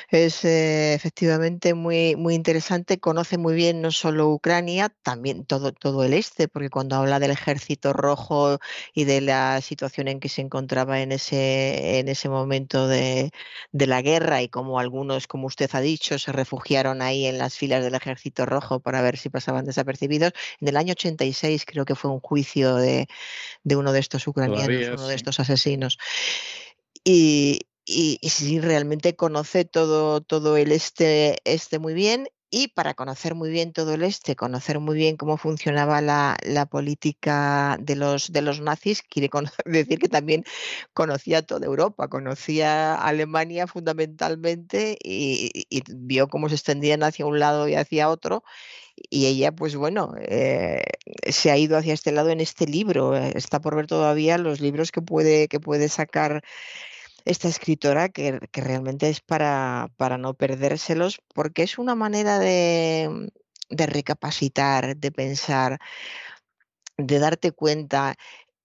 Es 0.10 0.44
eh, 0.44 0.94
efectivamente 0.94 1.74
muy, 1.74 2.16
muy 2.18 2.36
interesante. 2.36 3.00
Conoce 3.00 3.38
muy 3.38 3.56
bien 3.56 3.82
no 3.82 3.90
solo 3.92 4.30
Ucrania, 4.30 4.90
también 5.02 5.46
todo, 5.46 5.72
todo 5.72 6.04
el 6.04 6.14
este, 6.14 6.50
porque 6.50 6.70
cuando 6.70 6.98
habla 6.98 7.20
del 7.20 7.32
ejército 7.32 7.94
rojo 7.94 8.60
y 8.94 9.06
de 9.06 9.22
la 9.22 9.62
situación 9.62 10.10
en 10.10 10.20
que 10.20 10.28
se 10.28 10.42
encontraba 10.42 11.00
en 11.02 11.14
ese, 11.14 12.00
en 12.00 12.10
ese 12.10 12.28
momento 12.28 12.88
de, 12.90 13.32
de 13.72 13.88
la 13.88 14.02
guerra 14.02 14.42
y 14.42 14.50
como 14.50 14.78
algunos, 14.80 15.28
como 15.28 15.48
usted 15.48 15.70
ha 15.74 15.80
dicho, 15.80 16.20
se 16.20 16.34
refugiaron 16.34 17.02
ahí 17.02 17.28
en 17.28 17.38
las 17.38 17.56
filas 17.58 17.82
del 17.84 17.96
ejército 17.96 18.46
rojo 18.46 18.82
para 18.82 19.02
ver 19.02 19.18
si 19.18 19.30
pasaban 19.30 19.66
desapercibidos. 19.66 20.34
En 20.60 20.68
el 20.68 20.76
año 20.76 20.92
86 20.92 21.66
creo 21.66 21.86
que 21.86 21.96
fue 21.96 22.12
un 22.12 22.20
juicio 22.20 22.76
de, 22.76 23.08
de 23.64 23.76
uno 23.78 23.94
de 23.94 24.00
estos 24.00 24.28
ucranianos, 24.28 24.90
uno 24.92 25.08
de 25.08 25.16
estos 25.16 25.40
asesinos. 25.40 25.98
Y, 27.06 27.60
y, 27.86 28.20
sí 28.30 28.60
realmente 28.60 29.16
conoce 29.16 29.66
todo, 29.66 30.22
todo 30.22 30.58
el 30.58 30.72
este, 30.72 31.38
este 31.46 31.80
muy 31.80 31.94
bien 31.94 32.28
y 32.50 32.70
para 32.70 32.94
conocer 32.94 33.36
muy 33.36 33.50
bien 33.50 33.74
todo 33.74 33.94
el 33.94 34.04
este, 34.04 34.36
conocer 34.36 34.80
muy 34.80 34.96
bien 34.96 35.18
cómo 35.18 35.38
funcionaba 35.38 36.02
la, 36.02 36.38
la 36.44 36.66
política 36.66 37.78
de 37.82 37.96
los, 37.96 38.32
de 38.32 38.42
los 38.42 38.62
nazis, 38.62 39.02
quiere 39.02 39.30
decir 39.66 40.00
que 40.00 40.08
también 40.08 40.46
conocía 40.94 41.42
toda 41.42 41.66
Europa, 41.66 42.08
conocía 42.08 42.96
Alemania 42.96 43.68
fundamentalmente 43.68 44.98
y, 45.04 45.52
y, 45.70 45.84
vio 45.90 46.28
cómo 46.28 46.50
se 46.50 46.56
extendían 46.56 47.04
hacia 47.04 47.26
un 47.26 47.40
lado 47.40 47.68
y 47.68 47.76
hacia 47.76 48.10
otro. 48.10 48.44
Y 49.10 49.26
ella, 49.26 49.52
pues 49.52 49.76
bueno, 49.76 50.14
eh, 50.22 50.84
se 51.30 51.52
ha 51.52 51.58
ido 51.58 51.78
hacia 51.78 51.94
este 51.94 52.14
lado 52.14 52.30
en 52.30 52.40
este 52.40 52.66
libro. 52.66 53.16
Está 53.18 53.60
por 53.60 53.76
ver 53.76 53.88
todavía 53.88 54.38
los 54.38 54.62
libros 54.62 54.92
que 54.94 55.02
puede, 55.02 55.50
que 55.50 55.60
puede 55.60 55.90
sacar 55.90 56.42
esta 57.26 57.48
escritora 57.48 58.10
que, 58.10 58.40
realmente 58.54 59.10
es 59.10 59.22
para, 59.22 59.92
para, 59.98 60.18
no 60.18 60.36
perdérselos, 60.36 61.22
porque 61.34 61.64
es 61.64 61.78
una 61.78 61.96
manera 61.96 62.40
de, 62.40 63.30
de 63.70 63.86
recapacitar, 63.88 64.96
de 64.96 65.12
pensar, 65.12 65.80
de 66.98 67.20
darte 67.20 67.52
cuenta. 67.52 68.16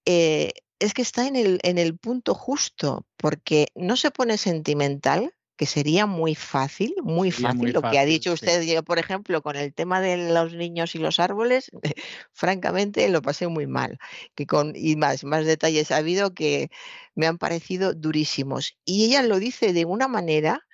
Eh, 0.04 0.52
es 0.78 0.94
que 0.94 1.02
está 1.02 1.26
en 1.26 1.36
el, 1.36 1.60
en 1.62 1.78
el 1.78 1.98
punto 1.98 2.34
justo, 2.34 3.06
porque 3.16 3.68
no 3.74 3.96
se 3.96 4.10
pone 4.10 4.38
sentimental, 4.38 5.34
que 5.60 5.66
sería 5.66 6.06
muy 6.06 6.34
fácil, 6.34 6.94
muy 7.02 7.30
fácil, 7.30 7.72
lo 7.74 7.82
que 7.82 7.98
ha 7.98 8.06
dicho 8.06 8.32
usted, 8.32 8.62
yo, 8.62 8.82
por 8.82 8.98
ejemplo, 8.98 9.42
con 9.42 9.56
el 9.56 9.74
tema 9.74 10.00
de 10.00 10.32
los 10.32 10.54
niños 10.54 10.94
y 10.94 10.98
los 10.98 11.20
árboles, 11.20 11.70
francamente 12.32 13.06
lo 13.10 13.20
pasé 13.20 13.46
muy 13.46 13.66
mal, 13.66 13.98
que 14.34 14.46
con, 14.46 14.72
y 14.74 14.96
más, 14.96 15.22
más 15.22 15.44
detalles 15.44 15.90
ha 15.90 15.98
habido 15.98 16.32
que 16.32 16.70
me 17.14 17.26
han 17.26 17.36
parecido 17.36 17.92
durísimos. 17.92 18.78
Y 18.86 19.04
ella 19.04 19.20
lo 19.20 19.38
dice 19.38 19.74
de 19.74 19.84
una 19.84 20.08
manera 20.08 20.66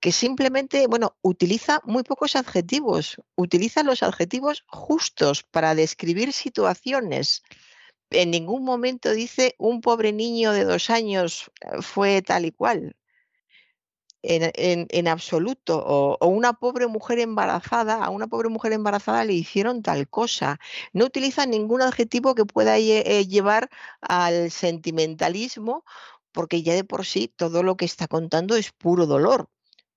que 0.00 0.10
simplemente, 0.10 0.88
bueno, 0.88 1.16
utiliza 1.22 1.80
muy 1.84 2.02
pocos 2.02 2.34
adjetivos, 2.34 3.18
utiliza 3.36 3.84
los 3.84 4.02
adjetivos 4.02 4.64
justos 4.66 5.44
para 5.44 5.76
describir 5.76 6.32
situaciones. 6.32 7.44
En 8.10 8.32
ningún 8.32 8.64
momento 8.64 9.12
dice 9.12 9.54
un 9.58 9.80
pobre 9.80 10.12
niño 10.12 10.50
de 10.50 10.64
dos 10.64 10.90
años 10.90 11.52
eh, 11.60 11.82
fue 11.82 12.20
tal 12.20 12.46
y 12.46 12.50
cual 12.50 12.96
en, 14.24 14.86
en, 14.90 15.08
absoluto. 15.08 15.82
O, 15.84 16.26
una 16.26 16.54
pobre 16.54 16.86
mujer 16.86 17.18
embarazada, 17.18 18.04
a 18.04 18.10
una 18.10 18.26
pobre 18.26 18.48
mujer 18.48 18.72
embarazada 18.72 19.24
le 19.24 19.34
hicieron 19.34 19.82
tal 19.82 20.08
cosa. 20.08 20.58
No 20.92 21.04
utiliza 21.04 21.46
ningún 21.46 21.82
adjetivo 21.82 22.34
que 22.34 22.44
pueda 22.44 22.78
eh, 22.78 23.26
llevar 23.26 23.68
al 24.00 24.50
sentimentalismo, 24.50 25.84
porque 26.32 26.62
ya 26.62 26.74
de 26.74 26.84
por 26.84 27.04
sí 27.06 27.32
todo 27.34 27.62
lo 27.62 27.76
que 27.76 27.84
está 27.84 28.08
contando 28.08 28.56
es 28.56 28.72
puro 28.72 29.06
dolor, 29.06 29.48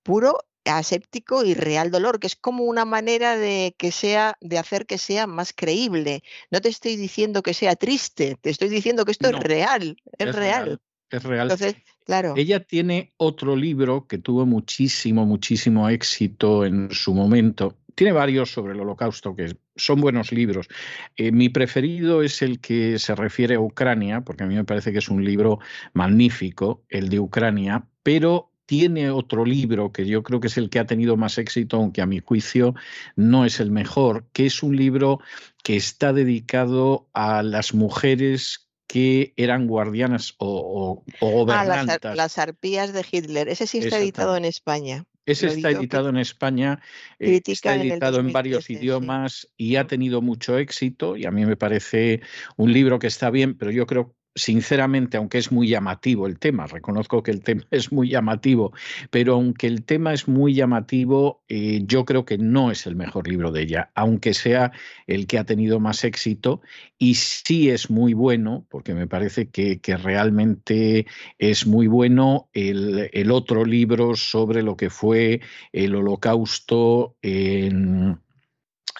puro 0.02 0.38
aséptico 0.64 1.44
y 1.44 1.54
real 1.54 1.90
dolor, 1.90 2.20
que 2.20 2.26
es 2.26 2.36
como 2.36 2.64
una 2.64 2.84
manera 2.84 3.36
de 3.36 3.74
que 3.78 3.90
sea, 3.90 4.36
de 4.40 4.58
hacer 4.58 4.86
que 4.86 4.98
sea 4.98 5.26
más 5.26 5.52
creíble. 5.54 6.22
No 6.50 6.60
te 6.60 6.68
estoy 6.68 6.96
diciendo 6.96 7.42
que 7.42 7.54
sea 7.54 7.74
triste, 7.76 8.36
te 8.40 8.50
estoy 8.50 8.68
diciendo 8.68 9.04
que 9.04 9.12
esto 9.12 9.28
es 9.28 9.38
real, 9.38 9.96
es, 10.18 10.34
real 10.34 10.80
es 11.10 11.24
real. 11.24 11.84
Claro. 12.08 12.32
Ella 12.36 12.60
tiene 12.60 13.12
otro 13.18 13.54
libro 13.54 14.06
que 14.06 14.16
tuvo 14.16 14.46
muchísimo, 14.46 15.26
muchísimo 15.26 15.90
éxito 15.90 16.64
en 16.64 16.88
su 16.90 17.14
momento. 17.14 17.76
Tiene 17.94 18.12
varios 18.12 18.50
sobre 18.50 18.72
el 18.72 18.80
holocausto 18.80 19.36
que 19.36 19.56
son 19.76 20.00
buenos 20.00 20.32
libros. 20.32 20.68
Eh, 21.16 21.32
mi 21.32 21.50
preferido 21.50 22.22
es 22.22 22.40
el 22.40 22.60
que 22.60 22.98
se 22.98 23.14
refiere 23.14 23.56
a 23.56 23.60
Ucrania, 23.60 24.22
porque 24.22 24.44
a 24.44 24.46
mí 24.46 24.54
me 24.54 24.64
parece 24.64 24.90
que 24.90 24.98
es 24.98 25.08
un 25.08 25.22
libro 25.22 25.58
magnífico, 25.92 26.84
el 26.88 27.10
de 27.10 27.20
Ucrania, 27.20 27.84
pero 28.02 28.52
tiene 28.64 29.10
otro 29.10 29.44
libro 29.44 29.92
que 29.92 30.06
yo 30.06 30.22
creo 30.22 30.40
que 30.40 30.48
es 30.48 30.58
el 30.58 30.68
que 30.68 30.78
ha 30.78 30.86
tenido 30.86 31.16
más 31.16 31.38
éxito, 31.38 31.78
aunque 31.78 32.02
a 32.02 32.06
mi 32.06 32.20
juicio 32.20 32.74
no 33.16 33.44
es 33.44 33.60
el 33.60 33.70
mejor, 33.70 34.26
que 34.32 34.46
es 34.46 34.62
un 34.62 34.76
libro 34.76 35.20
que 35.62 35.76
está 35.76 36.12
dedicado 36.12 37.08
a 37.14 37.42
las 37.42 37.74
mujeres 37.74 38.67
que 38.88 39.34
eran 39.36 39.68
guardianas 39.68 40.34
o, 40.38 41.04
gobernantes. 41.20 41.98
Ah, 42.02 42.14
las, 42.14 42.38
arpías 42.38 42.92
de 42.92 43.04
Hitler. 43.08 43.48
Ese 43.48 43.66
sí 43.66 43.78
está 43.78 43.98
editado 43.98 44.36
en 44.36 44.46
España. 44.46 45.04
Ese 45.26 45.48
está 45.48 45.70
editado 45.70 46.08
en 46.08 46.16
España, 46.16 46.80
eh, 47.18 47.42
está 47.46 47.76
editado 47.76 48.18
en, 48.18 48.32
varios 48.32 48.70
idiomas 48.70 49.46
y 49.58 49.76
ha 49.76 49.86
tenido 49.86 50.22
mucho 50.22 50.56
éxito 50.56 51.18
y 51.18 51.26
a 51.26 51.30
mí 51.30 51.44
me 51.44 51.54
parece 51.54 52.22
un 52.56 52.72
libro 52.72 52.98
que 52.98 53.08
está 53.08 53.28
bien, 53.28 53.54
pero 53.54 53.70
yo 53.70 53.86
creo 53.86 54.14
sinceramente, 54.38 55.16
aunque 55.16 55.38
es 55.38 55.52
muy 55.52 55.68
llamativo 55.68 56.26
el 56.26 56.38
tema, 56.38 56.66
reconozco 56.66 57.22
que 57.22 57.30
el 57.30 57.42
tema 57.44 57.64
es 57.70 57.92
muy 57.92 58.08
llamativo, 58.08 58.72
pero 59.10 59.34
aunque 59.34 59.66
el 59.66 59.84
tema 59.84 60.14
es 60.14 60.28
muy 60.28 60.54
llamativo, 60.54 61.42
eh, 61.48 61.82
yo 61.84 62.04
creo 62.04 62.24
que 62.24 62.38
no 62.38 62.70
es 62.70 62.86
el 62.86 62.96
mejor 62.96 63.28
libro 63.28 63.52
de 63.52 63.62
ella, 63.62 63.90
aunque 63.94 64.34
sea 64.34 64.72
el 65.06 65.26
que 65.26 65.38
ha 65.38 65.44
tenido 65.44 65.80
más 65.80 66.04
éxito, 66.04 66.62
y 66.98 67.14
sí 67.14 67.70
es 67.70 67.90
muy 67.90 68.14
bueno, 68.14 68.66
porque 68.70 68.94
me 68.94 69.06
parece 69.06 69.50
que, 69.50 69.78
realmente 69.98 71.06
es 71.38 71.66
muy 71.66 71.88
bueno 71.88 72.50
el, 72.52 73.10
el 73.12 73.30
otro 73.32 73.64
libro 73.64 74.14
sobre 74.14 74.62
lo 74.62 74.76
que 74.76 74.90
fue 74.90 75.40
el 75.72 75.96
holocausto 75.96 77.16
en 77.22 78.20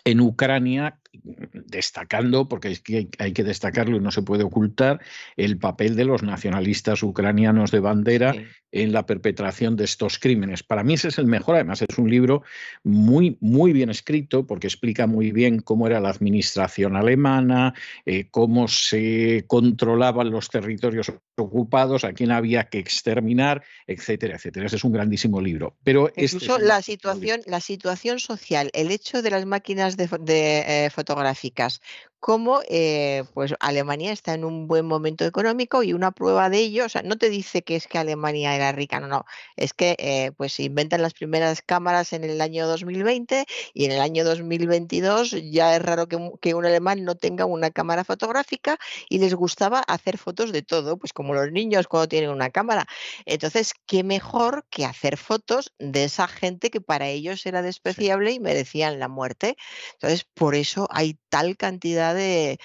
en 0.08 0.20
Ucrania, 0.20 0.97
destacando, 1.12 2.48
porque 2.48 2.78
hay 3.18 3.32
que 3.32 3.44
destacarlo 3.44 3.96
y 3.96 4.00
no 4.00 4.10
se 4.10 4.22
puede 4.22 4.44
ocultar, 4.44 5.00
el 5.36 5.58
papel 5.58 5.96
de 5.96 6.04
los 6.04 6.22
nacionalistas 6.22 7.02
ucranianos 7.02 7.70
de 7.70 7.80
bandera 7.80 8.34
en 8.70 8.92
la 8.92 9.06
perpetración 9.06 9.76
de 9.76 9.84
estos 9.84 10.18
crímenes. 10.18 10.62
Para 10.62 10.84
mí 10.84 10.94
ese 10.94 11.08
es 11.08 11.18
el 11.18 11.26
mejor, 11.26 11.54
además 11.54 11.82
es 11.82 11.98
un 11.98 12.10
libro 12.10 12.42
muy, 12.82 13.38
muy 13.40 13.72
bien 13.72 13.90
escrito 13.90 14.46
porque 14.46 14.66
explica 14.66 15.06
muy 15.06 15.32
bien 15.32 15.60
cómo 15.60 15.86
era 15.86 16.00
la 16.00 16.10
administración 16.10 16.96
alemana, 16.96 17.74
eh, 18.04 18.28
cómo 18.30 18.68
se 18.68 19.44
controlaban 19.46 20.30
los 20.30 20.50
territorios 20.50 21.12
ocupados, 21.36 22.04
a 22.04 22.12
quién 22.12 22.30
había 22.30 22.64
que 22.64 22.78
exterminar, 22.78 23.62
etcétera, 23.86 24.36
etcétera. 24.36 24.66
Ese 24.66 24.76
es 24.76 24.84
un 24.84 24.92
grandísimo 24.92 25.40
libro. 25.40 25.76
Pero 25.82 26.08
este 26.08 26.36
Incluso 26.36 26.58
la, 26.58 26.82
situación, 26.82 27.40
la 27.46 27.60
situación 27.60 28.18
social, 28.18 28.70
el 28.74 28.90
hecho 28.90 29.22
de 29.22 29.30
las 29.30 29.46
máquinas 29.46 29.96
de, 29.96 30.08
eh, 30.26 30.90
fotográficas, 30.98 31.72
cómo 32.20 32.60
eh, 32.68 33.24
pues 33.34 33.54
Alemania 33.60 34.12
está 34.12 34.34
en 34.34 34.44
un 34.44 34.66
buen 34.66 34.86
momento 34.86 35.24
económico 35.24 35.82
y 35.82 35.92
una 35.92 36.10
prueba 36.10 36.50
de 36.50 36.58
ello, 36.58 36.86
o 36.86 36.88
sea, 36.88 37.02
no 37.02 37.16
te 37.16 37.30
dice 37.30 37.62
que 37.62 37.76
es 37.76 37.86
que 37.86 37.98
Alemania 37.98 38.54
era 38.54 38.72
rica, 38.72 39.00
no, 39.00 39.08
no, 39.08 39.24
es 39.56 39.72
que 39.72 39.96
eh, 39.98 40.32
pues 40.36 40.54
se 40.54 40.64
inventan 40.64 41.02
las 41.02 41.14
primeras 41.14 41.62
cámaras 41.62 42.12
en 42.12 42.24
el 42.24 42.40
año 42.40 42.66
2020 42.66 43.46
y 43.74 43.84
en 43.84 43.92
el 43.92 44.00
año 44.00 44.24
2022 44.24 45.36
ya 45.50 45.76
es 45.76 45.82
raro 45.82 46.08
que, 46.08 46.18
que, 46.40 46.54
un 46.54 46.66
alemán 46.66 47.04
no 47.04 47.14
tenga 47.14 47.44
una 47.44 47.70
cámara 47.70 48.04
fotográfica 48.04 48.78
y 49.08 49.18
les 49.18 49.34
gustaba 49.34 49.80
hacer 49.80 50.18
fotos 50.18 50.52
de 50.52 50.62
todo, 50.62 50.98
pues 50.98 51.12
como 51.12 51.34
los 51.34 51.52
niños 51.52 51.86
cuando 51.86 52.08
tienen 52.08 52.30
una 52.30 52.50
cámara. 52.50 52.86
Entonces, 53.26 53.74
¿qué 53.86 54.02
mejor 54.04 54.66
que 54.70 54.84
hacer 54.84 55.16
fotos 55.16 55.72
de 55.78 56.04
esa 56.04 56.28
gente 56.28 56.70
que 56.70 56.80
para 56.80 57.08
ellos 57.08 57.46
era 57.46 57.62
despreciable 57.62 58.32
y 58.32 58.40
merecían 58.40 58.98
la 58.98 59.08
muerte? 59.08 59.56
Entonces, 59.94 60.24
por 60.34 60.54
eso 60.54 60.88
hay 60.90 61.18
tal 61.28 61.56
cantidad 61.56 62.14
de, 62.14 62.58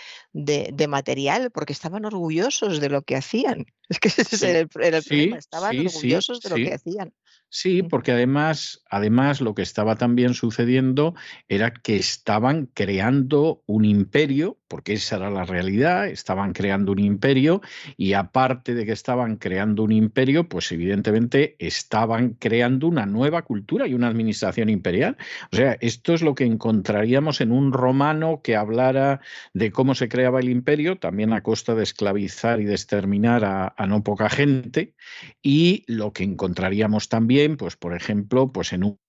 material, 0.88 1.52
porque 1.52 1.74
estaban 1.74 2.06
orgullosos 2.06 2.80
de 2.80 2.90
lo 2.90 3.02
que 3.04 3.16
hacían. 3.16 3.66
Es 3.90 4.00
que 4.00 4.08
ese 4.08 4.50
era 4.50 4.60
el, 4.60 4.70
problema, 4.70 5.38
estaban 5.38 5.78
orgullosos 5.78 6.40
de 6.40 6.50
lo 6.50 6.56
que 6.56 6.74
hacían. 6.74 7.14
Sí, 7.50 7.84
porque 7.84 8.12
además, 8.12 8.82
además 8.90 9.40
lo 9.40 9.54
que 9.54 9.62
estaba 9.62 9.96
también 9.96 10.34
sucediendo 10.34 11.14
era 11.48 11.72
que 11.72 11.98
estaban 11.98 12.66
creando 12.74 13.62
un 13.68 13.86
imperio, 13.86 14.58
porque 14.74 14.94
esa 14.94 15.18
era 15.18 15.30
la 15.30 15.46
realidad, 15.46 16.08
estaban 16.08 16.52
creando 16.52 16.94
un 16.94 16.98
imperio 16.98 17.62
y 17.96 18.14
aparte 18.14 18.74
de 18.74 18.88
que 18.88 18.92
estaban 18.92 19.36
creando 19.36 19.84
un 19.84 19.92
imperio, 19.92 20.50
pues 20.50 20.72
evidentemente 20.72 21.56
estaban 21.60 22.34
creando 22.40 22.88
una 22.88 23.06
nueva 23.06 23.44
cultura 23.44 23.86
y 23.86 23.94
una 23.94 24.08
administración 24.08 24.70
imperial. 24.70 25.16
O 25.52 25.56
sea, 25.56 25.78
esto 25.80 26.16
es 26.16 26.24
lo 26.24 26.34
que 26.34 26.46
encontraríamos 26.46 27.40
en 27.40 27.52
un 27.52 27.72
romano 27.72 28.42
que 28.42 28.56
hablara 28.56 29.22
de 29.54 29.70
cómo 29.70 29.94
se 29.94 30.10
creaba 30.10 30.40
el 30.40 30.50
imperio, 30.50 30.98
también 30.98 31.34
a 31.34 31.44
costa 31.44 31.76
de 31.76 31.84
esclavizar 31.84 32.60
y 32.60 32.66
de 32.66 32.74
exterminar 32.74 33.46
a, 33.46 33.76
a 33.78 33.86
no 33.86 34.04
poca 34.04 34.28
gente, 34.28 34.96
y 35.44 35.84
lo 35.86 36.14
que 36.14 36.24
encontraríamos 36.24 37.10
también 37.10 37.58
pues 37.58 37.76
por 37.76 37.96
ejemplo, 37.96 38.52
pues 38.52 38.74
en 38.74 38.86
un, 38.86 39.00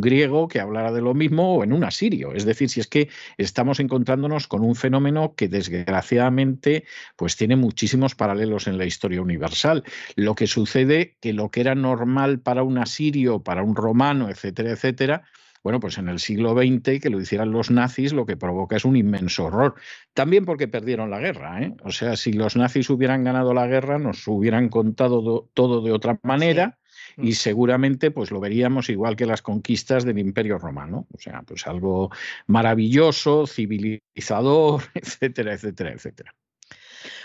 griego 0.00 0.48
que 0.48 0.60
hablara 0.60 0.92
de 0.92 1.00
lo 1.00 1.14
mismo 1.14 1.56
o 1.56 1.64
en 1.64 1.72
un 1.72 1.84
asirio. 1.84 2.34
Es 2.34 2.44
decir, 2.44 2.68
si 2.68 2.80
es 2.80 2.86
que 2.86 3.08
estamos 3.36 3.80
encontrándonos 3.80 4.48
con 4.48 4.62
un 4.62 4.74
fenómeno 4.74 5.34
que 5.34 5.48
desgraciadamente 5.48 6.84
pues 7.16 7.36
tiene 7.36 7.56
muchísimos 7.56 8.14
paralelos 8.14 8.66
en 8.66 8.78
la 8.78 8.86
historia 8.86 9.22
universal. 9.22 9.84
Lo 10.16 10.34
que 10.34 10.46
sucede 10.46 11.16
que 11.20 11.32
lo 11.32 11.50
que 11.50 11.60
era 11.60 11.74
normal 11.74 12.40
para 12.40 12.62
un 12.62 12.78
asirio, 12.78 13.42
para 13.42 13.62
un 13.62 13.76
romano, 13.76 14.28
etcétera, 14.28 14.70
etcétera, 14.70 15.24
bueno, 15.62 15.78
pues 15.78 15.98
en 15.98 16.08
el 16.08 16.18
siglo 16.18 16.54
XX 16.54 17.00
que 17.00 17.10
lo 17.10 17.20
hicieran 17.20 17.52
los 17.52 17.70
nazis 17.70 18.12
lo 18.12 18.26
que 18.26 18.36
provoca 18.36 18.76
es 18.76 18.84
un 18.84 18.96
inmenso 18.96 19.44
horror. 19.44 19.74
También 20.12 20.44
porque 20.44 20.66
perdieron 20.66 21.10
la 21.10 21.20
guerra. 21.20 21.62
¿eh? 21.62 21.74
O 21.84 21.92
sea, 21.92 22.16
si 22.16 22.32
los 22.32 22.56
nazis 22.56 22.90
hubieran 22.90 23.22
ganado 23.22 23.54
la 23.54 23.66
guerra, 23.66 23.98
nos 23.98 24.26
hubieran 24.26 24.68
contado 24.68 25.48
todo 25.54 25.80
de 25.82 25.92
otra 25.92 26.18
manera 26.22 26.78
y 27.16 27.30
mm. 27.30 27.32
seguramente 27.32 28.10
pues 28.10 28.30
lo 28.30 28.40
veríamos 28.40 28.88
igual 28.88 29.16
que 29.16 29.26
las 29.26 29.42
conquistas 29.42 30.04
del 30.04 30.18
Imperio 30.18 30.58
Romano, 30.58 31.06
o 31.14 31.18
sea, 31.18 31.42
pues 31.42 31.66
algo 31.66 32.10
maravilloso, 32.46 33.46
civilizador, 33.46 34.82
etcétera, 34.94 35.54
etcétera, 35.54 35.92
etcétera. 35.92 36.34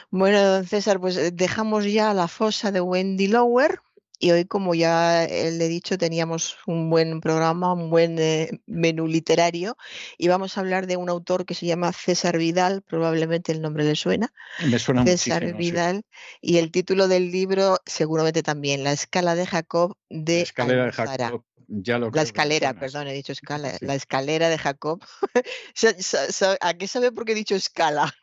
Bueno, 0.10 0.42
don 0.42 0.66
César, 0.66 1.00
pues 1.00 1.18
eh, 1.18 1.32
dejamos 1.32 1.86
ya 1.86 2.14
la 2.14 2.28
fosa 2.28 2.72
de 2.72 2.82
Wendy 2.82 3.28
Lower 3.28 3.82
y 4.20 4.32
hoy, 4.32 4.45
como 4.45 4.74
ya 4.74 5.26
eh, 5.26 5.51
le 5.51 5.65
he 5.65 5.70
dicho, 5.70 5.97
teníamos 5.97 6.57
un 6.65 6.89
buen 6.89 7.22
programa, 7.22 7.74
un 7.74 7.89
buen 7.89 8.18
eh, 8.20 8.49
menú 8.65 9.07
literario 9.07 9.78
y 10.18 10.28
vamos 10.28 10.57
a 10.57 10.61
hablar 10.61 10.88
de 10.88 10.97
un 10.97 11.09
autor 11.09 11.45
que 11.45 11.53
se 11.53 11.65
llama 11.65 11.93
César 11.93 12.38
Vidal, 12.38 12.82
probablemente 12.82 13.51
el 13.51 13.61
nombre 13.61 13.84
le 13.84 13.95
suena. 13.95 14.34
Me 14.65 14.80
suena 14.80 15.05
César 15.05 15.53
Vidal 15.53 16.03
y 16.41 16.57
el 16.57 16.72
título 16.72 17.07
del 17.07 17.32
libro 17.32 17.78
seguramente 17.86 18.43
también, 18.43 18.84
La 18.84 18.91
escala 18.91 19.36
de 19.36 19.45
Jacob 19.45 19.95
de 20.09 20.38
La 20.38 20.43
escalera 20.43 20.86
de 20.86 20.91
Jacob. 20.91 21.43
Ya 21.70 21.99
lo 21.99 22.09
la 22.11 22.22
escalera, 22.22 22.74
perdón, 22.74 23.07
he 23.07 23.13
dicho 23.13 23.34
escala. 23.34 23.78
La 23.82 23.93
escalera 23.93 24.47
de 24.47 24.57
Jacob. 24.57 25.03
¿A 26.61 26.74
qué 26.76 26.88
sabe 26.88 27.11
por 27.11 27.26
qué 27.26 27.34
he 27.34 27.36
dicho 27.36 27.55
escala? 27.55 28.15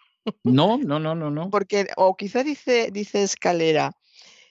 No, 0.43 0.79
no, 0.79 0.99
no, 0.99 1.15
no, 1.15 1.31
no. 1.31 1.51
Porque, 1.51 1.89
o 1.97 2.17
quizá 2.17 2.43
dice, 2.43 2.89
dice 2.91 3.23
escalera. 3.23 3.93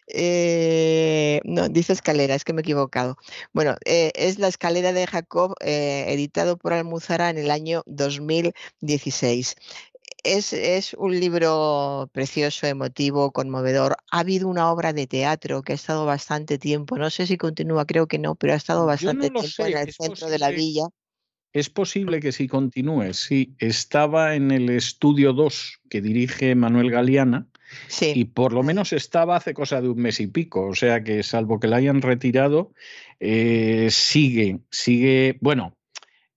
Eh, 0.07 1.41
no, 1.43 1.69
dice 1.69 1.93
escalera, 1.93 2.35
es 2.35 2.43
que 2.43 2.53
me 2.53 2.61
he 2.61 2.63
equivocado. 2.63 3.17
Bueno, 3.53 3.75
eh, 3.85 4.11
es 4.15 4.39
La 4.39 4.47
escalera 4.47 4.93
de 4.93 5.07
Jacob, 5.07 5.55
eh, 5.61 6.05
editado 6.09 6.57
por 6.57 6.73
Almuzara 6.73 7.29
en 7.29 7.37
el 7.37 7.51
año 7.51 7.83
2016. 7.85 9.55
Es, 10.23 10.53
es, 10.53 10.93
un 10.93 11.19
libro 11.19 12.09
precioso, 12.13 12.65
emotivo, 12.65 13.31
conmovedor. 13.31 13.97
Ha 14.11 14.19
habido 14.19 14.47
una 14.47 14.71
obra 14.71 14.93
de 14.93 15.05
teatro 15.05 15.63
que 15.63 15.73
ha 15.73 15.75
estado 15.75 16.05
bastante 16.05 16.57
tiempo, 16.57 16.97
no 16.97 17.09
sé 17.09 17.27
si 17.27 17.37
continúa, 17.37 17.85
creo 17.85 18.07
que 18.07 18.19
no, 18.19 18.35
pero 18.35 18.53
ha 18.53 18.55
estado 18.57 18.85
bastante 18.85 19.29
tiempo 19.29 19.65
en 19.65 19.77
el 19.77 19.93
centro 19.93 20.29
de 20.29 20.39
la 20.39 20.49
villa. 20.49 20.83
Es 21.51 21.69
posible 21.69 22.19
que 22.19 22.31
sí 22.31 22.47
continúe, 22.47 23.13
sí. 23.13 23.53
Estaba 23.59 24.33
en 24.33 24.49
el 24.49 24.69
estudio 24.69 25.33
2 25.33 25.81
que 25.89 26.01
dirige 26.01 26.55
Manuel 26.55 26.89
Galeana 26.89 27.47
y 28.01 28.25
por 28.25 28.53
lo 28.53 28.63
menos 28.63 28.93
estaba 28.93 29.35
hace 29.35 29.53
cosa 29.53 29.81
de 29.81 29.89
un 29.89 29.99
mes 29.99 30.19
y 30.19 30.27
pico, 30.27 30.67
o 30.67 30.75
sea 30.75 31.03
que 31.03 31.23
salvo 31.23 31.59
que 31.59 31.67
la 31.67 31.77
hayan 31.77 32.01
retirado, 32.01 32.73
eh, 33.19 33.87
sigue, 33.89 34.59
sigue, 34.71 35.37
bueno, 35.41 35.75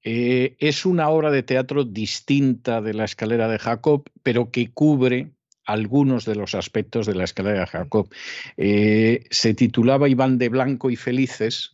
eh, 0.03 0.57
es 0.59 0.87
una 0.87 1.09
obra 1.09 1.31
de 1.31 1.43
teatro 1.43 1.85
distinta 1.85 2.81
de 2.81 2.95
la 2.95 3.05
escalera 3.05 3.49
de 3.49 3.59
Jacob, 3.59 4.05
pero 4.23 4.51
que 4.51 4.71
cubre 4.71 5.33
algunos 5.65 6.25
de 6.25 6.37
los 6.37 6.55
aspectos 6.55 7.07
de 7.07 7.17
la 7.17 7.25
escalera 7.25 7.61
de 7.61 7.67
Jacob. 7.67 8.09
Eh, 8.57 9.25
se 9.31 9.53
titulaba 9.55 10.09
Iván 10.09 10.39
de 10.39 10.49
Blanco 10.49 10.91
y 10.91 10.97
Felices 10.97 11.73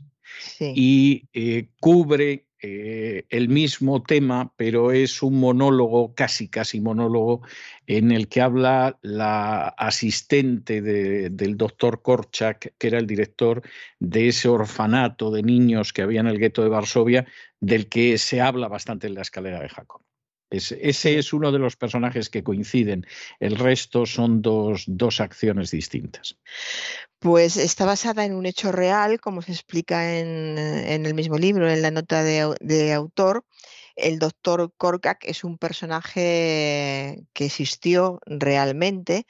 y 0.59 1.29
cubre 1.79 2.47
eh, 2.63 3.25
el 3.29 3.49
mismo 3.49 4.03
tema, 4.03 4.53
pero 4.57 4.93
es 4.93 5.23
un 5.23 5.41
monólogo, 5.41 6.15
casi 6.15 6.49
casi 6.49 6.81
monólogo, 6.81 7.43
en 7.87 8.13
el 8.13 8.29
que 8.29 8.41
habla 8.41 8.99
la 9.03 9.69
asistente 9.69 10.81
del 10.81 11.57
doctor 11.57 12.03
Korczak, 12.03 12.75
que 12.79 12.87
era 12.87 12.99
el 12.99 13.07
director 13.07 13.63
de 13.99 14.29
ese 14.29 14.49
orfanato 14.49 15.31
de 15.33 15.43
niños 15.43 15.93
que 15.93 16.03
había 16.03 16.21
en 16.21 16.29
el 16.29 16.39
gueto 16.39 16.63
de 16.63 16.69
Varsovia, 16.69 17.27
del 17.61 17.89
que 17.89 18.17
se 18.19 18.41
habla 18.41 18.69
bastante 18.69 19.09
en 19.09 19.15
la 19.15 19.23
escalera 19.23 19.61
de 19.61 19.69
Jacob. 19.69 20.03
Ese 20.53 21.19
es 21.19 21.33
uno 21.33 21.51
de 21.51 21.59
los 21.59 21.77
personajes 21.77 22.29
que 22.29 22.45
coinciden. 22.45 23.07
El 23.41 23.57
resto 23.57 24.07
son 24.07 24.43
dos, 24.43 24.85
dos 24.87 25.21
acciones 25.21 25.71
distintas. 25.71 26.37
Pues 27.19 27.57
está 27.57 27.87
basada 27.87 28.25
en 28.25 28.35
un 28.35 28.47
hecho 28.47 28.73
real, 28.73 29.21
como 29.21 29.43
se 29.43 29.53
explica 29.53 30.19
en, 30.19 30.59
el 30.59 31.15
mismo 31.15 31.39
libro, 31.39 31.71
en 31.71 31.81
la 31.81 31.91
nota 31.91 32.23
de, 32.23 32.93
autor. 32.93 33.45
El 33.95 34.19
doctor 34.19 34.73
Korkak 34.77 35.25
es 35.25 35.45
un 35.45 35.57
personaje 35.57 37.25
que 37.33 37.45
existió 37.45 38.21
realmente 38.27 39.27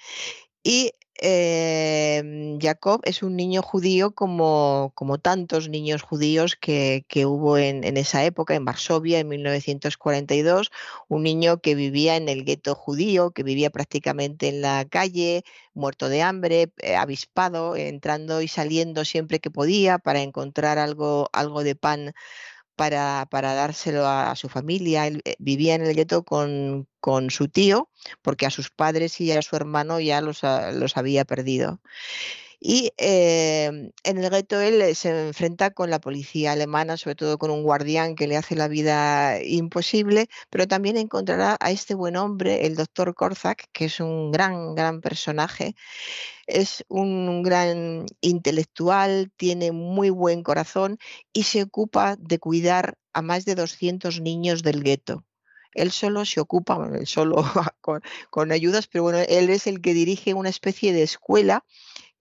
y 0.63 0.93
eh, 1.25 2.59
Jacob 2.61 3.01
es 3.05 3.23
un 3.23 3.37
niño 3.37 3.63
judío 3.63 4.11
como, 4.13 4.91
como 4.97 5.19
tantos 5.19 5.69
niños 5.69 6.03
judíos 6.03 6.57
que, 6.57 7.05
hubo 7.25 7.59
en, 7.59 7.97
esa 7.97 8.25
época, 8.25 8.55
en 8.55 8.65
Varsovia, 8.65 9.21
en 9.21 9.29
1942, 9.29 10.73
un 11.09 11.23
niño 11.23 11.61
que 11.61 11.77
vivía 11.77 12.17
en 12.17 12.29
el 12.29 12.45
gueto 12.45 12.75
judío, 12.75 13.31
que 13.31 13.45
vivía 13.45 13.71
prácticamente 13.71 14.49
en 14.49 14.63
la 14.63 14.85
calle, 14.85 15.45
muerto 15.75 16.09
de 16.09 16.23
hambre, 16.23 16.73
eh, 16.79 16.97
avispado, 16.97 17.77
entrando 17.77 18.43
y 18.43 18.49
saliendo 18.49 19.05
siempre 19.05 19.39
que 19.39 19.51
podía 19.51 19.99
para 19.99 20.23
encontrar 20.23 20.79
algo, 20.79 21.31
algo 21.33 21.63
de 21.63 21.77
pan 21.77 22.15
para, 22.91 23.55
dárselo 23.55 24.07
a, 24.07 24.35
su 24.35 24.49
familia. 24.49 25.07
Él 25.07 25.23
eh, 25.25 25.37
vivía 25.39 25.75
en 25.75 25.83
el 25.83 25.95
gueto 25.95 26.25
con, 26.25 26.89
con, 27.01 27.31
su 27.31 27.49
tío, 27.49 27.91
porque 28.23 28.47
a 28.47 28.51
sus 28.51 28.71
padres 28.71 29.21
y 29.21 29.31
a 29.33 29.43
su 29.43 29.55
hermano 29.57 30.01
ya 30.01 30.21
los, 30.21 30.41
los 30.43 30.97
había 30.97 31.25
perdido. 31.25 31.81
Y 32.65 32.93
em, 32.97 33.91
en 34.05 34.19
el 34.19 34.31
gueto 34.31 34.61
él 34.61 34.95
se 34.95 35.27
enfrenta 35.27 35.73
con 35.73 35.91
la 35.91 36.01
policía 36.01 36.53
alemana, 36.53 36.97
sobre 36.97 37.17
todo 37.17 37.37
con 37.37 37.51
un 37.51 37.65
guardián 37.65 38.15
que 38.15 38.29
le 38.29 38.37
hace 38.37 38.55
la 38.55 38.69
vida 38.69 39.43
imposible, 39.43 40.29
pero 40.49 40.69
también 40.69 40.97
encontrará 40.97 41.57
a 41.59 41.73
este 41.73 41.95
buen 41.95 42.17
hombre, 42.17 42.65
el 42.65 42.77
doctor 42.77 43.17
Korzak, 43.17 43.69
que 43.73 43.87
es 43.87 43.99
un 43.99 44.31
gran, 44.31 44.77
gran 44.77 45.01
personaje. 45.01 45.75
Es 46.47 46.85
un 46.89 47.43
gran 47.43 48.07
intelectual, 48.21 49.33
tiene 49.37 49.73
muy 49.73 50.11
buen 50.11 50.45
corazón 50.45 50.99
y 51.33 51.43
se 51.45 51.65
ocupa 51.65 52.15
de 52.17 52.39
cuidar 52.39 52.97
a 53.13 53.23
más 53.23 53.45
de 53.45 53.57
200 53.57 54.21
niños 54.21 54.63
del 54.63 54.85
gueto 54.85 55.25
él 55.75 55.91
solo 55.91 56.27
se 56.27 56.39
ocupa, 56.39 56.79
él 56.95 57.07
solo 57.07 57.37
con, 57.81 58.03
con, 58.31 58.53
ayudas, 58.53 58.87
pero 58.89 59.05
bueno, 59.05 59.21
él 59.27 59.49
es 59.51 59.67
el 59.67 59.81
que 59.81 59.95
dirige 59.95 60.35
una 60.35 60.51
especie 60.51 60.93
de 60.93 61.03
escuela 61.03 61.65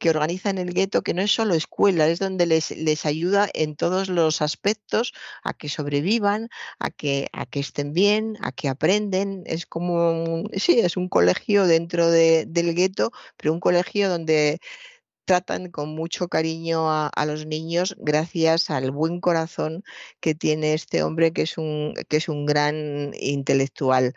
que 0.02 0.10
organiza 0.10 0.50
en 0.50 0.58
el 0.58 0.74
gueto, 0.74 1.04
que 1.04 1.14
no 1.14 1.22
es 1.22 1.32
solo 1.32 1.54
escuela, 1.54 2.08
es 2.08 2.18
donde 2.20 2.48
les, 2.48 2.72
les 2.72 3.06
ayuda 3.06 3.48
en 3.54 3.76
todos 3.76 4.10
los 4.10 4.42
aspectos 4.42 5.14
a 5.44 5.54
que 5.54 5.70
sobrevivan, 5.70 6.50
a 6.80 6.90
que, 6.90 7.30
a 7.34 7.46
que 7.46 7.60
estén 7.60 7.94
bien, 7.94 8.36
a 8.42 8.52
que 8.52 8.68
aprenden. 8.68 9.44
Es 9.46 9.68
como, 9.68 10.12
un, 10.24 10.50
sí, 10.58 10.80
es 10.80 10.98
un 10.98 11.08
colegio 11.08 11.68
dentro 11.68 12.10
del 12.10 12.74
gueto, 12.76 13.12
pero 13.38 13.54
un 13.54 13.60
colegio 13.60 14.10
donde 14.10 14.60
tratan 15.26 15.70
con 15.72 15.90
mucho 15.90 16.28
cariño 16.30 16.90
a, 16.90 17.12
los 17.28 17.46
niños 17.46 17.96
gracias 18.00 18.72
al 18.72 18.92
buen 18.92 19.22
corazón 19.22 19.84
que 20.20 20.34
tiene 20.36 20.74
este 20.74 21.04
hombre 21.04 21.32
que 21.32 21.44
es 21.44 21.58
un, 21.60 21.94
que 22.10 22.18
es 22.18 22.28
un 22.28 22.48
gran 22.48 23.12
intelectual. 23.20 24.14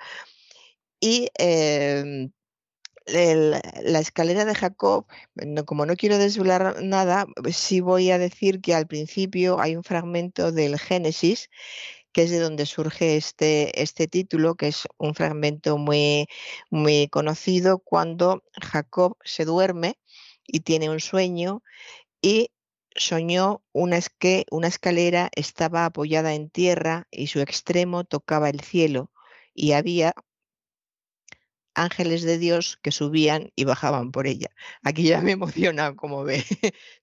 Y 1.01 1.28
la 3.07 4.00
escalera 4.00 4.44
de 4.44 4.55
Jacob, 4.55 5.07
como 5.66 5.86
no 5.86 5.96
quiero 5.96 6.18
desvelar 6.18 6.82
nada, 6.82 7.26
sí 7.52 7.80
voy 7.80 8.11
a 8.11 8.18
decir 8.18 8.61
que 8.61 8.74
al 8.74 8.86
principio 8.86 9.61
hay 9.61 9.76
un 9.76 9.84
fragmento 9.84 10.52
del 10.52 10.78
Génesis 10.78 11.50
que 12.14 12.22
es 12.22 12.30
de 12.30 12.38
donde 12.38 12.64
surge 12.64 13.16
este, 13.16 13.82
este 13.82 14.07
título, 14.07 14.55
que 14.55 14.68
es 14.68 14.86
un 14.98 15.14
fragmento 15.16 15.78
muy, 15.78 16.28
muy 16.70 17.09
conocido 17.09 17.80
cuando 17.80 18.44
Jacob 18.62 19.16
se 19.24 19.44
duerme 19.44 19.98
y 20.46 20.61
tiene 20.61 20.90
un 20.90 21.00
sueño 21.00 21.62
y 22.22 22.50
soñó 22.94 23.64
una, 23.72 23.98
que 24.18 24.46
una 24.52 24.68
escalera 24.68 25.28
estaba 25.34 25.86
apoyada 25.86 26.34
en 26.34 26.50
tierra 26.50 27.09
y 27.11 27.26
su 27.26 27.40
extremo 27.40 28.05
tocaba 28.05 28.48
el 28.48 28.61
cielo 28.61 29.11
y 29.52 29.72
había 29.72 30.14
ángeles 31.75 32.22
de 32.22 32.39
Dios 32.39 32.79
que 32.83 32.93
subían 32.93 33.53
y 33.57 33.64
bajaban 33.64 34.12
por 34.12 34.27
ella. 34.27 34.49
Aquí 34.83 35.05
ya 35.05 35.20
me 35.20 35.33
emociona, 35.33 35.95
como 35.97 36.25
ve. 36.25 36.45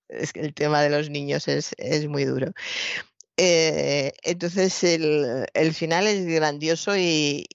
es 0.09 0.33
que 0.33 0.41
el 0.41 0.53
tema 0.53 0.81
de 0.81 0.89
los 0.89 1.09
niños 1.09 1.47
es, 1.47 1.73
es 1.77 2.07
muy 2.07 2.25
duro. 2.25 2.51
Eh, 3.37 4.13
entonces 4.23 4.83
el, 4.83 5.73
final 5.73 6.05
es 6.05 6.25
grandioso 6.25 6.95
y, 6.95 7.47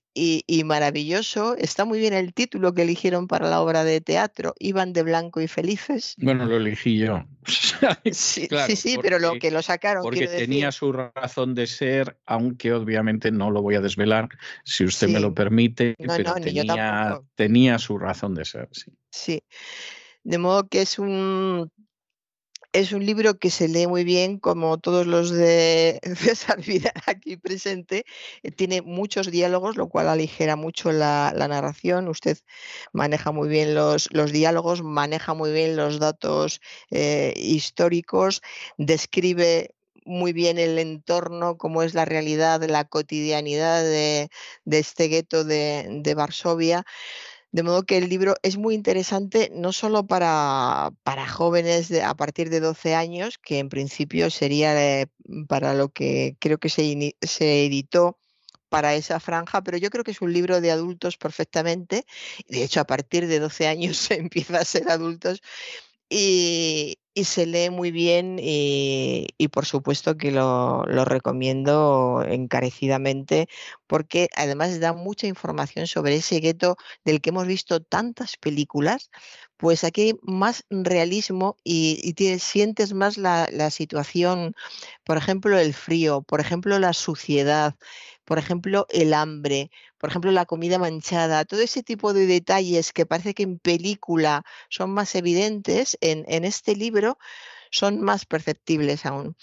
maravilloso. 0.64 1.56
Está 1.56 1.84
muy 1.84 1.98
bien 1.98 2.12
el 2.12 2.32
título 2.34 2.74
que 2.74 2.82
eligieron 2.82 3.28
para 3.28 3.48
la 3.48 3.60
obra 3.60 3.84
de 3.84 4.00
teatro, 4.00 4.54
Iban 4.58 4.92
de 4.92 5.02
Blanco 5.02 5.40
y 5.40 5.48
Felices. 5.48 6.14
Bueno, 6.18 6.44
lo 6.44 6.56
elegí 6.56 6.98
yo. 6.98 7.24
sí, 8.12 8.48
sí, 8.76 8.98
pero 9.00 9.18
lo 9.18 9.38
que 9.38 9.50
lo 9.50 9.62
sacaron. 9.62 10.02
Porque 10.02 10.26
tenía 10.26 10.72
su 10.72 10.92
razón 10.92 11.54
de 11.54 11.66
ser, 11.66 12.18
aunque 12.26 12.72
obviamente 12.72 13.30
no 13.30 13.50
lo 13.50 13.62
voy 13.62 13.74
a 13.74 13.80
desvelar, 13.80 14.28
si 14.64 14.84
usted 14.84 15.08
me 15.08 15.20
lo 15.20 15.34
permite, 15.34 15.94
pero 15.98 16.34
tenía, 16.34 17.20
tenía 17.34 17.78
su 17.78 17.98
razón 17.98 18.34
de 18.34 18.44
ser. 18.44 18.68
Sí. 18.72 18.92
sí. 19.10 19.42
De 20.24 20.38
modo 20.38 20.68
que 20.68 20.82
es 20.82 20.98
un 20.98 21.70
es 22.76 22.92
un 22.92 23.06
libro 23.06 23.38
que 23.38 23.50
se 23.50 23.68
lee 23.68 23.86
muy 23.86 24.04
bien, 24.04 24.38
como 24.38 24.78
todos 24.78 25.06
los 25.06 25.30
de 25.30 25.98
César 26.16 26.60
Vidal 26.62 26.92
aquí 27.06 27.36
presente. 27.38 28.04
Eh, 28.42 28.50
tiene 28.50 28.82
muchos 28.82 29.30
diálogos, 29.30 29.76
lo 29.76 29.88
cual 29.88 30.08
aligera 30.08 30.56
mucho 30.56 30.92
la, 30.92 31.32
narración. 31.48 32.06
Usted 32.08 32.38
maneja 32.92 33.32
muy 33.32 33.48
bien 33.48 33.74
los, 33.74 34.10
diálogos, 34.30 34.82
maneja 34.82 35.32
muy 35.32 35.52
bien 35.52 35.76
los 35.76 35.98
datos 35.98 36.60
eh, 36.90 37.32
históricos, 37.36 38.42
describe 38.76 39.74
muy 40.04 40.32
bien 40.32 40.58
el 40.58 40.78
entorno, 40.78 41.56
cómo 41.56 41.82
es 41.82 41.94
la 41.94 42.04
realidad, 42.04 42.62
la 42.62 42.84
cotidianidad 42.84 43.82
de, 43.82 44.28
este 44.66 45.08
gueto 45.08 45.44
de 45.44 46.14
Varsovia. 46.14 46.84
De 47.56 47.62
modo 47.62 47.84
que 47.84 47.96
el 47.96 48.10
libro 48.10 48.34
es 48.42 48.58
muy 48.58 48.74
interesante 48.74 49.50
no 49.54 49.72
solo 49.72 50.06
para, 50.06 50.90
para 51.04 51.26
jóvenes 51.26 51.90
a 51.90 52.14
partir 52.14 52.50
de 52.50 52.60
12 52.60 52.94
años, 52.94 53.38
que 53.38 53.60
en 53.60 53.70
principio 53.70 54.28
sería 54.28 55.00
eh, 55.00 55.06
para 55.48 55.72
lo 55.72 55.88
que 55.88 56.36
creo 56.38 56.58
que 56.58 56.68
se, 56.68 57.16
se 57.22 57.64
editó 57.64 58.18
para 58.68 58.94
esa 58.94 59.20
franja, 59.20 59.62
pero 59.62 59.78
yo 59.78 59.88
creo 59.88 60.04
que 60.04 60.10
es 60.10 60.20
un 60.20 60.34
libro 60.34 60.60
de 60.60 60.70
adultos 60.70 61.16
perfectamente. 61.16 62.04
De 62.46 62.62
hecho, 62.62 62.80
a 62.80 62.84
partir 62.84 63.26
de 63.26 63.38
12 63.38 63.66
años 63.66 63.96
se 64.06 64.16
empieza 64.16 64.58
a 64.58 64.64
ser 64.66 64.90
adultos 64.90 65.40
se 67.24 67.46
lee 67.46 67.70
muy 67.70 67.90
bien 67.90 68.38
y, 68.40 69.48
por 69.52 69.66
supuesto 69.66 70.16
que 70.16 70.30
lo, 70.30 70.84
recomiendo 70.84 72.24
encarecidamente 72.26 73.48
porque 73.86 74.28
además 74.34 74.78
da 74.80 74.92
mucha 74.92 75.26
información 75.26 75.86
sobre 75.86 76.16
ese 76.16 76.40
gueto 76.40 76.76
del 77.04 77.20
que 77.20 77.30
hemos 77.30 77.46
visto 77.46 77.80
tantas 77.80 78.36
películas, 78.36 79.10
pues 79.56 79.84
aquí 79.84 80.02
hay 80.02 80.14
más 80.22 80.64
realismo 80.70 81.56
y, 81.64 82.14
sientes 82.38 82.92
más 82.92 83.16
la 83.16 83.70
situación, 83.70 84.54
por 85.04 85.16
ejemplo, 85.16 85.58
el 85.58 85.74
frío, 85.74 86.22
por 86.22 86.40
ejemplo, 86.40 86.78
la 86.78 86.92
suciedad, 86.92 87.76
por 88.26 88.38
ejemplo, 88.38 88.86
el 88.90 89.14
hambre, 89.14 89.70
por 89.98 90.10
ejemplo, 90.10 90.32
la 90.32 90.46
comida 90.46 90.78
manchada, 90.78 91.44
todo 91.44 91.60
ese 91.60 91.82
tipo 91.82 92.12
de 92.12 92.26
detalles 92.26 92.92
que 92.92 93.06
parece 93.06 93.34
que 93.34 93.44
en 93.44 93.58
película 93.58 94.44
son 94.68 94.90
más 94.90 95.14
evidentes, 95.14 95.96
en, 96.00 96.44
este 96.44 96.76
libro 96.76 97.18
son 97.70 98.00
más 98.02 98.26
perceptibles 98.26 99.06
aún. 99.06 99.36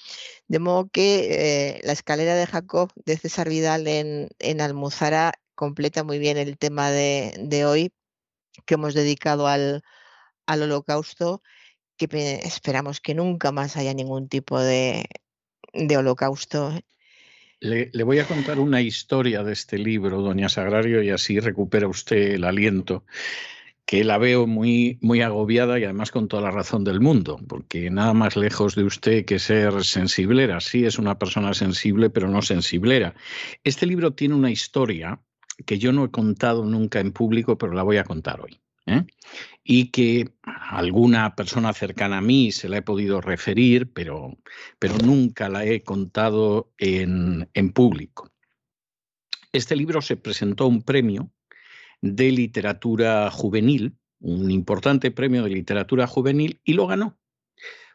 De 0.48 0.60
modo 0.60 0.90
que 0.90 1.78
eh, 1.78 1.82
la 1.84 1.94
escalera 1.94 2.36
de 2.36 2.48
Jacob 2.48 2.92
de 3.06 3.18
César 3.18 3.50
Vidal 3.50 3.88
en, 3.88 4.30
en 4.40 4.62
Almuzara 4.62 5.34
completa 5.56 6.04
muy 6.04 6.20
bien 6.20 6.38
el 6.38 6.58
tema 6.58 6.92
de, 6.92 7.66
hoy 7.66 7.94
que 8.66 8.76
hemos 8.76 8.94
dedicado 8.94 9.48
al, 9.48 9.84
holocausto, 10.48 11.42
que 11.98 12.08
esperamos 12.44 13.02
que 13.02 13.16
nunca 13.16 13.52
más 13.54 13.78
haya 13.78 13.94
ningún 13.94 14.30
tipo 14.30 14.60
de, 14.60 15.06
de 15.74 15.98
holocausto 15.98 16.74
le, 17.64 18.04
voy 18.04 18.20
a 18.20 18.28
contar 18.28 18.60
una 18.60 18.82
historia 18.82 19.42
de 19.44 19.54
este 19.54 19.78
libro, 19.78 20.22
doña 20.22 20.50
Sagrario, 20.50 21.02
y 21.02 21.10
así 21.10 21.40
recupera 21.40 21.88
usted 21.88 22.34
el 22.34 22.44
aliento, 22.44 23.06
que 23.86 24.04
la 24.04 24.18
veo 24.18 24.48
muy, 24.48 24.98
muy 25.02 25.22
agobiada 25.22 25.80
y 25.80 25.86
además 25.86 26.12
con 26.12 26.28
toda 26.28 26.44
la 26.44 26.52
razón 26.52 26.84
del 26.84 27.00
mundo, 27.00 27.40
porque 27.48 27.90
nada 27.90 28.14
más 28.14 28.36
lejos 28.36 28.76
de 28.76 28.84
usted 28.84 29.24
que 29.26 29.40
ser 29.40 29.84
sensiblera. 29.86 30.60
Sí 30.60 30.86
es 30.86 31.00
una 31.00 31.18
persona 31.18 31.54
sensible, 31.54 32.10
pero 32.10 32.28
no 32.28 32.42
sensiblera. 32.42 33.16
Este 33.64 33.86
libro 33.86 34.14
tiene 34.14 34.36
una 34.36 34.52
historia 34.52 35.22
que 35.66 35.80
yo 35.80 35.94
no 35.94 36.06
he 36.06 36.12
contado 36.12 36.66
nunca 36.66 37.00
en 37.00 37.14
público, 37.14 37.58
pero 37.58 37.74
la 37.74 37.84
voy 37.84 37.98
a 37.98 38.04
contar 38.04 38.42
hoy. 38.42 38.60
¿Eh? 38.86 39.06
y 39.64 39.92
que 39.92 40.30
alguna 40.44 41.36
persona 41.36 41.74
cercana 41.74 42.18
a 42.18 42.22
mí 42.22 42.52
se 42.52 42.70
la 42.70 42.78
he 42.78 42.82
podido 42.82 43.22
referir, 43.22 43.92
pero, 43.94 44.38
pero 44.80 44.98
nunca 44.98 45.50
la 45.50 45.66
he 45.66 45.84
contado 45.84 46.74
en, 46.78 47.50
en 47.54 47.72
público. 47.72 48.32
Este 49.52 49.76
libro 49.76 50.02
se 50.02 50.18
presentó 50.18 50.66
a 50.66 50.68
un 50.68 50.82
premio 50.82 51.32
de 52.02 52.32
literatura 52.32 53.30
juvenil, 53.32 53.96
un 54.20 54.52
importante 54.52 55.12
premio 55.12 55.44
de 55.44 55.52
literatura 55.52 56.08
juvenil, 56.08 56.60
y 56.64 56.74
lo 56.74 56.88
ganó 56.88 57.18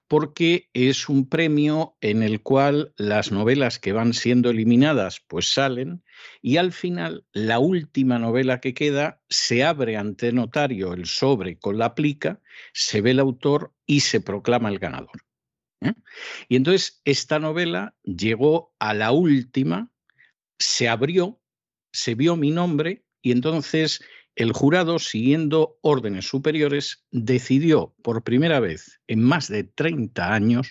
porque 0.08 0.70
es 0.72 1.10
un 1.10 1.28
premio 1.28 1.96
en 2.00 2.22
el 2.22 2.42
cual 2.42 2.94
las 2.96 3.30
novelas 3.30 3.78
que 3.78 3.92
van 3.92 4.14
siendo 4.14 4.50
eliminadas 4.50 5.22
pues 5.28 5.52
salen 5.52 6.02
y 6.42 6.56
al 6.56 6.72
final 6.72 7.24
la 7.32 7.58
última 7.58 8.18
novela 8.18 8.60
que 8.60 8.74
queda 8.74 9.22
se 9.28 9.64
abre 9.64 9.96
ante 9.96 10.32
notario 10.32 10.92
el 10.92 11.06
sobre 11.06 11.58
con 11.58 11.78
la 11.78 11.94
plica, 11.94 12.40
se 12.72 13.00
ve 13.00 13.12
el 13.12 13.20
autor 13.20 13.74
y 13.86 14.00
se 14.00 14.20
proclama 14.20 14.68
el 14.68 14.78
ganador. 14.78 15.24
¿eh? 15.80 15.94
Y 16.48 16.56
entonces 16.56 17.00
esta 17.04 17.38
novela 17.38 17.96
llegó 18.02 18.74
a 18.78 18.94
la 18.94 19.12
última, 19.12 19.90
se 20.58 20.88
abrió, 20.88 21.40
se 21.92 22.14
vio 22.14 22.36
mi 22.36 22.50
nombre 22.50 23.04
y 23.22 23.32
entonces 23.32 24.00
el 24.38 24.52
jurado, 24.52 25.00
siguiendo 25.00 25.78
órdenes 25.82 26.28
superiores, 26.28 27.04
decidió 27.10 27.96
por 28.02 28.22
primera 28.22 28.60
vez 28.60 29.00
en 29.08 29.20
más 29.20 29.48
de 29.48 29.64
30 29.64 30.32
años 30.32 30.70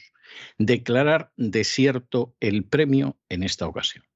declarar 0.57 1.33
desierto 1.35 2.33
el 2.39 2.63
premio 2.63 3.19
en 3.27 3.43
esta 3.43 3.67
ocasión. 3.67 4.07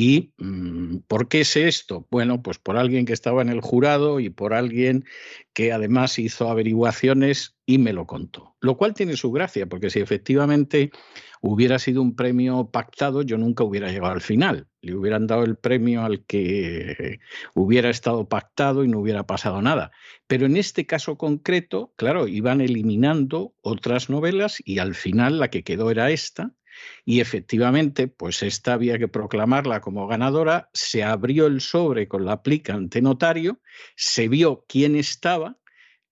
¿Y 0.00 0.32
mm, 0.38 0.98
por 1.08 1.26
qué 1.26 1.44
sé 1.44 1.66
esto? 1.66 2.06
Bueno, 2.08 2.40
pues 2.40 2.56
por 2.60 2.76
alguien 2.76 3.04
que 3.04 3.12
estaba 3.12 3.42
en 3.42 3.48
el 3.48 3.60
jurado 3.60 4.20
y 4.20 4.30
por 4.30 4.54
alguien 4.54 5.04
que 5.52 5.72
además 5.72 6.20
hizo 6.20 6.48
averiguaciones 6.48 7.56
y 7.66 7.78
me 7.78 7.92
lo 7.92 8.06
contó. 8.06 8.54
Lo 8.60 8.76
cual 8.76 8.94
tiene 8.94 9.16
su 9.16 9.32
gracia, 9.32 9.66
porque 9.66 9.90
si 9.90 9.98
efectivamente 9.98 10.92
hubiera 11.40 11.80
sido 11.80 12.00
un 12.00 12.14
premio 12.14 12.70
pactado, 12.70 13.22
yo 13.22 13.38
nunca 13.38 13.64
hubiera 13.64 13.90
llegado 13.90 14.12
al 14.12 14.20
final. 14.20 14.68
Le 14.82 14.94
hubieran 14.94 15.26
dado 15.26 15.42
el 15.42 15.56
premio 15.56 16.04
al 16.04 16.24
que 16.26 17.18
hubiera 17.56 17.90
estado 17.90 18.28
pactado 18.28 18.84
y 18.84 18.88
no 18.88 19.00
hubiera 19.00 19.26
pasado 19.26 19.60
nada. 19.62 19.90
Pero 20.28 20.46
en 20.46 20.56
este 20.56 20.86
caso 20.86 21.18
concreto, 21.18 21.92
claro, 21.96 22.28
iban 22.28 22.60
eliminando 22.60 23.52
otras 23.62 24.10
novelas 24.10 24.62
y 24.64 24.78
al 24.78 24.94
final 24.94 25.40
la 25.40 25.50
que 25.50 25.64
quedó 25.64 25.90
era 25.90 26.12
esta 26.12 26.52
y 27.04 27.20
efectivamente, 27.20 28.08
pues 28.08 28.42
esta 28.42 28.74
había 28.74 28.98
que 28.98 29.08
proclamarla 29.08 29.80
como 29.80 30.06
ganadora, 30.06 30.68
se 30.72 31.02
abrió 31.02 31.46
el 31.46 31.60
sobre 31.60 32.08
con 32.08 32.24
la 32.24 32.32
aplica 32.32 32.74
ante 32.74 33.02
notario, 33.02 33.60
se 33.96 34.28
vio 34.28 34.64
quién 34.68 34.96
estaba, 34.96 35.58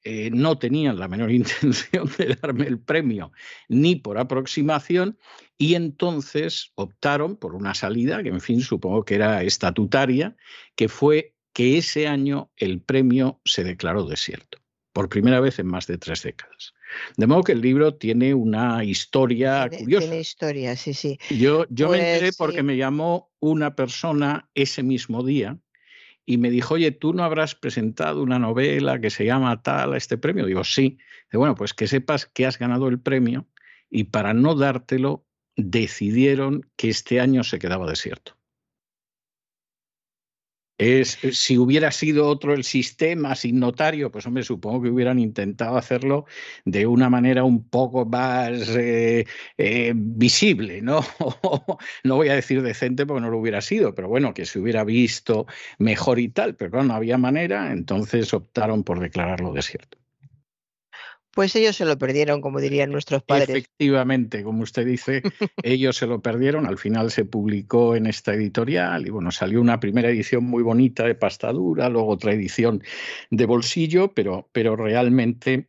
eh, 0.08 0.30
no 0.30 0.56
tenían 0.56 0.98
la 1.00 1.08
menor 1.08 1.30
intención 1.32 2.08
de 2.16 2.36
darme 2.40 2.66
el 2.66 2.78
premio 2.78 3.32
ni 3.68 3.96
por 3.96 4.18
aproximación 4.18 5.18
y 5.58 5.74
entonces 5.74 6.70
optaron 6.76 7.36
por 7.36 7.54
una 7.54 7.74
salida 7.74 8.22
que, 8.22 8.28
en 8.28 8.40
fin, 8.40 8.60
supongo 8.60 9.04
que 9.04 9.16
era 9.16 9.42
estatutaria, 9.42 10.36
que 10.76 10.88
fue 10.88 11.34
que 11.52 11.78
ese 11.78 12.06
año 12.06 12.52
el 12.56 12.82
premio 12.82 13.40
se 13.44 13.64
declaró 13.64 14.04
desierto, 14.04 14.58
por 14.96 15.10
primera 15.10 15.40
vez 15.40 15.58
en 15.58 15.66
más 15.66 15.86
de 15.86 15.98
tres 15.98 16.22
décadas. 16.22 16.72
De 17.18 17.26
modo 17.26 17.42
que 17.42 17.52
el 17.52 17.60
libro 17.60 17.96
tiene 17.96 18.32
una 18.32 18.82
historia 18.82 19.68
curiosa. 19.68 20.06
Tiene 20.06 20.20
historia, 20.22 20.74
sí, 20.74 20.94
sí. 20.94 21.18
Yo, 21.28 21.66
yo 21.68 21.90
me 21.90 21.98
enteré 21.98 22.28
pues 22.28 22.36
porque 22.38 22.62
me 22.62 22.78
llamó 22.78 23.30
una 23.38 23.76
persona 23.76 24.48
ese 24.54 24.82
mismo 24.82 25.22
día 25.22 25.58
y 26.24 26.38
me 26.38 26.48
dijo, 26.48 26.72
oye, 26.72 26.92
¿tú 26.92 27.12
no 27.12 27.24
habrás 27.24 27.54
presentado 27.54 28.22
una 28.22 28.38
novela 28.38 28.98
que 28.98 29.10
se 29.10 29.26
llama 29.26 29.60
tal 29.60 29.92
a 29.92 29.98
este 29.98 30.16
premio? 30.16 30.46
Digo, 30.46 30.64
sí. 30.64 30.96
Digo, 31.30 31.40
bueno, 31.40 31.56
pues 31.56 31.74
que 31.74 31.88
sepas 31.88 32.24
que 32.24 32.46
has 32.46 32.58
ganado 32.58 32.88
el 32.88 32.98
premio 32.98 33.46
y 33.90 34.04
para 34.04 34.32
no 34.32 34.54
dártelo 34.54 35.26
decidieron 35.56 36.70
que 36.74 36.88
este 36.88 37.20
año 37.20 37.44
se 37.44 37.58
quedaba 37.58 37.86
desierto. 37.86 38.38
Es, 40.78 41.22
eh, 41.24 41.32
si 41.32 41.56
hubiera 41.58 41.90
sido 41.90 42.26
otro 42.28 42.52
el 42.54 42.64
sistema 42.64 43.34
sin 43.34 43.58
notario, 43.58 44.10
pues 44.10 44.26
hombre, 44.26 44.42
supongo 44.44 44.82
que 44.82 44.90
hubieran 44.90 45.18
intentado 45.18 45.76
hacerlo 45.76 46.26
de 46.64 46.86
una 46.86 47.08
manera 47.08 47.44
un 47.44 47.68
poco 47.68 48.04
más 48.04 48.68
eh, 48.76 49.26
eh, 49.56 49.92
visible, 49.94 50.82
¿no? 50.82 51.00
no 52.04 52.16
voy 52.16 52.28
a 52.28 52.34
decir 52.34 52.62
decente 52.62 53.06
porque 53.06 53.22
no 53.22 53.30
lo 53.30 53.38
hubiera 53.38 53.60
sido, 53.60 53.94
pero 53.94 54.08
bueno, 54.08 54.34
que 54.34 54.44
se 54.46 54.58
hubiera 54.58 54.84
visto 54.84 55.46
mejor 55.78 56.18
y 56.18 56.28
tal, 56.28 56.56
pero 56.56 56.82
no 56.84 56.94
había 56.94 57.18
manera, 57.18 57.72
entonces 57.72 58.32
optaron 58.34 58.84
por 58.84 59.00
declararlo 59.00 59.52
desierto. 59.52 60.05
Pues 61.36 61.54
ellos 61.54 61.76
se 61.76 61.84
lo 61.84 61.98
perdieron, 61.98 62.40
como 62.40 62.60
dirían 62.60 62.90
nuestros 62.90 63.22
padres. 63.22 63.50
Efectivamente, 63.50 64.42
como 64.42 64.62
usted 64.62 64.86
dice, 64.86 65.20
ellos 65.62 65.94
se 65.98 66.06
lo 66.06 66.22
perdieron. 66.22 66.64
Al 66.64 66.78
final 66.78 67.10
se 67.10 67.26
publicó 67.26 67.94
en 67.94 68.06
esta 68.06 68.32
editorial 68.32 69.06
y 69.06 69.10
bueno, 69.10 69.30
salió 69.30 69.60
una 69.60 69.78
primera 69.78 70.08
edición 70.08 70.44
muy 70.44 70.62
bonita 70.62 71.04
de 71.04 71.14
pastadura, 71.14 71.90
luego 71.90 72.08
otra 72.08 72.32
edición 72.32 72.82
de 73.30 73.44
bolsillo, 73.44 74.14
pero, 74.14 74.48
pero 74.50 74.76
realmente 74.76 75.68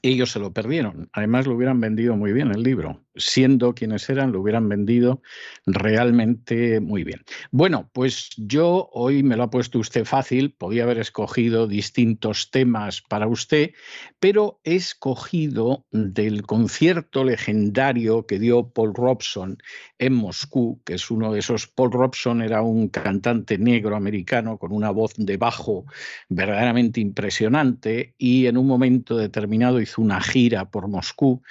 ellos 0.00 0.30
se 0.30 0.38
lo 0.38 0.52
perdieron. 0.52 1.10
Además, 1.12 1.48
lo 1.48 1.56
hubieran 1.56 1.80
vendido 1.80 2.16
muy 2.16 2.32
bien 2.32 2.52
el 2.52 2.62
libro. 2.62 3.04
Siendo 3.14 3.74
quienes 3.74 4.08
eran, 4.08 4.32
lo 4.32 4.40
hubieran 4.40 4.68
vendido 4.68 5.22
realmente 5.66 6.80
muy 6.80 7.04
bien. 7.04 7.20
Bueno, 7.50 7.90
pues 7.92 8.30
yo 8.36 8.88
hoy 8.92 9.22
me 9.22 9.36
lo 9.36 9.44
ha 9.44 9.50
puesto 9.50 9.78
usted 9.78 10.04
fácil. 10.04 10.54
Podía 10.54 10.84
haber 10.84 10.98
escogido 10.98 11.66
distintos 11.66 12.50
temas 12.50 13.02
para 13.02 13.26
usted, 13.26 13.72
pero 14.18 14.60
he 14.64 14.76
escogido 14.76 15.84
del 15.90 16.42
concierto 16.42 17.24
legendario 17.24 18.26
que 18.26 18.38
dio 18.38 18.68
Paul 18.68 18.94
Robson 18.94 19.58
en 19.98 20.14
Moscú, 20.14 20.80
que 20.84 20.94
es 20.94 21.10
uno 21.10 21.32
de 21.32 21.40
esos. 21.40 21.66
Paul 21.66 21.92
Robson 21.92 22.42
era 22.42 22.62
un 22.62 22.88
cantante 22.88 23.58
negro 23.58 23.94
americano 23.96 24.58
con 24.58 24.72
una 24.72 24.90
voz 24.90 25.12
de 25.16 25.36
bajo 25.36 25.84
verdaderamente 26.28 27.00
impresionante 27.00 28.14
y 28.18 28.46
en 28.46 28.56
un 28.56 28.66
momento 28.66 29.16
determinado 29.16 29.80
hizo 29.80 30.00
una 30.00 30.20
gira 30.20 30.70
por 30.70 30.88
Moscú 30.88 31.42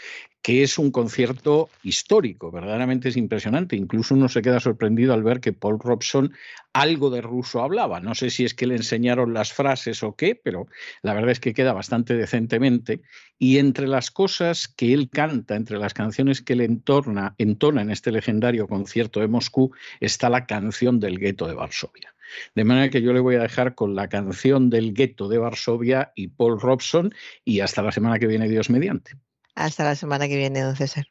que 0.41 0.63
es 0.63 0.79
un 0.79 0.91
concierto 0.91 1.69
histórico, 1.83 2.51
verdaderamente 2.51 3.09
es 3.09 3.17
impresionante. 3.17 3.75
Incluso 3.75 4.15
uno 4.15 4.27
se 4.27 4.41
queda 4.41 4.59
sorprendido 4.59 5.13
al 5.13 5.23
ver 5.23 5.39
que 5.39 5.53
Paul 5.53 5.79
Robson 5.79 6.33
algo 6.73 7.09
de 7.09 7.21
ruso 7.21 7.61
hablaba. 7.61 7.99
No 7.99 8.15
sé 8.15 8.29
si 8.29 8.45
es 8.45 8.53
que 8.53 8.65
le 8.65 8.75
enseñaron 8.75 9.33
las 9.33 9.53
frases 9.53 10.03
o 10.03 10.15
qué, 10.15 10.35
pero 10.35 10.67
la 11.03 11.13
verdad 11.13 11.31
es 11.31 11.39
que 11.39 11.53
queda 11.53 11.73
bastante 11.73 12.15
decentemente. 12.15 13.01
Y 13.37 13.57
entre 13.59 13.87
las 13.87 14.09
cosas 14.09 14.67
que 14.67 14.93
él 14.93 15.09
canta, 15.09 15.55
entre 15.55 15.77
las 15.77 15.93
canciones 15.93 16.41
que 16.41 16.53
él 16.53 16.61
entona 16.61 17.35
en 17.81 17.91
este 17.91 18.11
legendario 18.11 18.67
concierto 18.67 19.19
de 19.19 19.27
Moscú, 19.27 19.71
está 19.99 20.29
la 20.29 20.45
canción 20.45 20.99
del 20.99 21.19
gueto 21.19 21.47
de 21.47 21.53
Varsovia. 21.53 22.15
De 22.55 22.63
manera 22.63 22.89
que 22.89 23.01
yo 23.01 23.13
le 23.13 23.19
voy 23.19 23.35
a 23.35 23.41
dejar 23.41 23.75
con 23.75 23.93
la 23.93 24.07
canción 24.07 24.69
del 24.69 24.93
gueto 24.93 25.27
de 25.27 25.37
Varsovia 25.37 26.13
y 26.15 26.29
Paul 26.29 26.59
Robson 26.59 27.13
y 27.43 27.59
hasta 27.59 27.81
la 27.81 27.91
semana 27.91 28.19
que 28.19 28.27
viene, 28.27 28.47
Dios 28.47 28.69
mediante. 28.69 29.17
Hasta 29.61 29.83
la 29.83 29.95
semana 29.95 30.27
que 30.27 30.37
viene, 30.37 30.61
don 30.61 30.75
César. 30.75 31.05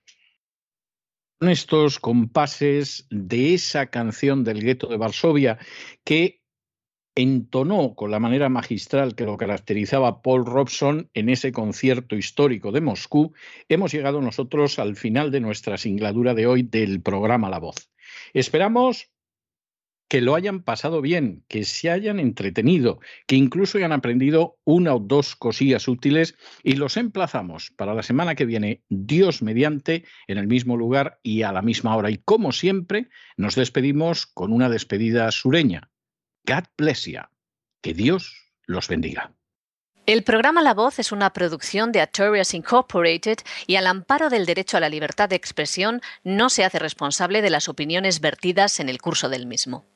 Con 1.39 1.51
estos 1.51 2.01
compases 2.01 3.07
de 3.09 3.55
esa 3.55 3.87
canción 3.87 4.43
del 4.43 4.61
gueto 4.61 4.89
de 4.89 4.97
Varsovia 4.97 5.59
que 6.03 6.43
entonó 7.15 7.95
con 7.95 8.11
la 8.11 8.19
manera 8.19 8.49
magistral 8.49 9.15
que 9.15 9.25
lo 9.25 9.37
caracterizaba 9.37 10.21
Paul 10.21 10.45
Robson 10.47 11.11
en 11.15 11.29
ese 11.29 11.53
concierto 11.53 12.17
histórico 12.17 12.73
de 12.73 12.81
Moscú, 12.81 13.33
hemos 13.69 13.93
llegado 13.93 14.21
nosotros 14.21 14.81
al 14.81 14.97
final 14.97 15.31
de 15.31 15.41
nuestra 15.41 15.79
singladura 15.79 16.35
de 16.35 16.49
hoy 16.49 16.63
del 16.65 17.03
programa 17.03 17.51
La 17.51 17.61
Voz. 17.61 17.91
Esperamos 18.35 19.11
que 20.11 20.21
lo 20.21 20.35
hayan 20.35 20.65
pasado 20.65 21.01
bien, 21.01 21.45
que 21.47 21.63
se 21.63 21.89
hayan 21.89 22.19
entretenido, 22.19 22.99
que 23.29 23.37
incluso 23.37 23.79
hayan 23.79 23.93
aprendido 23.93 24.59
una 24.65 24.93
o 24.93 24.99
dos 24.99 25.37
cosillas 25.37 25.87
útiles 25.87 26.35
y 26.65 26.73
los 26.73 26.97
emplazamos 26.97 27.71
para 27.77 27.95
la 27.95 28.03
semana 28.03 28.35
que 28.35 28.45
viene, 28.45 28.83
Dios 28.89 29.41
mediante, 29.41 30.05
en 30.27 30.39
el 30.39 30.49
mismo 30.49 30.77
lugar 30.77 31.21
y 31.23 31.43
a 31.43 31.53
la 31.53 31.63
misma 31.63 31.95
hora. 31.95 32.11
Y 32.11 32.19
como 32.19 32.51
siempre, 32.51 33.09
nos 33.37 33.55
despedimos 33.55 34.27
con 34.27 34.53
una 34.53 34.69
despedida 34.69 35.31
sureña. 35.31 35.93
God 36.45 36.65
bless 36.77 37.07
you. 37.07 37.21
Que 37.81 37.95
Dios 37.95 38.35
los 38.67 38.89
bendiga. 38.89 39.33
El 40.07 40.25
programa 40.25 40.61
La 40.61 40.75
Voz 40.75 40.99
es 40.99 41.13
una 41.13 41.33
producción 41.33 41.93
de 41.93 42.01
Artorias 42.01 42.53
Incorporated 42.53 43.39
y 43.69 43.77
al 43.77 43.87
amparo 43.87 44.29
del 44.29 44.45
derecho 44.45 44.77
a 44.77 44.81
la 44.81 44.89
libertad 44.89 45.29
de 45.29 45.37
expresión 45.37 46.01
no 46.25 46.51
se 46.51 46.65
hace 46.65 46.81
responsable 46.81 47.43
de 47.43 47.51
las 47.51 47.69
opiniones 47.69 48.21
vertidas 48.21 48.81
en 48.81 48.89
el 48.89 49.01
curso 49.01 49.29
del 49.29 49.47
mismo. 49.47 49.87